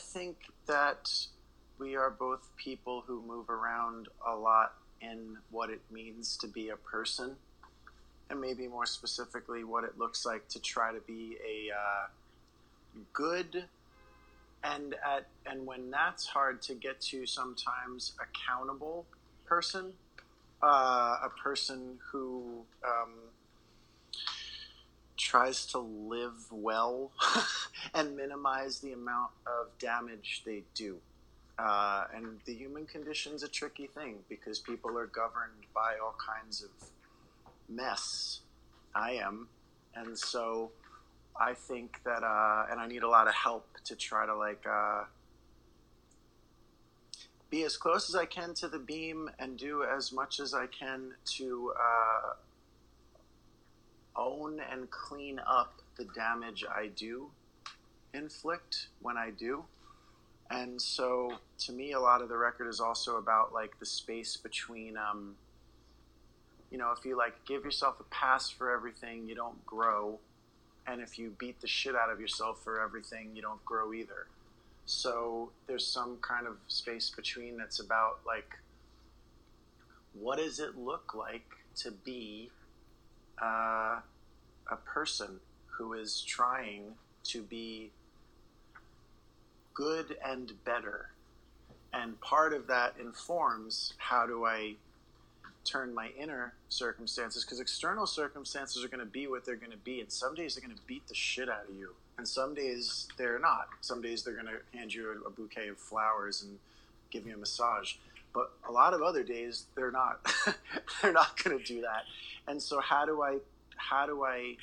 think 0.09 0.37
that 0.67 1.09
we 1.77 1.95
are 1.95 2.09
both 2.09 2.49
people 2.57 3.03
who 3.05 3.21
move 3.21 3.49
around 3.49 4.07
a 4.27 4.35
lot 4.35 4.73
in 5.01 5.37
what 5.51 5.69
it 5.69 5.81
means 5.91 6.35
to 6.37 6.47
be 6.47 6.69
a 6.69 6.75
person, 6.75 7.35
and 8.29 8.41
maybe 8.41 8.67
more 8.67 8.85
specifically, 8.85 9.63
what 9.63 9.83
it 9.83 9.97
looks 9.97 10.25
like 10.25 10.47
to 10.49 10.59
try 10.59 10.91
to 10.91 10.99
be 11.01 11.37
a 11.45 11.73
uh, 11.73 12.07
good 13.13 13.65
and 14.63 14.93
at 15.05 15.27
and 15.45 15.65
when 15.65 15.89
that's 15.89 16.27
hard 16.27 16.61
to 16.63 16.73
get 16.73 16.99
to, 16.99 17.25
sometimes 17.25 18.13
accountable 18.19 19.05
person, 19.45 19.93
uh, 20.61 21.17
a 21.23 21.29
person 21.41 21.97
who. 22.11 22.63
Um, 22.85 23.13
tries 25.29 25.67
to 25.67 25.77
live 25.77 26.47
well 26.49 27.11
and 27.93 28.17
minimize 28.17 28.79
the 28.79 28.93
amount 28.93 29.29
of 29.45 29.67
damage 29.77 30.41
they 30.43 30.63
do. 30.73 30.97
Uh, 31.59 32.05
and 32.15 32.39
the 32.45 32.53
human 32.53 32.85
condition 32.87 33.33
is 33.33 33.43
a 33.43 33.47
tricky 33.47 33.85
thing 33.85 34.15
because 34.27 34.57
people 34.57 34.97
are 34.97 35.05
governed 35.05 35.67
by 35.75 35.93
all 36.01 36.15
kinds 36.17 36.63
of 36.63 36.69
mess. 37.67 38.39
I 38.95 39.11
am. 39.11 39.49
And 39.93 40.17
so 40.17 40.71
I 41.39 41.53
think 41.53 41.99
that, 42.05 42.23
uh, 42.23 42.65
and 42.71 42.79
I 42.79 42.87
need 42.87 43.03
a 43.03 43.09
lot 43.09 43.27
of 43.27 43.35
help 43.35 43.67
to 43.85 43.95
try 43.95 44.25
to 44.25 44.35
like 44.35 44.65
uh, 44.67 45.03
be 47.51 47.61
as 47.63 47.77
close 47.77 48.09
as 48.09 48.15
I 48.15 48.25
can 48.25 48.55
to 48.55 48.67
the 48.67 48.79
beam 48.79 49.29
and 49.37 49.59
do 49.59 49.83
as 49.83 50.11
much 50.11 50.39
as 50.39 50.55
I 50.55 50.65
can 50.65 51.11
to. 51.37 51.73
Own 54.15 54.59
and 54.71 54.89
clean 54.89 55.39
up 55.47 55.81
the 55.97 56.05
damage 56.15 56.65
I 56.69 56.87
do 56.87 57.29
inflict 58.13 58.87
when 59.01 59.17
I 59.17 59.31
do. 59.31 59.65
And 60.49 60.81
so 60.81 61.33
to 61.59 61.71
me, 61.71 61.91
a 61.91 61.99
lot 61.99 62.21
of 62.21 62.29
the 62.29 62.37
record 62.37 62.67
is 62.67 62.79
also 62.79 63.17
about 63.17 63.53
like 63.53 63.79
the 63.79 63.85
space 63.85 64.35
between, 64.35 64.97
um, 64.97 65.35
you 66.71 66.77
know, 66.77 66.91
if 66.97 67.05
you 67.05 67.15
like 67.17 67.45
give 67.45 67.63
yourself 67.63 67.99
a 67.99 68.03
pass 68.03 68.49
for 68.49 68.71
everything, 68.71 69.27
you 69.27 69.35
don't 69.35 69.63
grow. 69.65 70.19
And 70.87 71.01
if 71.01 71.19
you 71.19 71.35
beat 71.37 71.61
the 71.61 71.67
shit 71.67 71.95
out 71.95 72.09
of 72.09 72.19
yourself 72.19 72.63
for 72.63 72.81
everything, 72.81 73.31
you 73.35 73.43
don't 73.43 73.63
grow 73.63 73.93
either. 73.93 74.25
So 74.85 75.51
there's 75.67 75.85
some 75.85 76.17
kind 76.21 76.47
of 76.47 76.55
space 76.67 77.11
between 77.11 77.57
that's 77.57 77.79
about 77.79 78.19
like, 78.25 78.57
what 80.19 80.39
does 80.39 80.59
it 80.59 80.77
look 80.77 81.13
like 81.13 81.45
to 81.77 81.91
be 81.91 82.49
uh, 83.41 83.99
a 84.71 84.75
person 84.85 85.39
who 85.67 85.93
is 85.93 86.21
trying 86.21 86.83
to 87.23 87.41
be 87.41 87.91
good 89.73 90.17
and 90.25 90.53
better. 90.65 91.09
And 91.93 92.19
part 92.21 92.53
of 92.53 92.67
that 92.67 92.95
informs 92.99 93.93
how 93.97 94.25
do 94.25 94.45
I 94.45 94.75
turn 95.63 95.93
my 95.93 96.09
inner 96.19 96.53
circumstances 96.69 97.43
because 97.43 97.59
external 97.59 98.05
circumstances 98.05 98.83
are 98.83 98.87
going 98.87 98.99
to 98.99 99.05
be 99.05 99.27
what 99.27 99.45
they're 99.45 99.55
going 99.55 99.71
to 99.71 99.77
be 99.77 100.01
and 100.01 100.11
some 100.11 100.33
days 100.33 100.55
they're 100.55 100.65
going 100.65 100.75
to 100.75 100.81
beat 100.87 101.05
the 101.07 101.13
shit 101.13 101.49
out 101.49 101.65
of 101.69 101.75
you 101.75 101.93
and 102.17 102.27
some 102.27 102.53
days 102.53 103.07
they're 103.17 103.39
not 103.39 103.67
some 103.81 104.01
days 104.01 104.23
they're 104.23 104.33
going 104.33 104.45
to 104.45 104.77
hand 104.77 104.93
you 104.93 105.21
a 105.25 105.29
bouquet 105.29 105.67
of 105.67 105.77
flowers 105.77 106.43
and 106.43 106.57
give 107.11 107.27
you 107.27 107.35
a 107.35 107.37
massage 107.37 107.95
but 108.33 108.51
a 108.67 108.71
lot 108.71 108.93
of 108.93 109.01
other 109.01 109.23
days 109.23 109.65
they're 109.75 109.91
not 109.91 110.19
they're 111.01 111.13
not 111.13 111.41
going 111.43 111.57
to 111.57 111.63
do 111.63 111.81
that 111.81 112.03
and 112.47 112.61
so 112.61 112.79
how 112.79 113.05
do 113.05 113.21
i 113.21 113.37
how 113.79 114.05
do 114.05 114.23
I 114.23 114.55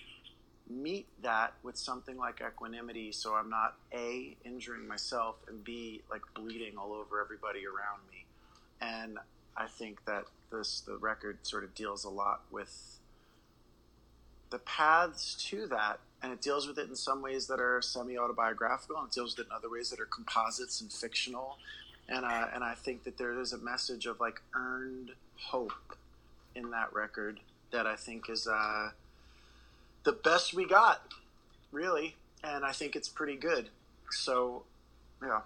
meet 0.69 1.07
that 1.23 1.55
with 1.63 1.77
something 1.77 2.17
like 2.17 2.43
equanimity 2.47 3.13
so 3.13 3.35
I'm 3.35 3.49
not 3.49 3.77
A, 3.93 4.37
injuring 4.45 4.87
myself, 4.87 5.37
and 5.49 5.63
B, 5.65 6.03
like 6.11 6.23
bleeding 6.35 6.77
all 6.77 6.93
over 6.93 7.21
everybody 7.21 7.61
around 7.67 8.01
me. 8.11 8.27
And 8.81 9.19
I 9.57 9.67
think 9.67 10.05
that 10.05 10.25
this 10.51 10.81
the 10.81 10.97
record 10.97 11.39
sort 11.43 11.65
of 11.65 11.75
deals 11.75 12.05
a 12.05 12.11
lot 12.11 12.43
with 12.51 12.99
the 14.51 14.59
paths 14.59 15.35
to 15.49 15.67
that 15.67 15.99
and 16.23 16.33
it 16.33 16.41
deals 16.41 16.69
with 16.69 16.79
it 16.79 16.89
in 16.89 16.95
some 16.95 17.21
ways 17.21 17.49
that 17.49 17.59
are 17.59 17.83
semi-autobiographical 17.83 18.97
and 18.97 19.09
it 19.09 19.13
deals 19.13 19.37
with 19.37 19.47
it 19.47 19.51
in 19.51 19.57
other 19.57 19.69
ways 19.69 19.91
that 19.91 19.99
are 19.99 20.07
composites 20.07 20.81
and 20.81 20.93
fictional 20.93 21.59
and 22.09 22.25
uh, 22.25 22.47
and 22.55 22.63
I 22.63 22.75
think 22.75 23.05
that 23.05 23.19
there 23.19 23.39
is 23.41 23.53
a 23.53 23.59
message 23.59 24.07
of 24.07 24.21
like 24.21 24.41
earned 24.55 25.13
hope 25.37 25.97
in 26.55 26.71
that 26.71 26.93
record 26.93 27.41
that 27.73 27.87
I 27.87 27.97
think 27.97 28.31
is 28.31 28.47
uh, 28.47 28.91
the 30.05 30.13
best 30.13 30.55
we 30.55 30.67
got, 30.67 31.03
really, 31.73 32.17
and 32.43 32.65
I 32.65 32.73
think 32.73 32.97
it's 32.97 33.09
pretty 33.09 33.37
good. 33.37 33.69
So, 34.11 34.63
yeah. 35.23 35.41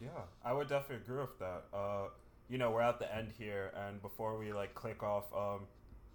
Yeah, 0.00 0.08
I 0.44 0.52
would 0.52 0.68
definitely 0.68 1.04
agree 1.04 1.20
with 1.20 1.38
that. 1.40 1.64
Uh, 1.74 2.08
you 2.48 2.56
know, 2.56 2.70
we're 2.70 2.82
at 2.82 2.98
the 2.98 3.14
end 3.14 3.32
here, 3.36 3.72
and 3.86 4.00
before 4.00 4.38
we 4.38 4.52
like 4.52 4.74
click 4.74 5.02
off, 5.02 5.24
um, 5.36 5.66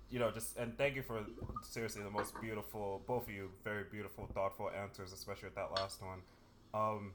you 0.09 0.19
know, 0.19 0.31
just 0.31 0.57
and 0.57 0.77
thank 0.77 0.95
you 0.95 1.01
for 1.01 1.19
seriously 1.61 2.01
the 2.01 2.09
most 2.09 2.33
beautiful, 2.41 3.01
both 3.05 3.23
of 3.27 3.33
you, 3.33 3.49
very 3.63 3.83
beautiful, 3.91 4.29
thoughtful 4.33 4.71
answers, 4.71 5.11
especially 5.11 5.47
with 5.47 5.55
that 5.55 5.71
last 5.75 6.01
one. 6.01 6.19
Um, 6.73 7.11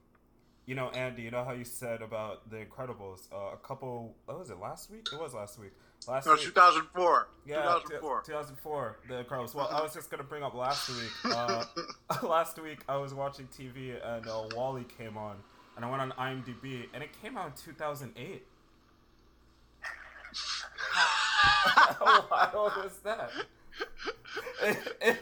you 0.69 0.75
know, 0.75 0.91
Andy, 0.91 1.23
you 1.23 1.31
know 1.31 1.45
how 1.45 1.53
you 1.53 1.65
said 1.65 2.03
about 2.03 2.51
the 2.51 2.59
Incredibles 2.59 3.33
uh, 3.33 3.55
a 3.55 3.57
couple, 3.57 4.15
what 4.27 4.39
was 4.39 4.51
it, 4.51 4.61
last 4.61 4.91
week? 4.91 5.09
It 5.11 5.19
was 5.19 5.33
last 5.33 5.59
week. 5.59 5.73
Last 6.07 6.27
No, 6.27 6.35
week. 6.35 6.43
2004. 6.43 7.29
Yeah, 7.47 7.63
2004. 7.63 8.23
2004, 8.27 8.99
The 9.09 9.25
Incredibles. 9.25 9.55
Well, 9.55 9.71
I 9.73 9.81
was 9.81 9.95
just 9.95 10.11
gonna 10.11 10.25
bring 10.25 10.43
up 10.43 10.53
last 10.53 10.91
week. 10.91 11.11
Uh, 11.35 11.65
last 12.23 12.61
week 12.63 12.81
I 12.87 12.99
was 12.99 13.15
watching 13.15 13.49
TV 13.49 13.95
and 14.07 14.27
uh, 14.29 14.43
WALL-E 14.55 14.85
came 14.99 15.17
on, 15.17 15.37
and 15.75 15.87
I 15.87 15.91
went 15.91 16.03
on 16.03 16.13
IMDb, 16.13 16.85
and 16.93 17.03
it 17.03 17.11
came 17.23 17.39
out 17.39 17.47
in 17.47 17.53
2008. 17.55 18.47
How 20.93 22.27
wild 22.31 22.73
is 22.85 22.99
that? 23.05 23.31
It, 24.63 24.77
it, 25.01 25.17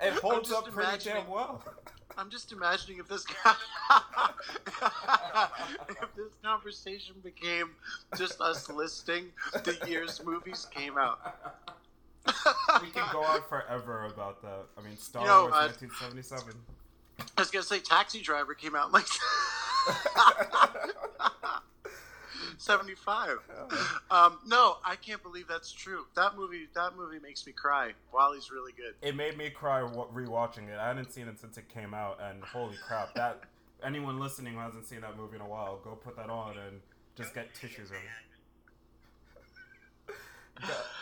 it 0.00 0.12
holds 0.14 0.50
up 0.50 0.66
pretty 0.70 1.04
damn 1.04 1.28
well. 1.28 1.62
I'm 2.18 2.30
just 2.30 2.52
imagining 2.52 2.98
if 2.98 3.08
this 3.08 3.24
if 5.88 6.14
this 6.16 6.32
conversation 6.42 7.14
became 7.22 7.70
just 8.16 8.40
us 8.40 8.68
listing 8.68 9.26
the 9.64 9.78
years 9.88 10.20
movies 10.24 10.66
came 10.70 10.98
out. 10.98 11.18
we 12.82 12.90
can 12.90 13.04
go 13.12 13.22
on 13.22 13.40
forever 13.48 14.06
about 14.06 14.42
that. 14.42 14.66
I 14.78 14.82
mean, 14.82 14.96
Star 14.96 15.22
You 15.22 15.28
know, 15.28 15.40
Wars 15.42 15.54
uh, 15.54 15.68
1977. 15.68 16.54
I 17.36 17.40
was 17.40 17.50
gonna 17.50 17.62
say 17.62 17.78
Taxi 17.80 18.20
Driver 18.20 18.54
came 18.54 18.74
out 18.74 18.92
like 18.92 19.06
75. 22.60 23.38
Um, 24.10 24.38
no, 24.46 24.76
I 24.84 24.96
can't 24.96 25.22
believe 25.22 25.48
that's 25.48 25.72
true. 25.72 26.04
That 26.14 26.36
movie, 26.36 26.68
that 26.74 26.96
movie 26.96 27.18
makes 27.18 27.46
me 27.46 27.52
cry. 27.52 27.92
WALL-E's 28.12 28.50
really 28.50 28.72
good. 28.72 28.94
it 29.00 29.16
made 29.16 29.38
me 29.38 29.48
cry 29.50 29.82
wa- 29.82 30.08
rewatching 30.14 30.68
it. 30.68 30.78
I 30.78 30.88
hadn't 30.88 31.10
seen 31.12 31.26
it 31.26 31.40
since 31.40 31.56
it 31.56 31.68
came 31.72 31.94
out, 31.94 32.18
and 32.22 32.42
holy 32.44 32.76
crap! 32.86 33.14
That 33.14 33.44
anyone 33.82 34.20
listening 34.20 34.54
who 34.54 34.58
hasn't 34.60 34.86
seen 34.86 35.00
that 35.00 35.16
movie 35.16 35.36
in 35.36 35.42
a 35.42 35.48
while, 35.48 35.80
go 35.82 35.92
put 35.92 36.16
that 36.16 36.28
on 36.28 36.58
and 36.58 36.80
just 37.16 37.34
get 37.34 37.54
tissues 37.54 37.90
ready. 37.90 38.04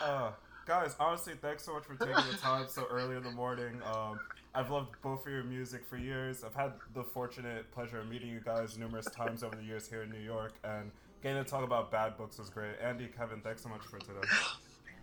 Uh, 0.01 0.31
guys, 0.65 0.95
honestly, 0.99 1.33
thanks 1.41 1.63
so 1.65 1.73
much 1.73 1.83
for 1.83 1.95
taking 1.95 2.31
the 2.31 2.37
time 2.37 2.65
so 2.69 2.85
early 2.89 3.17
in 3.17 3.23
the 3.23 3.31
morning. 3.31 3.81
Um, 3.93 4.19
I've 4.55 4.71
loved 4.71 4.95
both 5.01 5.25
of 5.25 5.31
your 5.31 5.43
music 5.43 5.85
for 5.85 5.97
years. 5.97 6.43
I've 6.43 6.55
had 6.55 6.71
the 6.93 7.03
fortunate 7.03 7.69
pleasure 7.71 7.99
of 7.99 8.07
meeting 8.07 8.29
you 8.29 8.39
guys 8.39 8.77
numerous 8.77 9.05
times 9.07 9.43
over 9.43 9.55
the 9.55 9.63
years 9.63 9.89
here 9.89 10.03
in 10.03 10.09
New 10.09 10.19
York, 10.21 10.53
and 10.63 10.91
Getting 11.21 11.43
to 11.43 11.49
talk 11.49 11.63
about 11.63 11.91
bad 11.91 12.17
books 12.17 12.37
was 12.37 12.49
great. 12.49 12.75
Andy, 12.81 13.07
Kevin, 13.07 13.41
thanks 13.41 13.61
so 13.61 13.69
much 13.69 13.81
for 13.81 13.99
today. 13.99 14.27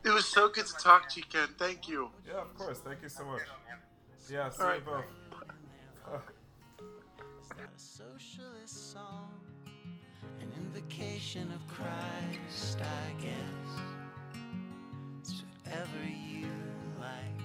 It 0.04 0.10
was 0.10 0.24
so 0.24 0.48
good 0.48 0.66
to 0.66 0.74
talk 0.74 1.08
to 1.10 1.20
you, 1.20 1.26
Ken. 1.30 1.48
Thank 1.58 1.88
you. 1.88 2.10
Yeah, 2.26 2.40
of 2.40 2.56
course. 2.56 2.78
Thank 2.78 3.02
you 3.02 3.08
so 3.08 3.24
much. 3.24 3.42
Yeah, 4.30 4.48
see 4.50 4.62
All 4.62 4.68
right. 4.68 4.78
you 4.78 4.84
both. 4.84 5.04
Uh. 6.06 6.18
A 7.58 7.78
socialist 7.78 8.92
song, 8.92 9.30
an 10.40 10.48
invocation 10.56 11.50
of 11.52 11.66
Christ, 11.66 12.78
I 12.80 13.22
guess. 13.22 13.70
It's 15.20 15.42
whatever 15.64 16.04
you 16.04 16.48
like. 17.00 17.42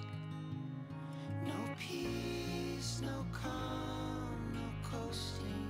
No 1.46 1.74
peace, 1.78 3.00
no 3.02 3.26
calm, 3.32 4.52
no 4.54 4.88
coasting, 4.88 5.68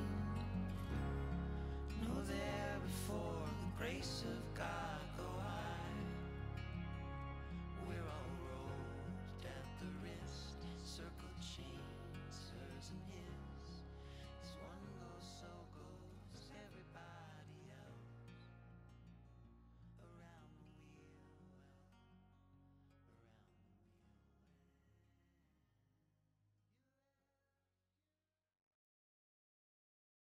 no 2.03 2.21
there 2.23 2.62
for 3.07 3.33
the 3.61 3.85
grace 3.85 4.25
of 4.29 4.59
God. 4.59 5.02